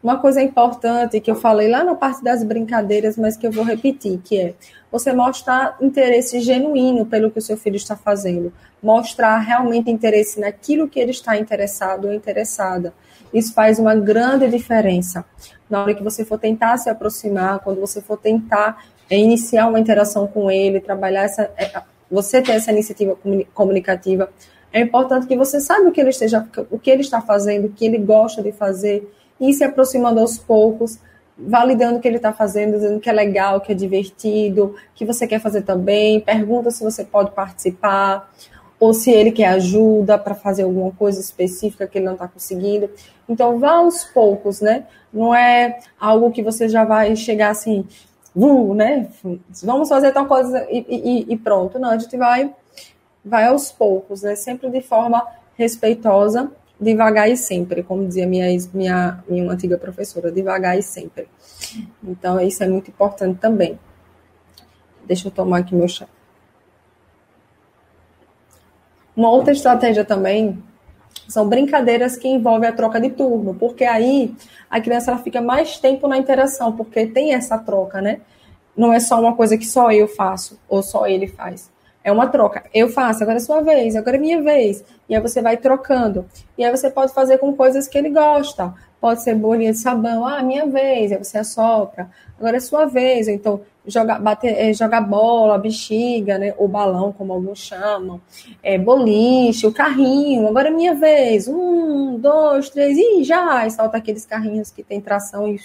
Uma 0.02 0.18
coisa 0.18 0.42
importante 0.42 1.20
que 1.20 1.30
eu 1.30 1.34
falei 1.34 1.68
lá 1.68 1.82
na 1.82 1.94
parte 1.94 2.22
das 2.22 2.44
brincadeiras, 2.44 3.16
mas 3.16 3.36
que 3.36 3.46
eu 3.46 3.52
vou 3.52 3.64
repetir, 3.64 4.20
que 4.22 4.38
é 4.38 4.54
você 4.92 5.12
mostrar 5.12 5.76
interesse 5.80 6.40
genuíno 6.40 7.06
pelo 7.06 7.30
que 7.30 7.38
o 7.38 7.42
seu 7.42 7.56
filho 7.56 7.76
está 7.76 7.96
fazendo. 7.96 8.52
Mostrar 8.82 9.38
realmente 9.38 9.90
interesse 9.90 10.38
naquilo 10.38 10.88
que 10.88 11.00
ele 11.00 11.10
está 11.10 11.36
interessado 11.36 12.06
ou 12.06 12.12
interessada. 12.12 12.92
Isso 13.32 13.52
faz 13.52 13.78
uma 13.78 13.94
grande 13.94 14.48
diferença. 14.48 15.24
Na 15.68 15.82
hora 15.82 15.94
que 15.94 16.02
você 16.02 16.24
for 16.24 16.38
tentar 16.38 16.76
se 16.78 16.88
aproximar, 16.88 17.60
quando 17.60 17.80
você 17.80 18.00
for 18.00 18.16
tentar 18.16 18.84
é, 19.10 19.18
iniciar 19.18 19.66
uma 19.66 19.80
interação 19.80 20.26
com 20.26 20.50
ele, 20.50 20.80
trabalhar 20.80 21.24
essa, 21.24 21.50
é, 21.56 21.82
você 22.10 22.40
ter 22.40 22.52
essa 22.52 22.70
iniciativa 22.70 23.16
comunicativa, 23.52 24.30
é 24.72 24.80
importante 24.80 25.26
que 25.26 25.36
você 25.36 25.60
saiba 25.60 25.88
o 25.88 25.92
que 25.92 26.00
ele 26.00 26.10
esteja, 26.10 26.46
o 26.70 26.78
que 26.78 26.90
ele 26.90 27.02
está 27.02 27.20
fazendo, 27.20 27.66
o 27.66 27.70
que 27.70 27.84
ele 27.86 27.98
gosta 27.98 28.42
de 28.42 28.52
fazer, 28.52 29.10
e 29.40 29.52
se 29.52 29.64
aproximando 29.64 30.20
aos 30.20 30.38
poucos, 30.38 30.98
validando 31.38 31.98
o 31.98 32.00
que 32.00 32.08
ele 32.08 32.16
está 32.16 32.32
fazendo, 32.32 32.72
dizendo 32.72 33.00
que 33.00 33.08
é 33.08 33.12
legal, 33.12 33.60
que 33.60 33.72
é 33.72 33.74
divertido, 33.74 34.74
que 34.94 35.04
você 35.04 35.26
quer 35.26 35.40
fazer 35.40 35.62
também, 35.62 36.20
pergunta 36.20 36.70
se 36.70 36.82
você 36.82 37.04
pode 37.04 37.30
participar, 37.30 38.28
ou 38.80 38.92
se 38.92 39.10
ele 39.10 39.32
quer 39.32 39.46
ajuda 39.46 40.18
para 40.18 40.34
fazer 40.34 40.62
alguma 40.62 40.92
coisa 40.92 41.20
específica 41.20 41.86
que 41.86 41.98
ele 41.98 42.06
não 42.06 42.12
está 42.14 42.28
conseguindo. 42.28 42.90
Então, 43.28 43.58
vá 43.58 43.72
aos 43.72 44.04
poucos, 44.04 44.60
né? 44.60 44.84
Não 45.12 45.34
é 45.34 45.80
algo 45.98 46.30
que 46.30 46.42
você 46.42 46.68
já 46.68 46.84
vai 46.84 47.14
chegar 47.16 47.50
assim, 47.50 47.84
uh, 48.34 48.74
né? 48.74 49.08
Vamos 49.62 49.88
fazer 49.88 50.12
tal 50.12 50.26
coisa 50.26 50.66
e, 50.70 50.84
e, 50.88 51.32
e, 51.32 51.36
pronto. 51.36 51.78
Não, 51.78 51.90
a 51.90 51.98
gente 51.98 52.16
vai, 52.16 52.52
vai 53.28 53.46
aos 53.46 53.70
poucos, 53.70 54.22
né? 54.22 54.34
Sempre 54.34 54.70
de 54.70 54.80
forma 54.80 55.26
respeitosa, 55.56 56.50
devagar 56.80 57.28
e 57.28 57.36
sempre, 57.36 57.82
como 57.82 58.06
dizia 58.06 58.26
minha, 58.26 58.46
minha, 58.72 59.24
minha 59.28 59.50
antiga 59.50 59.76
professora, 59.76 60.30
devagar 60.30 60.78
e 60.78 60.82
sempre. 60.82 61.28
Então, 62.02 62.40
isso 62.40 62.62
é 62.62 62.68
muito 62.68 62.90
importante 62.90 63.38
também. 63.38 63.78
Deixa 65.04 65.28
eu 65.28 65.32
tomar 65.32 65.58
aqui 65.58 65.74
meu 65.74 65.88
chá. 65.88 66.06
Uma 69.16 69.30
outra 69.30 69.52
estratégia 69.52 70.04
também 70.04 70.62
são 71.26 71.48
brincadeiras 71.48 72.16
que 72.16 72.28
envolvem 72.28 72.68
a 72.68 72.72
troca 72.72 73.00
de 73.00 73.10
turno, 73.10 73.54
porque 73.54 73.84
aí 73.84 74.34
a 74.70 74.80
criança 74.80 75.10
ela 75.10 75.20
fica 75.20 75.40
mais 75.40 75.78
tempo 75.78 76.06
na 76.06 76.16
interação, 76.16 76.72
porque 76.76 77.06
tem 77.06 77.34
essa 77.34 77.58
troca, 77.58 78.00
né? 78.00 78.20
Não 78.76 78.92
é 78.92 79.00
só 79.00 79.20
uma 79.20 79.34
coisa 79.34 79.58
que 79.58 79.66
só 79.66 79.90
eu 79.90 80.06
faço 80.06 80.58
ou 80.68 80.82
só 80.82 81.06
ele 81.06 81.26
faz. 81.26 81.68
É 82.08 82.12
uma 82.12 82.26
troca. 82.26 82.64
Eu 82.72 82.88
faço, 82.88 83.22
agora 83.22 83.36
é 83.36 83.40
sua 83.40 83.60
vez, 83.60 83.94
agora 83.94 84.16
é 84.16 84.18
minha 84.18 84.40
vez. 84.40 84.82
E 85.06 85.14
aí 85.14 85.20
você 85.20 85.42
vai 85.42 85.58
trocando. 85.58 86.24
E 86.56 86.64
aí 86.64 86.70
você 86.74 86.88
pode 86.88 87.12
fazer 87.12 87.36
com 87.36 87.54
coisas 87.54 87.86
que 87.86 87.98
ele 87.98 88.08
gosta. 88.08 88.72
Pode 88.98 89.22
ser 89.22 89.34
bolinha 89.34 89.72
de 89.72 89.78
sabão, 89.78 90.26
ah, 90.26 90.42
minha 90.42 90.64
vez, 90.64 91.12
aí 91.12 91.18
você 91.18 91.36
assopra. 91.36 92.08
Agora 92.38 92.56
é 92.56 92.60
sua 92.60 92.86
vez. 92.86 93.28
Então, 93.28 93.60
jogar, 93.86 94.18
bater, 94.20 94.56
é, 94.56 94.72
jogar 94.72 95.02
bola, 95.02 95.58
bexiga, 95.58 96.38
né? 96.38 96.54
Ou 96.56 96.66
balão, 96.66 97.12
como 97.12 97.30
alguns 97.30 97.58
chamam. 97.58 98.22
É, 98.62 98.78
boliche, 98.78 99.66
o 99.66 99.72
carrinho, 99.72 100.48
agora 100.48 100.68
é 100.68 100.70
minha 100.70 100.94
vez. 100.94 101.46
Um, 101.46 102.16
dois, 102.18 102.70
três, 102.70 102.96
e 102.96 103.22
já! 103.22 103.66
E 103.66 103.70
salta 103.70 103.98
aqueles 103.98 104.24
carrinhos 104.24 104.70
que 104.70 104.82
tem 104.82 104.98
tração 104.98 105.46
e 105.46 105.60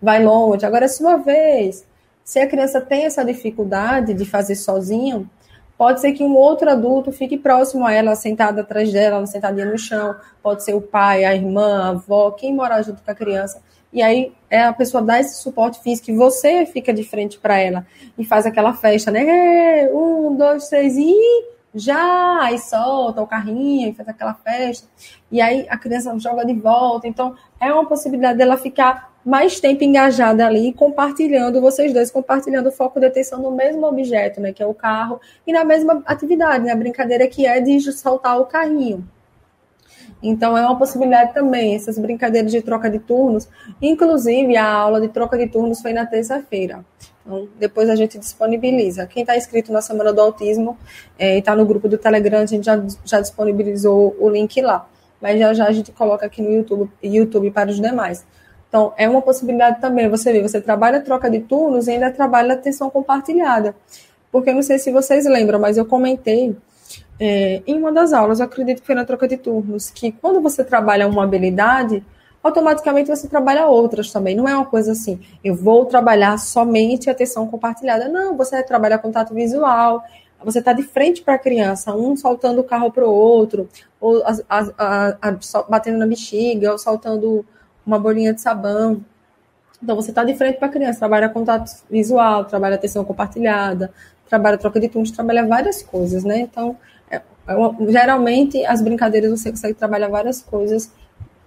vai 0.00 0.24
longe. 0.24 0.64
Agora 0.64 0.86
é 0.86 0.88
sua 0.88 1.18
vez. 1.18 1.86
Se 2.24 2.40
a 2.40 2.48
criança 2.48 2.80
tem 2.80 3.04
essa 3.04 3.22
dificuldade 3.22 4.14
de 4.14 4.24
fazer 4.24 4.54
sozinho, 4.54 5.28
pode 5.76 6.00
ser 6.00 6.12
que 6.12 6.22
um 6.22 6.34
outro 6.34 6.70
adulto 6.70 7.12
fique 7.12 7.36
próximo 7.36 7.86
a 7.86 7.92
ela, 7.92 8.14
sentado 8.14 8.60
atrás 8.60 8.92
dela, 8.92 9.24
sentadinha 9.26 9.66
no 9.66 9.78
chão. 9.78 10.14
Pode 10.42 10.64
ser 10.64 10.74
o 10.74 10.80
pai, 10.80 11.24
a 11.24 11.34
irmã, 11.34 11.82
a 11.82 11.88
avó, 11.88 12.30
quem 12.30 12.54
mora 12.54 12.82
junto 12.82 13.02
com 13.02 13.10
a 13.10 13.14
criança 13.14 13.62
e 13.94 14.02
aí 14.02 14.32
é 14.50 14.64
a 14.64 14.72
pessoa 14.72 15.00
dá 15.00 15.20
esse 15.20 15.40
suporte 15.40 15.80
físico 15.80 16.10
e 16.10 16.16
você 16.16 16.66
fica 16.66 16.92
de 16.92 17.04
frente 17.04 17.38
para 17.38 17.56
ela 17.56 17.86
e 18.18 18.24
faz 18.24 18.44
aquela 18.44 18.74
festa, 18.74 19.12
né? 19.12 19.88
Um, 19.92 20.34
dois, 20.36 20.68
três 20.68 20.96
e 20.96 21.14
já, 21.72 22.40
aí 22.42 22.58
solta 22.58 23.22
o 23.22 23.26
carrinho 23.26 23.88
e 23.88 23.94
faz 23.94 24.08
aquela 24.08 24.34
festa. 24.34 24.88
E 25.30 25.40
aí 25.40 25.64
a 25.70 25.78
criança 25.78 26.16
joga 26.18 26.44
de 26.44 26.54
volta. 26.54 27.06
Então 27.06 27.36
é 27.60 27.72
uma 27.72 27.86
possibilidade 27.86 28.36
dela 28.36 28.56
ficar 28.56 29.13
mais 29.24 29.58
tempo 29.58 29.82
engajada 29.82 30.46
ali, 30.46 30.72
compartilhando, 30.72 31.60
vocês 31.60 31.92
dois 31.92 32.10
compartilhando 32.10 32.68
o 32.68 32.72
foco 32.72 33.00
de 33.00 33.06
atenção 33.06 33.40
no 33.40 33.50
mesmo 33.50 33.86
objeto, 33.86 34.40
né? 34.40 34.52
Que 34.52 34.62
é 34.62 34.66
o 34.66 34.74
carro, 34.74 35.20
e 35.46 35.52
na 35.52 35.64
mesma 35.64 36.02
atividade, 36.04 36.64
né? 36.64 36.72
A 36.72 36.76
brincadeira 36.76 37.26
que 37.26 37.46
é 37.46 37.60
de 37.60 37.80
soltar 37.92 38.38
o 38.38 38.46
carrinho. 38.46 39.08
Então, 40.22 40.56
é 40.56 40.62
uma 40.62 40.78
possibilidade 40.78 41.34
também, 41.34 41.74
essas 41.74 41.98
brincadeiras 41.98 42.50
de 42.50 42.62
troca 42.62 42.88
de 42.88 42.98
turnos. 42.98 43.46
Inclusive, 43.80 44.56
a 44.56 44.66
aula 44.66 45.00
de 45.00 45.08
troca 45.08 45.36
de 45.36 45.46
turnos 45.46 45.82
foi 45.82 45.92
na 45.92 46.06
terça-feira. 46.06 46.84
Então, 47.24 47.48
depois 47.58 47.90
a 47.90 47.94
gente 47.94 48.18
disponibiliza. 48.18 49.06
Quem 49.06 49.22
está 49.22 49.36
inscrito 49.36 49.70
na 49.70 49.82
Semana 49.82 50.12
do 50.12 50.20
Autismo 50.20 50.78
é, 51.18 51.36
e 51.36 51.38
está 51.40 51.54
no 51.54 51.66
grupo 51.66 51.88
do 51.88 51.98
Telegram, 51.98 52.38
a 52.38 52.46
gente 52.46 52.64
já, 52.64 52.82
já 53.04 53.20
disponibilizou 53.20 54.16
o 54.18 54.28
link 54.30 54.60
lá. 54.62 54.88
Mas 55.20 55.38
já 55.38 55.52
já 55.52 55.66
a 55.66 55.72
gente 55.72 55.92
coloca 55.92 56.24
aqui 56.24 56.40
no 56.40 56.50
YouTube, 56.50 56.90
YouTube 57.02 57.50
para 57.50 57.70
os 57.70 57.80
demais. 57.80 58.26
Então, 58.74 58.92
é 58.96 59.08
uma 59.08 59.22
possibilidade 59.22 59.80
também. 59.80 60.08
Você 60.08 60.32
vê, 60.32 60.42
você 60.42 60.60
trabalha 60.60 61.00
troca 61.00 61.30
de 61.30 61.38
turnos 61.38 61.86
e 61.86 61.92
ainda 61.92 62.10
trabalha 62.10 62.54
atenção 62.54 62.90
compartilhada. 62.90 63.72
Porque 64.32 64.50
eu 64.50 64.54
não 64.56 64.62
sei 64.62 64.80
se 64.80 64.90
vocês 64.90 65.26
lembram, 65.26 65.60
mas 65.60 65.76
eu 65.76 65.86
comentei 65.86 66.56
é, 67.20 67.62
em 67.68 67.78
uma 67.78 67.92
das 67.92 68.12
aulas, 68.12 68.40
eu 68.40 68.46
acredito 68.46 68.80
que 68.80 68.86
foi 68.86 68.96
na 68.96 69.04
troca 69.04 69.28
de 69.28 69.36
turnos, 69.36 69.90
que 69.90 70.10
quando 70.10 70.40
você 70.40 70.64
trabalha 70.64 71.06
uma 71.06 71.22
habilidade, 71.22 72.04
automaticamente 72.42 73.08
você 73.08 73.28
trabalha 73.28 73.68
outras 73.68 74.10
também. 74.10 74.34
Não 74.34 74.48
é 74.48 74.56
uma 74.56 74.66
coisa 74.66 74.90
assim, 74.90 75.20
eu 75.44 75.54
vou 75.54 75.86
trabalhar 75.86 76.36
somente 76.36 77.08
atenção 77.08 77.46
compartilhada. 77.46 78.08
Não, 78.08 78.36
você 78.36 78.56
vai 78.56 78.64
trabalhar 78.64 78.98
contato 78.98 79.32
visual, 79.32 80.02
você 80.44 80.58
está 80.58 80.72
de 80.72 80.82
frente 80.82 81.22
para 81.22 81.34
a 81.34 81.38
criança, 81.38 81.94
um 81.94 82.16
soltando 82.16 82.60
o 82.60 82.64
carro 82.64 82.90
para 82.90 83.06
o 83.06 83.14
outro, 83.14 83.68
ou 84.00 84.20
a, 84.24 84.34
a, 84.48 85.16
a, 85.22 85.38
batendo 85.68 85.96
na 85.96 86.08
bexiga, 86.08 86.72
ou 86.72 86.78
soltando 86.78 87.46
uma 87.86 87.98
bolinha 87.98 88.32
de 88.32 88.40
sabão. 88.40 89.04
Então, 89.82 89.96
você 89.96 90.10
está 90.10 90.24
de 90.24 90.34
frente 90.34 90.58
para 90.58 90.68
a 90.68 90.70
criança, 90.70 91.00
trabalha 91.00 91.28
contato 91.28 91.70
visual, 91.90 92.44
trabalha 92.44 92.76
atenção 92.76 93.04
compartilhada, 93.04 93.92
trabalha 94.28 94.56
troca 94.56 94.80
de 94.80 94.88
turnos, 94.88 95.10
trabalha 95.10 95.46
várias 95.46 95.82
coisas, 95.82 96.24
né? 96.24 96.40
Então, 96.40 96.76
é, 97.10 97.16
é 97.16 97.22
geralmente, 97.88 98.64
as 98.64 98.80
brincadeiras 98.80 99.30
você 99.30 99.50
consegue 99.50 99.74
trabalhar 99.74 100.08
várias 100.08 100.42
coisas 100.42 100.90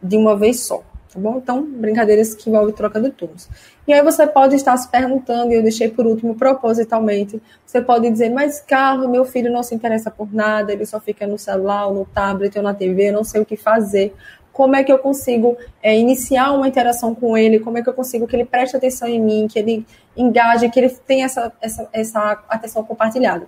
de 0.02 0.16
uma 0.16 0.36
vez 0.36 0.60
só, 0.62 0.84
tá 1.12 1.20
bom? 1.20 1.38
Então, 1.38 1.64
brincadeiras 1.64 2.36
que 2.36 2.50
envolvem 2.50 2.76
troca 2.76 3.02
de 3.02 3.10
turnos. 3.10 3.50
E 3.88 3.94
aí 3.94 4.04
você 4.04 4.28
pode 4.28 4.56
estar 4.56 4.78
se 4.78 4.88
perguntando, 4.88 5.52
e 5.52 5.56
eu 5.56 5.64
deixei 5.64 5.90
por 5.90 6.06
último 6.06 6.36
propositalmente, 6.36 7.42
você 7.66 7.82
pode 7.82 8.10
dizer, 8.10 8.30
mas 8.30 8.60
Carlos, 8.60 9.10
meu 9.10 9.26
filho 9.26 9.52
não 9.52 9.64
se 9.64 9.74
interessa 9.74 10.12
por 10.12 10.32
nada, 10.32 10.72
ele 10.72 10.86
só 10.86 11.00
fica 11.00 11.26
no 11.26 11.40
celular, 11.40 11.92
no 11.92 12.06
tablet, 12.06 12.56
ou 12.56 12.64
na 12.64 12.74
TV, 12.74 13.10
eu 13.10 13.14
não 13.14 13.24
sei 13.24 13.42
o 13.42 13.46
que 13.46 13.58
fazer. 13.58 14.14
Como 14.58 14.76
é 14.76 14.84
que 14.84 14.92
eu 14.92 14.98
consigo 14.98 15.56
é, 15.84 15.96
iniciar 15.96 16.52
uma 16.52 16.68
interação 16.68 17.14
com 17.14 17.38
ele? 17.38 17.60
Como 17.60 17.78
é 17.78 17.84
que 17.84 17.88
eu 17.88 17.94
consigo 17.94 18.26
que 18.26 18.36
ele 18.36 18.44
preste 18.44 18.76
atenção 18.76 19.08
em 19.08 19.22
mim, 19.22 19.48
que 19.48 19.60
ele 19.60 19.86
engaje, 20.18 20.68
que 20.68 20.80
ele 20.80 20.90
tenha 20.90 21.26
essa, 21.26 21.54
essa, 21.62 21.88
essa 21.94 22.44
atenção 22.50 22.84
compartilhada? 22.84 23.48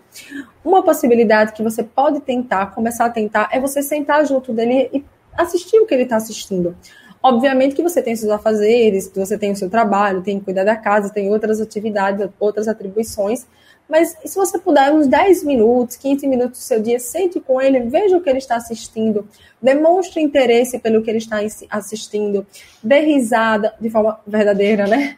Uma 0.63 0.83
possibilidade 0.83 1.53
que 1.53 1.63
você 1.63 1.81
pode 1.81 2.19
tentar, 2.19 2.75
começar 2.75 3.05
a 3.05 3.09
tentar, 3.09 3.49
é 3.51 3.59
você 3.59 3.81
sentar 3.81 4.23
junto 4.23 4.53
dele 4.53 4.87
e 4.93 5.03
assistir 5.35 5.79
o 5.79 5.87
que 5.87 5.95
ele 5.95 6.03
está 6.03 6.17
assistindo. 6.17 6.77
Obviamente 7.23 7.73
que 7.73 7.81
você 7.81 8.03
tem 8.03 8.15
seus 8.15 8.31
afazeres, 8.31 9.11
você 9.11 9.35
tem 9.35 9.51
o 9.51 9.55
seu 9.55 9.67
trabalho, 9.67 10.21
tem 10.21 10.37
que 10.37 10.45
cuidar 10.45 10.63
da 10.63 10.75
casa, 10.75 11.09
tem 11.09 11.27
outras 11.31 11.59
atividades, 11.59 12.29
outras 12.39 12.67
atribuições. 12.67 13.47
Mas 13.89 14.15
se 14.23 14.35
você 14.35 14.59
puder, 14.59 14.93
uns 14.93 15.07
10 15.07 15.43
minutos, 15.43 15.95
15 15.95 16.27
minutos 16.27 16.59
do 16.59 16.63
seu 16.63 16.79
dia, 16.79 16.99
sente 16.99 17.39
com 17.39 17.59
ele, 17.59 17.79
veja 17.79 18.15
o 18.15 18.21
que 18.21 18.29
ele 18.29 18.37
está 18.37 18.55
assistindo, 18.55 19.27
demonstre 19.59 20.21
interesse 20.21 20.77
pelo 20.77 21.01
que 21.01 21.09
ele 21.09 21.17
está 21.17 21.39
assistindo, 21.71 22.45
dê 22.83 22.99
risada 22.99 23.73
de 23.81 23.89
forma 23.89 24.19
verdadeira, 24.27 24.85
né? 24.85 25.17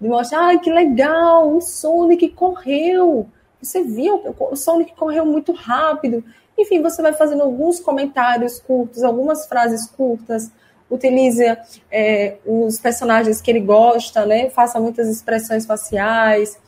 Demonstre, 0.00 0.36
ah, 0.36 0.58
que 0.58 0.68
legal, 0.68 1.54
o 1.54 1.60
Sonic 1.60 2.30
correu. 2.30 3.28
Você 3.62 3.84
viu, 3.84 4.20
o 4.36 4.56
Sonic 4.56 4.96
correu 4.96 5.24
muito 5.24 5.52
rápido. 5.52 6.24
Enfim, 6.58 6.82
você 6.82 7.00
vai 7.00 7.12
fazendo 7.12 7.42
alguns 7.44 7.78
comentários 7.78 8.58
curtos, 8.58 9.04
algumas 9.04 9.46
frases 9.46 9.86
curtas, 9.86 10.50
utilize 10.90 11.44
é, 11.90 12.36
os 12.44 12.80
personagens 12.80 13.40
que 13.40 13.48
ele 13.48 13.60
gosta, 13.60 14.26
né? 14.26 14.50
Faça 14.50 14.80
muitas 14.80 15.08
expressões 15.08 15.64
faciais, 15.64 16.58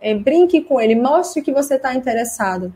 é, 0.00 0.14
brinque 0.14 0.60
com 0.62 0.80
ele, 0.80 0.94
mostre 0.94 1.42
que 1.42 1.52
você 1.52 1.74
está 1.74 1.94
interessado. 1.94 2.72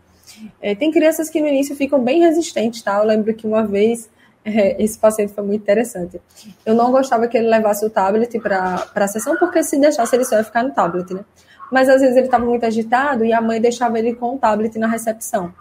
É, 0.61 0.75
tem 0.75 0.91
crianças 0.91 1.29
que 1.29 1.41
no 1.41 1.49
início 1.49 1.77
ficam 1.77 2.03
bem 2.03 2.21
resistentes, 2.21 2.83
tá? 2.83 2.99
Eu 2.99 3.05
lembro 3.05 3.33
que 3.35 3.47
uma 3.47 3.65
vez 3.65 4.11
é, 4.45 4.83
esse 4.83 4.99
paciente 4.99 5.33
foi 5.33 5.45
muito 5.45 5.63
interessante. 5.63 6.21
Eu 6.65 6.75
não 6.75 6.91
gostava 6.91 7.29
que 7.29 7.37
ele 7.37 7.49
levasse 7.49 7.85
o 7.85 7.91
tablet 7.91 8.39
para 8.41 8.87
a 8.95 9.09
sessão, 9.09 9.37
porque 9.37 9.63
se 9.63 9.79
deixasse 9.79 10.15
ele 10.15 10.25
só 10.25 10.37
ia 10.37 10.45
ficar 10.45 10.63
no 10.63 10.73
tablet, 10.73 11.13
né? 11.15 11.25
Mas 11.71 11.89
às 11.89 12.01
vezes 12.01 12.17
ele 12.17 12.27
estava 12.27 12.45
muito 12.45 12.65
agitado 12.67 13.25
e 13.25 13.33
a 13.33 13.41
mãe 13.41 13.61
deixava 13.61 13.99
ele 13.99 14.15
com 14.15 14.35
o 14.35 14.39
tablet 14.39 14.79
na 14.79 14.87
recepção. 14.87 15.53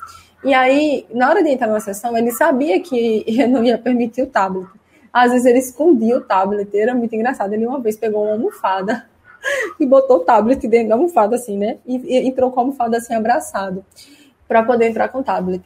E 0.43 0.53
aí, 0.53 1.05
na 1.13 1.29
hora 1.29 1.43
de 1.43 1.49
entrar 1.49 1.67
na 1.67 1.79
sessão, 1.79 2.17
ele 2.17 2.31
sabia 2.31 2.81
que 2.81 3.23
eu 3.27 3.47
não 3.47 3.63
ia 3.63 3.77
permitir 3.77 4.23
o 4.23 4.27
tablet. 4.27 4.67
Às 5.13 5.31
vezes 5.31 5.45
ele 5.45 5.59
escondia 5.59 6.17
o 6.17 6.21
tablet, 6.21 6.75
era 6.75 6.95
muito 6.95 7.13
engraçado. 7.13 7.53
Ele 7.53 7.67
uma 7.67 7.79
vez 7.79 7.97
pegou 7.97 8.23
uma 8.23 8.31
almofada 8.31 9.05
e 9.79 9.85
botou 9.85 10.17
o 10.17 10.19
tablet 10.21 10.67
dentro 10.67 10.89
da 10.89 10.95
almofada, 10.95 11.35
assim, 11.35 11.57
né? 11.57 11.77
E, 11.85 11.97
e 11.97 12.27
entrou 12.27 12.51
com 12.51 12.59
a 12.59 12.63
almofada 12.63 12.97
assim, 12.97 13.13
abraçado, 13.13 13.85
para 14.47 14.63
poder 14.63 14.89
entrar 14.89 15.09
com 15.09 15.19
o 15.19 15.23
tablet. 15.23 15.63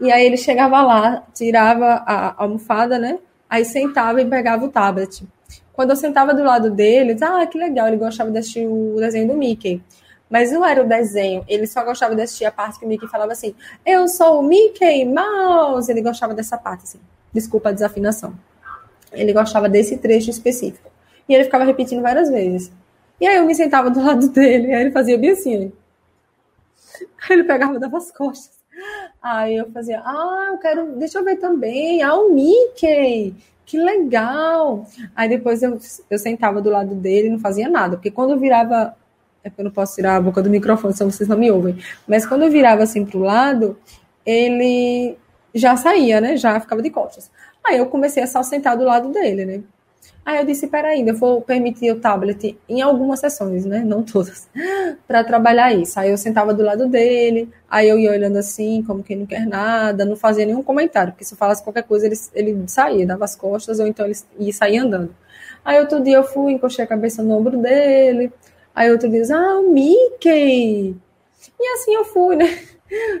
E 0.00 0.10
aí 0.10 0.24
ele 0.24 0.36
chegava 0.36 0.82
lá, 0.82 1.22
tirava 1.34 2.02
a 2.06 2.42
almofada, 2.42 2.98
né? 2.98 3.18
Aí 3.48 3.64
sentava 3.64 4.20
e 4.20 4.24
pegava 4.24 4.64
o 4.64 4.68
tablet. 4.68 5.26
Quando 5.72 5.90
eu 5.90 5.96
sentava 5.96 6.32
do 6.32 6.42
lado 6.42 6.70
dele, 6.70 7.12
disse, 7.12 7.24
ah, 7.24 7.46
que 7.46 7.58
legal, 7.58 7.86
ele 7.86 7.98
gostava 7.98 8.30
de 8.30 8.38
assistir 8.38 8.66
o 8.66 8.96
desenho 8.98 9.28
do 9.28 9.34
Mickey. 9.34 9.82
Mas 10.28 10.50
não 10.50 10.64
era 10.64 10.82
o 10.82 10.88
desenho, 10.88 11.44
ele 11.46 11.66
só 11.66 11.84
gostava 11.84 12.16
de 12.16 12.22
assistir 12.22 12.46
a 12.46 12.50
parte 12.50 12.78
que 12.78 12.84
o 12.84 12.88
Mickey 12.88 13.06
falava 13.06 13.32
assim, 13.32 13.54
eu 13.84 14.08
sou 14.08 14.40
o 14.40 14.42
Mickey 14.42 15.04
Mouse. 15.04 15.90
Ele 15.90 16.00
gostava 16.00 16.34
dessa 16.34 16.58
parte, 16.58 16.84
assim. 16.84 16.98
Desculpa 17.32 17.68
a 17.68 17.72
desafinação. 17.72 18.34
Ele 19.12 19.32
gostava 19.32 19.68
desse 19.68 19.98
trecho 19.98 20.30
específico. 20.30 20.90
E 21.28 21.34
ele 21.34 21.44
ficava 21.44 21.64
repetindo 21.64 22.02
várias 22.02 22.28
vezes. 22.28 22.72
E 23.20 23.26
aí 23.26 23.36
eu 23.36 23.46
me 23.46 23.54
sentava 23.54 23.90
do 23.90 24.02
lado 24.02 24.28
dele, 24.28 24.72
aí 24.72 24.82
ele 24.82 24.90
fazia 24.90 25.18
bem 25.18 25.30
assim. 25.30 25.72
Aí 27.00 27.36
ele 27.36 27.44
pegava, 27.44 27.78
dava 27.78 27.96
as 27.96 28.10
costas. 28.10 28.56
Aí 29.22 29.56
eu 29.56 29.70
fazia, 29.72 30.00
ah, 30.04 30.48
eu 30.52 30.58
quero, 30.58 30.92
deixa 30.96 31.18
eu 31.18 31.24
ver 31.24 31.36
também, 31.36 32.02
ah, 32.02 32.14
o 32.14 32.32
Mickey, 32.32 33.34
que 33.64 33.78
legal. 33.78 34.86
Aí 35.14 35.28
depois 35.28 35.62
eu, 35.62 35.78
eu 36.10 36.18
sentava 36.18 36.60
do 36.60 36.70
lado 36.70 36.94
dele 36.94 37.28
e 37.28 37.30
não 37.30 37.38
fazia 37.38 37.68
nada, 37.68 37.96
porque 37.96 38.10
quando 38.10 38.32
eu 38.32 38.38
virava, 38.38 38.94
é 39.42 39.48
porque 39.48 39.62
eu 39.62 39.64
não 39.64 39.72
posso 39.72 39.96
tirar 39.96 40.16
a 40.16 40.20
boca 40.20 40.42
do 40.42 40.50
microfone, 40.50 40.94
senão 40.94 41.10
vocês 41.10 41.28
não 41.28 41.38
me 41.38 41.50
ouvem, 41.50 41.78
mas 42.06 42.26
quando 42.26 42.42
eu 42.42 42.50
virava 42.50 42.82
assim 42.82 43.04
pro 43.04 43.18
lado, 43.18 43.78
ele 44.24 45.16
já 45.54 45.76
saía, 45.76 46.20
né, 46.20 46.36
já 46.36 46.60
ficava 46.60 46.82
de 46.82 46.90
costas. 46.90 47.30
Aí 47.66 47.78
eu 47.78 47.86
comecei 47.86 48.22
a 48.22 48.26
só 48.26 48.42
sentar 48.42 48.76
do 48.76 48.84
lado 48.84 49.08
dele, 49.10 49.44
né? 49.44 49.62
Aí 50.26 50.38
eu 50.38 50.44
disse, 50.44 50.66
peraí, 50.66 51.06
eu 51.06 51.14
vou 51.14 51.40
permitir 51.40 51.92
o 51.92 52.00
tablet 52.00 52.58
em 52.68 52.82
algumas 52.82 53.20
sessões, 53.20 53.64
né? 53.64 53.84
Não 53.84 54.02
todas, 54.02 54.48
para 55.06 55.22
trabalhar 55.22 55.72
isso. 55.72 56.00
Aí 56.00 56.10
eu 56.10 56.18
sentava 56.18 56.52
do 56.52 56.64
lado 56.64 56.88
dele, 56.88 57.48
aí 57.70 57.88
eu 57.88 57.96
ia 57.96 58.10
olhando 58.10 58.36
assim, 58.36 58.82
como 58.82 59.04
quem 59.04 59.18
não 59.18 59.24
quer 59.24 59.46
nada, 59.46 60.04
não 60.04 60.16
fazia 60.16 60.44
nenhum 60.44 60.64
comentário, 60.64 61.12
porque 61.12 61.24
se 61.24 61.34
eu 61.34 61.38
falasse 61.38 61.62
qualquer 61.62 61.84
coisa, 61.84 62.06
ele, 62.06 62.16
ele 62.34 62.64
saía, 62.66 63.06
dava 63.06 63.24
as 63.24 63.36
costas, 63.36 63.78
ou 63.78 63.86
então 63.86 64.04
ele 64.04 64.16
ia 64.40 64.52
sair 64.52 64.78
andando. 64.78 65.14
Aí 65.64 65.78
outro 65.78 66.02
dia 66.02 66.16
eu 66.16 66.24
fui, 66.24 66.54
encostei 66.54 66.84
a 66.84 66.88
cabeça 66.88 67.22
no 67.22 67.32
ombro 67.32 67.56
dele, 67.58 68.32
aí 68.74 68.90
outro 68.90 69.08
dia, 69.08 69.22
ah, 69.32 69.60
o 69.60 69.72
Mickey! 69.72 70.96
E 71.60 71.68
assim 71.74 71.94
eu 71.94 72.04
fui, 72.04 72.34
né? 72.34 72.58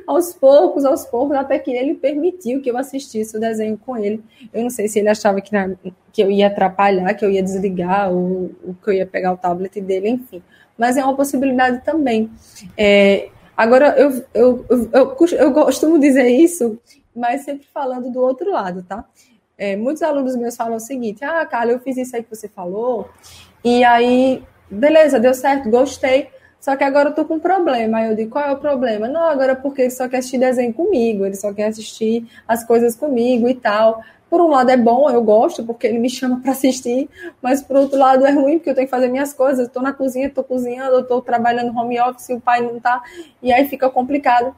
Aos 0.06 0.32
poucos, 0.32 0.84
aos 0.84 1.04
poucos, 1.04 1.36
até 1.36 1.58
que 1.58 1.70
ele 1.70 1.94
permitiu 1.94 2.60
que 2.60 2.70
eu 2.70 2.76
assistisse 2.76 3.36
o 3.36 3.40
desenho 3.40 3.76
com 3.76 3.96
ele. 3.96 4.22
Eu 4.52 4.62
não 4.62 4.70
sei 4.70 4.88
se 4.88 4.98
ele 4.98 5.08
achava 5.08 5.40
que, 5.40 5.52
na, 5.52 5.74
que 6.12 6.22
eu 6.22 6.30
ia 6.30 6.46
atrapalhar, 6.46 7.12
que 7.14 7.24
eu 7.24 7.30
ia 7.30 7.42
desligar, 7.42 8.10
ou, 8.12 8.50
ou, 8.64 8.74
que 8.74 8.90
eu 8.90 8.94
ia 8.94 9.06
pegar 9.06 9.32
o 9.32 9.36
tablet 9.36 9.80
dele, 9.80 10.08
enfim. 10.08 10.42
Mas 10.78 10.96
é 10.96 11.04
uma 11.04 11.16
possibilidade 11.16 11.84
também. 11.84 12.30
É, 12.76 13.28
agora, 13.56 13.94
eu, 13.98 14.24
eu, 14.32 14.64
eu, 14.68 14.90
eu, 14.92 15.16
eu 15.38 15.52
costumo 15.52 15.98
dizer 15.98 16.28
isso, 16.28 16.78
mas 17.14 17.42
sempre 17.42 17.66
falando 17.72 18.10
do 18.10 18.20
outro 18.20 18.50
lado, 18.50 18.82
tá? 18.82 19.04
É, 19.58 19.74
muitos 19.74 20.02
alunos 20.02 20.36
meus 20.36 20.54
falam 20.54 20.76
o 20.76 20.80
seguinte: 20.80 21.24
ah, 21.24 21.44
Carla, 21.46 21.72
eu 21.72 21.80
fiz 21.80 21.96
isso 21.96 22.14
aí 22.14 22.22
que 22.22 22.28
você 22.28 22.46
falou, 22.46 23.08
e 23.64 23.82
aí, 23.82 24.42
beleza, 24.70 25.18
deu 25.18 25.32
certo, 25.32 25.70
gostei 25.70 26.28
só 26.66 26.74
que 26.74 26.82
agora 26.82 27.10
eu 27.10 27.14
tô 27.14 27.24
com 27.24 27.34
um 27.34 27.38
problema. 27.38 27.98
Aí 27.98 28.08
eu 28.08 28.16
digo, 28.16 28.32
qual 28.32 28.44
é 28.44 28.50
o 28.50 28.56
problema? 28.56 29.06
Não, 29.06 29.22
agora 29.22 29.52
é 29.52 29.54
porque 29.54 29.82
ele 29.82 29.90
só 29.92 30.08
quer 30.08 30.16
assistir 30.16 30.38
desenho 30.38 30.74
comigo, 30.74 31.24
ele 31.24 31.36
só 31.36 31.54
quer 31.54 31.68
assistir 31.68 32.28
as 32.44 32.64
coisas 32.64 32.96
comigo 32.96 33.48
e 33.48 33.54
tal. 33.54 34.02
Por 34.28 34.40
um 34.40 34.48
lado 34.48 34.68
é 34.68 34.76
bom, 34.76 35.08
eu 35.08 35.22
gosto, 35.22 35.64
porque 35.64 35.86
ele 35.86 36.00
me 36.00 36.10
chama 36.10 36.40
para 36.40 36.50
assistir, 36.50 37.08
mas 37.40 37.62
por 37.62 37.76
outro 37.76 37.96
lado 37.96 38.26
é 38.26 38.32
ruim, 38.32 38.58
porque 38.58 38.70
eu 38.70 38.74
tenho 38.74 38.88
que 38.88 38.90
fazer 38.90 39.06
minhas 39.06 39.32
coisas. 39.32 39.68
Estou 39.68 39.80
na 39.80 39.92
cozinha, 39.92 40.26
estou 40.26 40.42
cozinhando, 40.42 40.98
estou 40.98 41.22
trabalhando 41.22 41.72
home 41.78 42.00
office, 42.00 42.30
o 42.30 42.40
pai 42.40 42.60
não 42.60 42.80
tá, 42.80 43.00
e 43.40 43.52
aí 43.52 43.68
fica 43.68 43.88
complicado. 43.88 44.52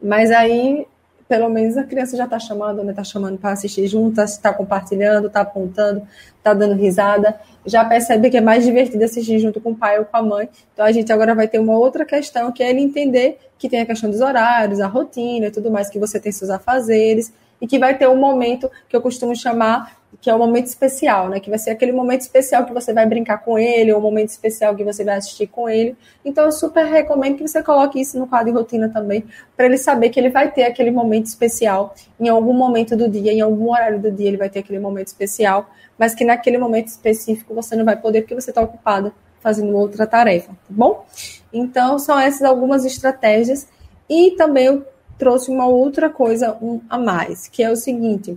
Mas 0.00 0.30
aí 0.30 0.86
pelo 1.30 1.48
menos 1.48 1.76
a 1.76 1.84
criança 1.84 2.16
já 2.16 2.24
está 2.24 2.40
chamando, 2.40 2.82
né? 2.82 2.90
Está 2.90 3.04
chamando 3.04 3.38
para 3.38 3.52
assistir 3.52 3.86
junto, 3.86 4.20
está 4.20 4.52
compartilhando, 4.52 5.28
está 5.28 5.42
apontando, 5.42 6.02
está 6.36 6.52
dando 6.52 6.74
risada. 6.74 7.38
Já 7.64 7.84
percebe 7.84 8.28
que 8.30 8.36
é 8.36 8.40
mais 8.40 8.64
divertido 8.64 9.04
assistir 9.04 9.38
junto 9.38 9.60
com 9.60 9.70
o 9.70 9.76
pai 9.76 10.00
ou 10.00 10.04
com 10.04 10.16
a 10.16 10.22
mãe. 10.24 10.48
Então 10.74 10.84
a 10.84 10.90
gente 10.90 11.12
agora 11.12 11.32
vai 11.32 11.46
ter 11.46 11.60
uma 11.60 11.78
outra 11.78 12.04
questão, 12.04 12.50
que 12.50 12.64
é 12.64 12.70
ele 12.70 12.80
entender 12.80 13.38
que 13.56 13.68
tem 13.68 13.80
a 13.80 13.86
questão 13.86 14.10
dos 14.10 14.20
horários, 14.20 14.80
a 14.80 14.88
rotina 14.88 15.46
e 15.46 15.50
tudo 15.52 15.70
mais, 15.70 15.88
que 15.88 16.00
você 16.00 16.18
tem 16.18 16.32
seus 16.32 16.50
afazeres, 16.50 17.32
e 17.60 17.66
que 17.66 17.78
vai 17.78 17.96
ter 17.96 18.08
um 18.08 18.16
momento 18.16 18.70
que 18.88 18.96
eu 18.96 19.00
costumo 19.00 19.34
chamar 19.36 20.00
que 20.20 20.28
é 20.28 20.34
o 20.34 20.38
momento 20.38 20.66
especial, 20.66 21.28
né? 21.28 21.38
Que 21.38 21.48
vai 21.48 21.58
ser 21.58 21.70
aquele 21.70 21.92
momento 21.92 22.22
especial 22.22 22.64
que 22.66 22.72
você 22.72 22.92
vai 22.92 23.06
brincar 23.06 23.38
com 23.38 23.58
ele, 23.58 23.92
ou 23.92 23.98
o 23.98 24.02
momento 24.02 24.28
especial 24.28 24.74
que 24.74 24.82
você 24.82 25.04
vai 25.04 25.16
assistir 25.16 25.46
com 25.46 25.68
ele. 25.68 25.96
Então, 26.24 26.44
eu 26.44 26.52
super 26.52 26.84
recomendo 26.84 27.36
que 27.36 27.46
você 27.46 27.62
coloque 27.62 28.00
isso 28.00 28.18
no 28.18 28.26
quadro 28.26 28.52
de 28.52 28.58
rotina 28.58 28.88
também, 28.88 29.24
para 29.56 29.66
ele 29.66 29.78
saber 29.78 30.10
que 30.10 30.18
ele 30.18 30.30
vai 30.30 30.50
ter 30.50 30.64
aquele 30.64 30.90
momento 30.90 31.26
especial 31.26 31.94
em 32.18 32.28
algum 32.28 32.52
momento 32.52 32.96
do 32.96 33.08
dia, 33.08 33.32
em 33.32 33.40
algum 33.40 33.70
horário 33.70 34.00
do 34.00 34.10
dia, 34.10 34.28
ele 34.28 34.36
vai 34.36 34.50
ter 34.50 34.60
aquele 34.60 34.78
momento 34.78 35.06
especial, 35.06 35.70
mas 35.96 36.14
que 36.14 36.24
naquele 36.24 36.58
momento 36.58 36.88
específico 36.88 37.54
você 37.54 37.76
não 37.76 37.84
vai 37.84 37.96
poder 37.96 38.22
porque 38.22 38.34
você 38.34 38.50
está 38.50 38.60
ocupada 38.60 39.12
fazendo 39.40 39.74
outra 39.76 40.06
tarefa, 40.06 40.50
tá 40.50 40.68
bom? 40.68 41.06
Então, 41.52 41.98
são 41.98 42.18
essas 42.18 42.42
algumas 42.42 42.84
estratégias. 42.84 43.66
E 44.08 44.32
também 44.32 44.84
trouxe 45.20 45.50
uma 45.50 45.66
outra 45.66 46.08
coisa 46.08 46.58
a 46.88 46.98
mais, 46.98 47.46
que 47.46 47.62
é 47.62 47.70
o 47.70 47.76
seguinte: 47.76 48.36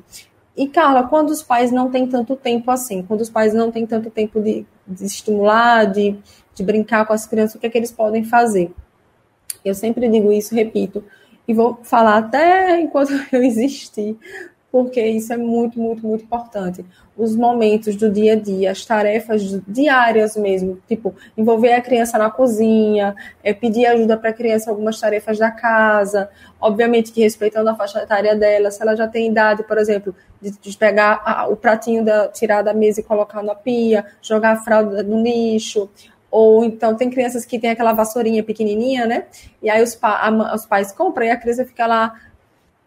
e, 0.55 0.67
Carla, 0.67 1.07
quando 1.07 1.29
os 1.29 1.41
pais 1.41 1.71
não 1.71 1.89
têm 1.89 2.05
tanto 2.05 2.35
tempo 2.35 2.69
assim, 2.69 3.01
quando 3.01 3.21
os 3.21 3.29
pais 3.29 3.53
não 3.53 3.71
têm 3.71 3.87
tanto 3.87 4.11
tempo 4.11 4.41
de, 4.41 4.65
de 4.85 5.05
estimular, 5.05 5.85
de, 5.85 6.15
de 6.53 6.63
brincar 6.63 7.07
com 7.07 7.13
as 7.13 7.25
crianças, 7.25 7.55
o 7.55 7.59
que 7.59 7.65
é 7.65 7.69
que 7.69 7.77
eles 7.77 7.91
podem 7.91 8.25
fazer? 8.25 8.71
Eu 9.63 9.73
sempre 9.73 10.09
digo 10.09 10.31
isso, 10.31 10.53
repito, 10.53 11.03
e 11.47 11.53
vou 11.53 11.79
falar 11.83 12.17
até 12.17 12.79
enquanto 12.81 13.13
eu 13.31 13.41
existir, 13.41 14.17
porque 14.73 15.05
isso 15.05 15.31
é 15.31 15.37
muito, 15.37 15.79
muito, 15.79 16.03
muito 16.03 16.23
importante. 16.23 16.83
Os 17.15 17.35
momentos 17.35 17.95
do 17.95 18.09
dia 18.09 18.33
a 18.33 18.35
dia, 18.35 18.71
as 18.71 18.83
tarefas 18.83 19.61
diárias 19.67 20.35
mesmo, 20.35 20.79
tipo, 20.87 21.13
envolver 21.37 21.73
a 21.73 21.81
criança 21.81 22.17
na 22.17 22.31
cozinha, 22.31 23.15
é, 23.43 23.53
pedir 23.53 23.85
ajuda 23.85 24.17
para 24.17 24.31
a 24.31 24.33
criança 24.33 24.71
algumas 24.71 24.99
tarefas 24.99 25.37
da 25.37 25.51
casa, 25.51 26.27
obviamente 26.59 27.11
que 27.11 27.21
respeitando 27.21 27.69
a 27.69 27.75
faixa 27.75 28.01
etária 28.01 28.35
dela, 28.35 28.71
se 28.71 28.81
ela 28.81 28.95
já 28.95 29.07
tem 29.07 29.29
idade, 29.29 29.61
por 29.61 29.77
exemplo, 29.77 30.15
de, 30.41 30.49
de 30.49 30.75
pegar 30.75 31.21
a, 31.23 31.47
o 31.47 31.55
pratinho, 31.55 32.03
da, 32.03 32.27
tirar 32.29 32.63
da 32.63 32.73
mesa 32.73 32.99
e 32.99 33.03
colocar 33.03 33.43
na 33.43 33.53
pia, 33.53 34.03
jogar 34.23 34.53
a 34.53 34.57
fralda 34.63 35.03
no 35.03 35.21
lixo, 35.21 35.87
ou 36.31 36.65
então 36.65 36.95
tem 36.95 37.11
crianças 37.11 37.45
que 37.45 37.59
tem 37.59 37.69
aquela 37.69 37.93
vassourinha 37.93 38.43
pequenininha, 38.43 39.05
né? 39.05 39.25
E 39.61 39.69
aí 39.69 39.83
os, 39.83 39.93
pa, 39.93 40.31
os 40.55 40.65
pais 40.65 40.91
compram 40.91 41.27
e 41.27 41.29
a 41.29 41.37
criança 41.37 41.63
fica 41.63 41.85
lá 41.85 42.15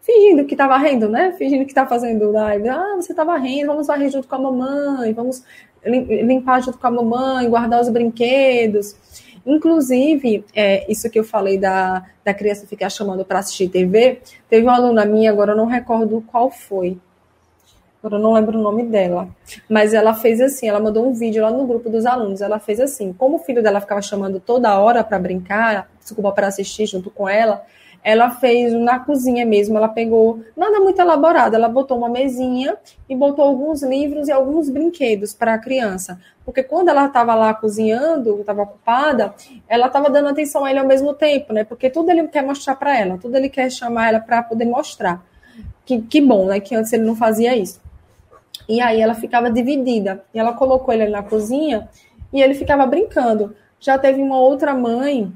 fingindo 0.07 0.45
que 0.45 0.55
tá 0.55 0.65
varrendo, 0.65 1.09
né? 1.09 1.33
Fingindo 1.33 1.65
que 1.65 1.73
tá 1.73 1.85
fazendo 1.85 2.31
live. 2.31 2.69
Ah, 2.69 2.95
você 2.95 3.13
tá 3.13 3.25
varrendo, 3.25 3.67
vamos 3.67 3.87
varrer 3.87 4.09
junto 4.09 4.25
com 4.25 4.35
a 4.35 4.39
mamãe, 4.39 5.13
vamos 5.13 5.43
limpar 5.85 6.63
junto 6.63 6.77
com 6.77 6.87
a 6.87 6.91
mamãe, 6.91 7.49
guardar 7.49 7.81
os 7.81 7.89
brinquedos. 7.89 8.95
Inclusive, 9.45 10.45
é, 10.55 10.89
isso 10.91 11.09
que 11.09 11.19
eu 11.19 11.23
falei 11.23 11.57
da, 11.57 12.05
da 12.23 12.33
criança 12.33 12.65
ficar 12.65 12.89
chamando 12.89 13.25
para 13.25 13.39
assistir 13.39 13.69
TV, 13.69 14.21
teve 14.49 14.65
uma 14.65 14.75
aluna 14.75 15.05
minha, 15.05 15.29
agora 15.29 15.51
eu 15.51 15.57
não 15.57 15.65
recordo 15.65 16.23
qual 16.27 16.49
foi. 16.49 16.97
Agora 17.99 18.15
eu 18.15 18.23
não 18.23 18.33
lembro 18.33 18.57
o 18.57 18.61
nome 18.61 18.83
dela. 18.83 19.27
Mas 19.69 19.93
ela 19.93 20.13
fez 20.13 20.39
assim, 20.39 20.69
ela 20.69 20.79
mandou 20.79 21.05
um 21.05 21.13
vídeo 21.13 21.43
lá 21.43 21.51
no 21.51 21.65
grupo 21.65 21.89
dos 21.89 22.05
alunos. 22.05 22.41
Ela 22.41 22.59
fez 22.59 22.79
assim, 22.79 23.11
como 23.11 23.37
o 23.37 23.39
filho 23.39 23.61
dela 23.61 23.81
ficava 23.81 24.01
chamando 24.01 24.39
toda 24.39 24.77
hora 24.79 25.03
para 25.03 25.19
brincar, 25.19 25.89
desculpa, 25.99 26.31
para 26.31 26.47
assistir 26.47 26.85
junto 26.85 27.09
com 27.09 27.27
ela, 27.27 27.65
ela 28.03 28.31
fez 28.31 28.73
na 28.73 28.99
cozinha 28.99 29.45
mesmo, 29.45 29.77
ela 29.77 29.89
pegou 29.89 30.41
nada 30.55 30.79
muito 30.79 30.99
elaborado, 30.99 31.55
ela 31.55 31.67
botou 31.67 31.97
uma 31.97 32.09
mesinha 32.09 32.77
e 33.09 33.15
botou 33.15 33.43
alguns 33.43 33.83
livros 33.83 34.27
e 34.27 34.31
alguns 34.31 34.69
brinquedos 34.69 35.33
para 35.33 35.53
a 35.53 35.57
criança. 35.57 36.19
Porque 36.45 36.63
quando 36.63 36.89
ela 36.89 37.07
estava 37.07 37.35
lá 37.35 37.53
cozinhando, 37.53 38.39
estava 38.39 38.61
ocupada, 38.61 39.33
ela 39.67 39.87
estava 39.87 40.09
dando 40.09 40.29
atenção 40.29 40.63
a 40.63 40.69
ele 40.69 40.79
ao 40.79 40.87
mesmo 40.87 41.13
tempo, 41.13 41.51
né? 41.51 41.63
Porque 41.63 41.89
tudo 41.89 42.09
ele 42.09 42.27
quer 42.29 42.43
mostrar 42.43 42.75
para 42.75 42.97
ela, 42.97 43.17
tudo 43.17 43.35
ele 43.35 43.49
quer 43.49 43.69
chamar 43.69 44.09
ela 44.09 44.19
para 44.19 44.41
poder 44.41 44.65
mostrar. 44.65 45.23
Que, 45.85 46.01
que 46.01 46.21
bom, 46.21 46.45
né? 46.45 46.59
Que 46.59 46.75
antes 46.75 46.93
ele 46.93 47.03
não 47.03 47.15
fazia 47.15 47.55
isso. 47.55 47.81
E 48.67 48.81
aí 48.81 49.01
ela 49.01 49.13
ficava 49.15 49.51
dividida. 49.51 50.23
E 50.33 50.39
ela 50.39 50.53
colocou 50.53 50.93
ele 50.93 51.07
na 51.07 51.23
cozinha 51.23 51.89
e 52.31 52.41
ele 52.41 52.53
ficava 52.53 52.85
brincando. 52.85 53.55
Já 53.79 53.97
teve 53.97 54.21
uma 54.21 54.39
outra 54.39 54.73
mãe 54.73 55.31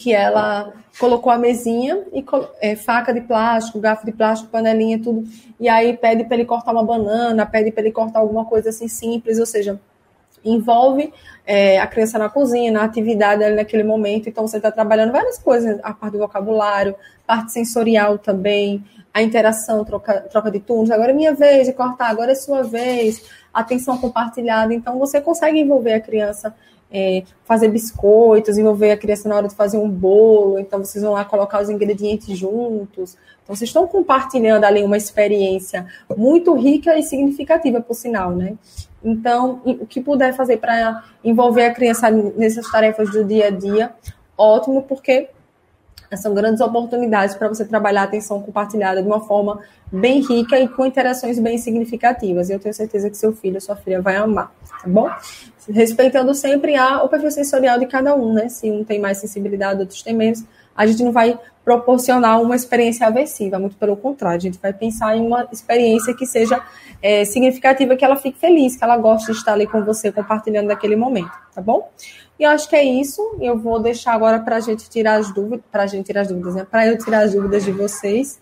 que 0.00 0.14
ela 0.14 0.72
colocou 0.98 1.30
a 1.30 1.36
mesinha 1.36 2.04
e 2.10 2.24
é, 2.62 2.74
faca 2.74 3.12
de 3.12 3.20
plástico, 3.20 3.78
garfo 3.78 4.06
de 4.06 4.12
plástico, 4.12 4.50
panelinha, 4.50 4.98
tudo. 4.98 5.24
E 5.60 5.68
aí 5.68 5.94
pede 5.94 6.24
para 6.24 6.36
ele 6.36 6.46
cortar 6.46 6.72
uma 6.72 6.82
banana, 6.82 7.44
pede 7.44 7.70
para 7.70 7.82
ele 7.82 7.92
cortar 7.92 8.20
alguma 8.20 8.46
coisa 8.46 8.70
assim 8.70 8.88
simples, 8.88 9.38
ou 9.38 9.44
seja, 9.44 9.78
envolve 10.42 11.12
é, 11.46 11.78
a 11.78 11.86
criança 11.86 12.18
na 12.18 12.30
cozinha, 12.30 12.72
na 12.72 12.82
atividade 12.82 13.44
ali 13.44 13.56
naquele 13.56 13.82
momento. 13.82 14.26
Então 14.26 14.48
você 14.48 14.56
está 14.56 14.72
trabalhando 14.72 15.12
várias 15.12 15.38
coisas, 15.38 15.78
a 15.82 15.92
parte 15.92 16.14
do 16.14 16.20
vocabulário, 16.20 16.96
parte 17.26 17.52
sensorial 17.52 18.16
também, 18.16 18.82
a 19.12 19.20
interação, 19.20 19.84
troca, 19.84 20.22
troca 20.30 20.50
de 20.50 20.60
turnos. 20.60 20.90
Agora 20.90 21.10
é 21.10 21.14
minha 21.14 21.34
vez 21.34 21.66
de 21.66 21.74
cortar, 21.74 22.08
agora 22.08 22.32
é 22.32 22.34
sua 22.34 22.62
vez, 22.62 23.22
atenção 23.52 23.98
compartilhada. 23.98 24.72
Então 24.72 24.98
você 24.98 25.20
consegue 25.20 25.60
envolver 25.60 25.92
a 25.92 26.00
criança 26.00 26.54
é, 26.92 27.22
fazer 27.44 27.68
biscoitos, 27.68 28.58
envolver 28.58 28.90
a 28.90 28.96
criança 28.96 29.28
na 29.28 29.36
hora 29.36 29.48
de 29.48 29.54
fazer 29.54 29.78
um 29.78 29.88
bolo, 29.88 30.58
então 30.58 30.82
vocês 30.82 31.02
vão 31.02 31.12
lá 31.12 31.24
colocar 31.24 31.62
os 31.62 31.70
ingredientes 31.70 32.36
juntos. 32.36 33.16
Então, 33.42 33.54
vocês 33.54 33.68
estão 33.68 33.86
compartilhando 33.86 34.64
ali 34.64 34.82
uma 34.82 34.96
experiência 34.96 35.86
muito 36.16 36.54
rica 36.54 36.98
e 36.98 37.02
significativa, 37.02 37.80
por 37.80 37.94
sinal, 37.94 38.32
né? 38.32 38.54
Então, 39.02 39.60
o 39.64 39.86
que 39.86 40.00
puder 40.00 40.34
fazer 40.34 40.58
para 40.58 41.04
envolver 41.24 41.64
a 41.64 41.74
criança 41.74 42.10
nessas 42.10 42.70
tarefas 42.70 43.10
do 43.10 43.24
dia 43.24 43.46
a 43.46 43.50
dia, 43.50 43.92
ótimo, 44.36 44.82
porque 44.82 45.28
são 46.16 46.34
grandes 46.34 46.60
oportunidades 46.60 47.34
para 47.36 47.48
você 47.48 47.64
trabalhar 47.64 48.02
a 48.02 48.04
atenção 48.04 48.42
compartilhada 48.42 49.00
de 49.02 49.06
uma 49.06 49.20
forma 49.20 49.60
bem 49.92 50.20
rica 50.20 50.58
e 50.58 50.68
com 50.68 50.84
interações 50.84 51.38
bem 51.38 51.58
significativas. 51.58 52.48
E 52.48 52.52
eu 52.52 52.58
tenho 52.58 52.74
certeza 52.74 53.08
que 53.08 53.16
seu 53.16 53.32
filho, 53.32 53.60
sua 53.60 53.76
filha 53.76 54.00
vai 54.00 54.16
amar, 54.16 54.52
tá 54.82 54.88
bom? 54.88 55.08
Respeitando 55.68 56.34
sempre 56.34 56.76
a, 56.76 57.02
o 57.02 57.08
perfil 57.08 57.30
sensorial 57.30 57.78
de 57.78 57.86
cada 57.86 58.14
um, 58.14 58.32
né? 58.32 58.48
Se 58.48 58.70
um 58.70 58.84
tem 58.84 58.98
mais 58.98 59.18
sensibilidade, 59.18 59.80
outros 59.80 60.02
têm 60.02 60.14
menos, 60.14 60.44
a 60.74 60.86
gente 60.86 61.02
não 61.04 61.12
vai 61.12 61.38
proporcionar 61.64 62.40
uma 62.40 62.56
experiência 62.56 63.06
aversiva, 63.06 63.58
muito 63.58 63.76
pelo 63.76 63.96
contrário, 63.96 64.38
a 64.38 64.40
gente 64.40 64.58
vai 64.58 64.72
pensar 64.72 65.16
em 65.16 65.24
uma 65.24 65.46
experiência 65.52 66.14
que 66.14 66.26
seja 66.26 66.60
é, 67.02 67.24
significativa, 67.24 67.94
que 67.96 68.04
ela 68.04 68.16
fique 68.16 68.38
feliz, 68.38 68.76
que 68.76 68.82
ela 68.82 68.96
goste 68.96 69.30
de 69.30 69.38
estar 69.38 69.52
ali 69.52 69.66
com 69.66 69.84
você, 69.84 70.10
compartilhando 70.10 70.68
naquele 70.68 70.96
momento, 70.96 71.30
tá 71.54 71.60
bom? 71.60 71.88
E 72.40 72.42
eu 72.42 72.48
acho 72.48 72.66
que 72.70 72.74
é 72.74 72.82
isso. 72.82 73.36
Eu 73.38 73.58
vou 73.58 73.78
deixar 73.78 74.14
agora 74.14 74.40
para 74.40 74.56
a 74.56 74.60
gente 74.60 74.88
tirar 74.88 75.16
as 75.16 75.30
dúvidas, 75.30 75.60
para 75.70 75.82
a 75.82 75.86
gente 75.86 76.06
tirar 76.06 76.22
as 76.22 76.28
dúvidas, 76.28 76.54
né? 76.54 76.66
Para 76.68 76.86
eu 76.86 76.96
tirar 76.96 77.18
as 77.18 77.34
dúvidas 77.34 77.62
de 77.62 77.70
vocês. 77.70 78.40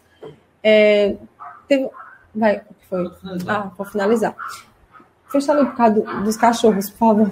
É, 0.63 1.17
teve, 1.67 1.91
vai, 2.33 2.63
foi. 2.89 3.11
Ah, 3.49 3.73
vou 3.77 3.85
finalizar. 3.85 4.37
Fecha 5.27 5.51
ali 5.51 5.67
por 5.67 5.75
causa 5.75 6.01
dos 6.23 6.37
cachorros, 6.37 6.89
por 6.91 6.99
favor. 6.99 7.31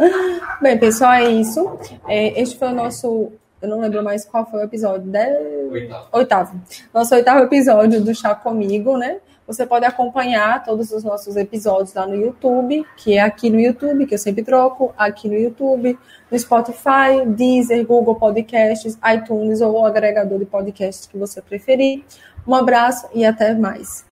Bem, 0.60 0.78
pessoal, 0.78 1.12
é 1.12 1.30
isso. 1.30 1.78
É, 2.06 2.38
este 2.38 2.58
foi 2.58 2.68
o 2.68 2.74
nosso. 2.74 3.32
Eu 3.62 3.70
não 3.70 3.80
lembro 3.80 4.04
mais 4.04 4.26
qual 4.26 4.44
foi 4.44 4.60
o 4.60 4.64
episódio. 4.64 5.10
De... 5.10 5.18
Oitavo. 5.70 6.08
oitavo. 6.12 6.60
Nosso 6.92 7.14
oitavo 7.14 7.44
episódio 7.44 8.04
do 8.04 8.14
Chá 8.14 8.34
Comigo, 8.34 8.98
né? 8.98 9.16
Você 9.46 9.66
pode 9.66 9.84
acompanhar 9.84 10.64
todos 10.64 10.92
os 10.92 11.02
nossos 11.02 11.36
episódios 11.36 11.94
lá 11.94 12.06
no 12.06 12.14
YouTube, 12.14 12.86
que 12.96 13.16
é 13.16 13.20
aqui 13.20 13.50
no 13.50 13.60
YouTube, 13.60 14.06
que 14.06 14.14
eu 14.14 14.18
sempre 14.18 14.42
troco, 14.44 14.94
aqui 14.96 15.28
no 15.28 15.34
YouTube, 15.34 15.98
no 16.30 16.38
Spotify, 16.38 17.26
Deezer, 17.26 17.84
Google 17.84 18.14
Podcasts, 18.14 18.96
iTunes 19.14 19.60
ou 19.60 19.80
o 19.80 19.84
agregador 19.84 20.38
de 20.38 20.46
podcasts 20.46 21.06
que 21.06 21.18
você 21.18 21.42
preferir. 21.42 22.04
Um 22.46 22.54
abraço 22.54 23.08
e 23.14 23.24
até 23.24 23.54
mais. 23.54 24.00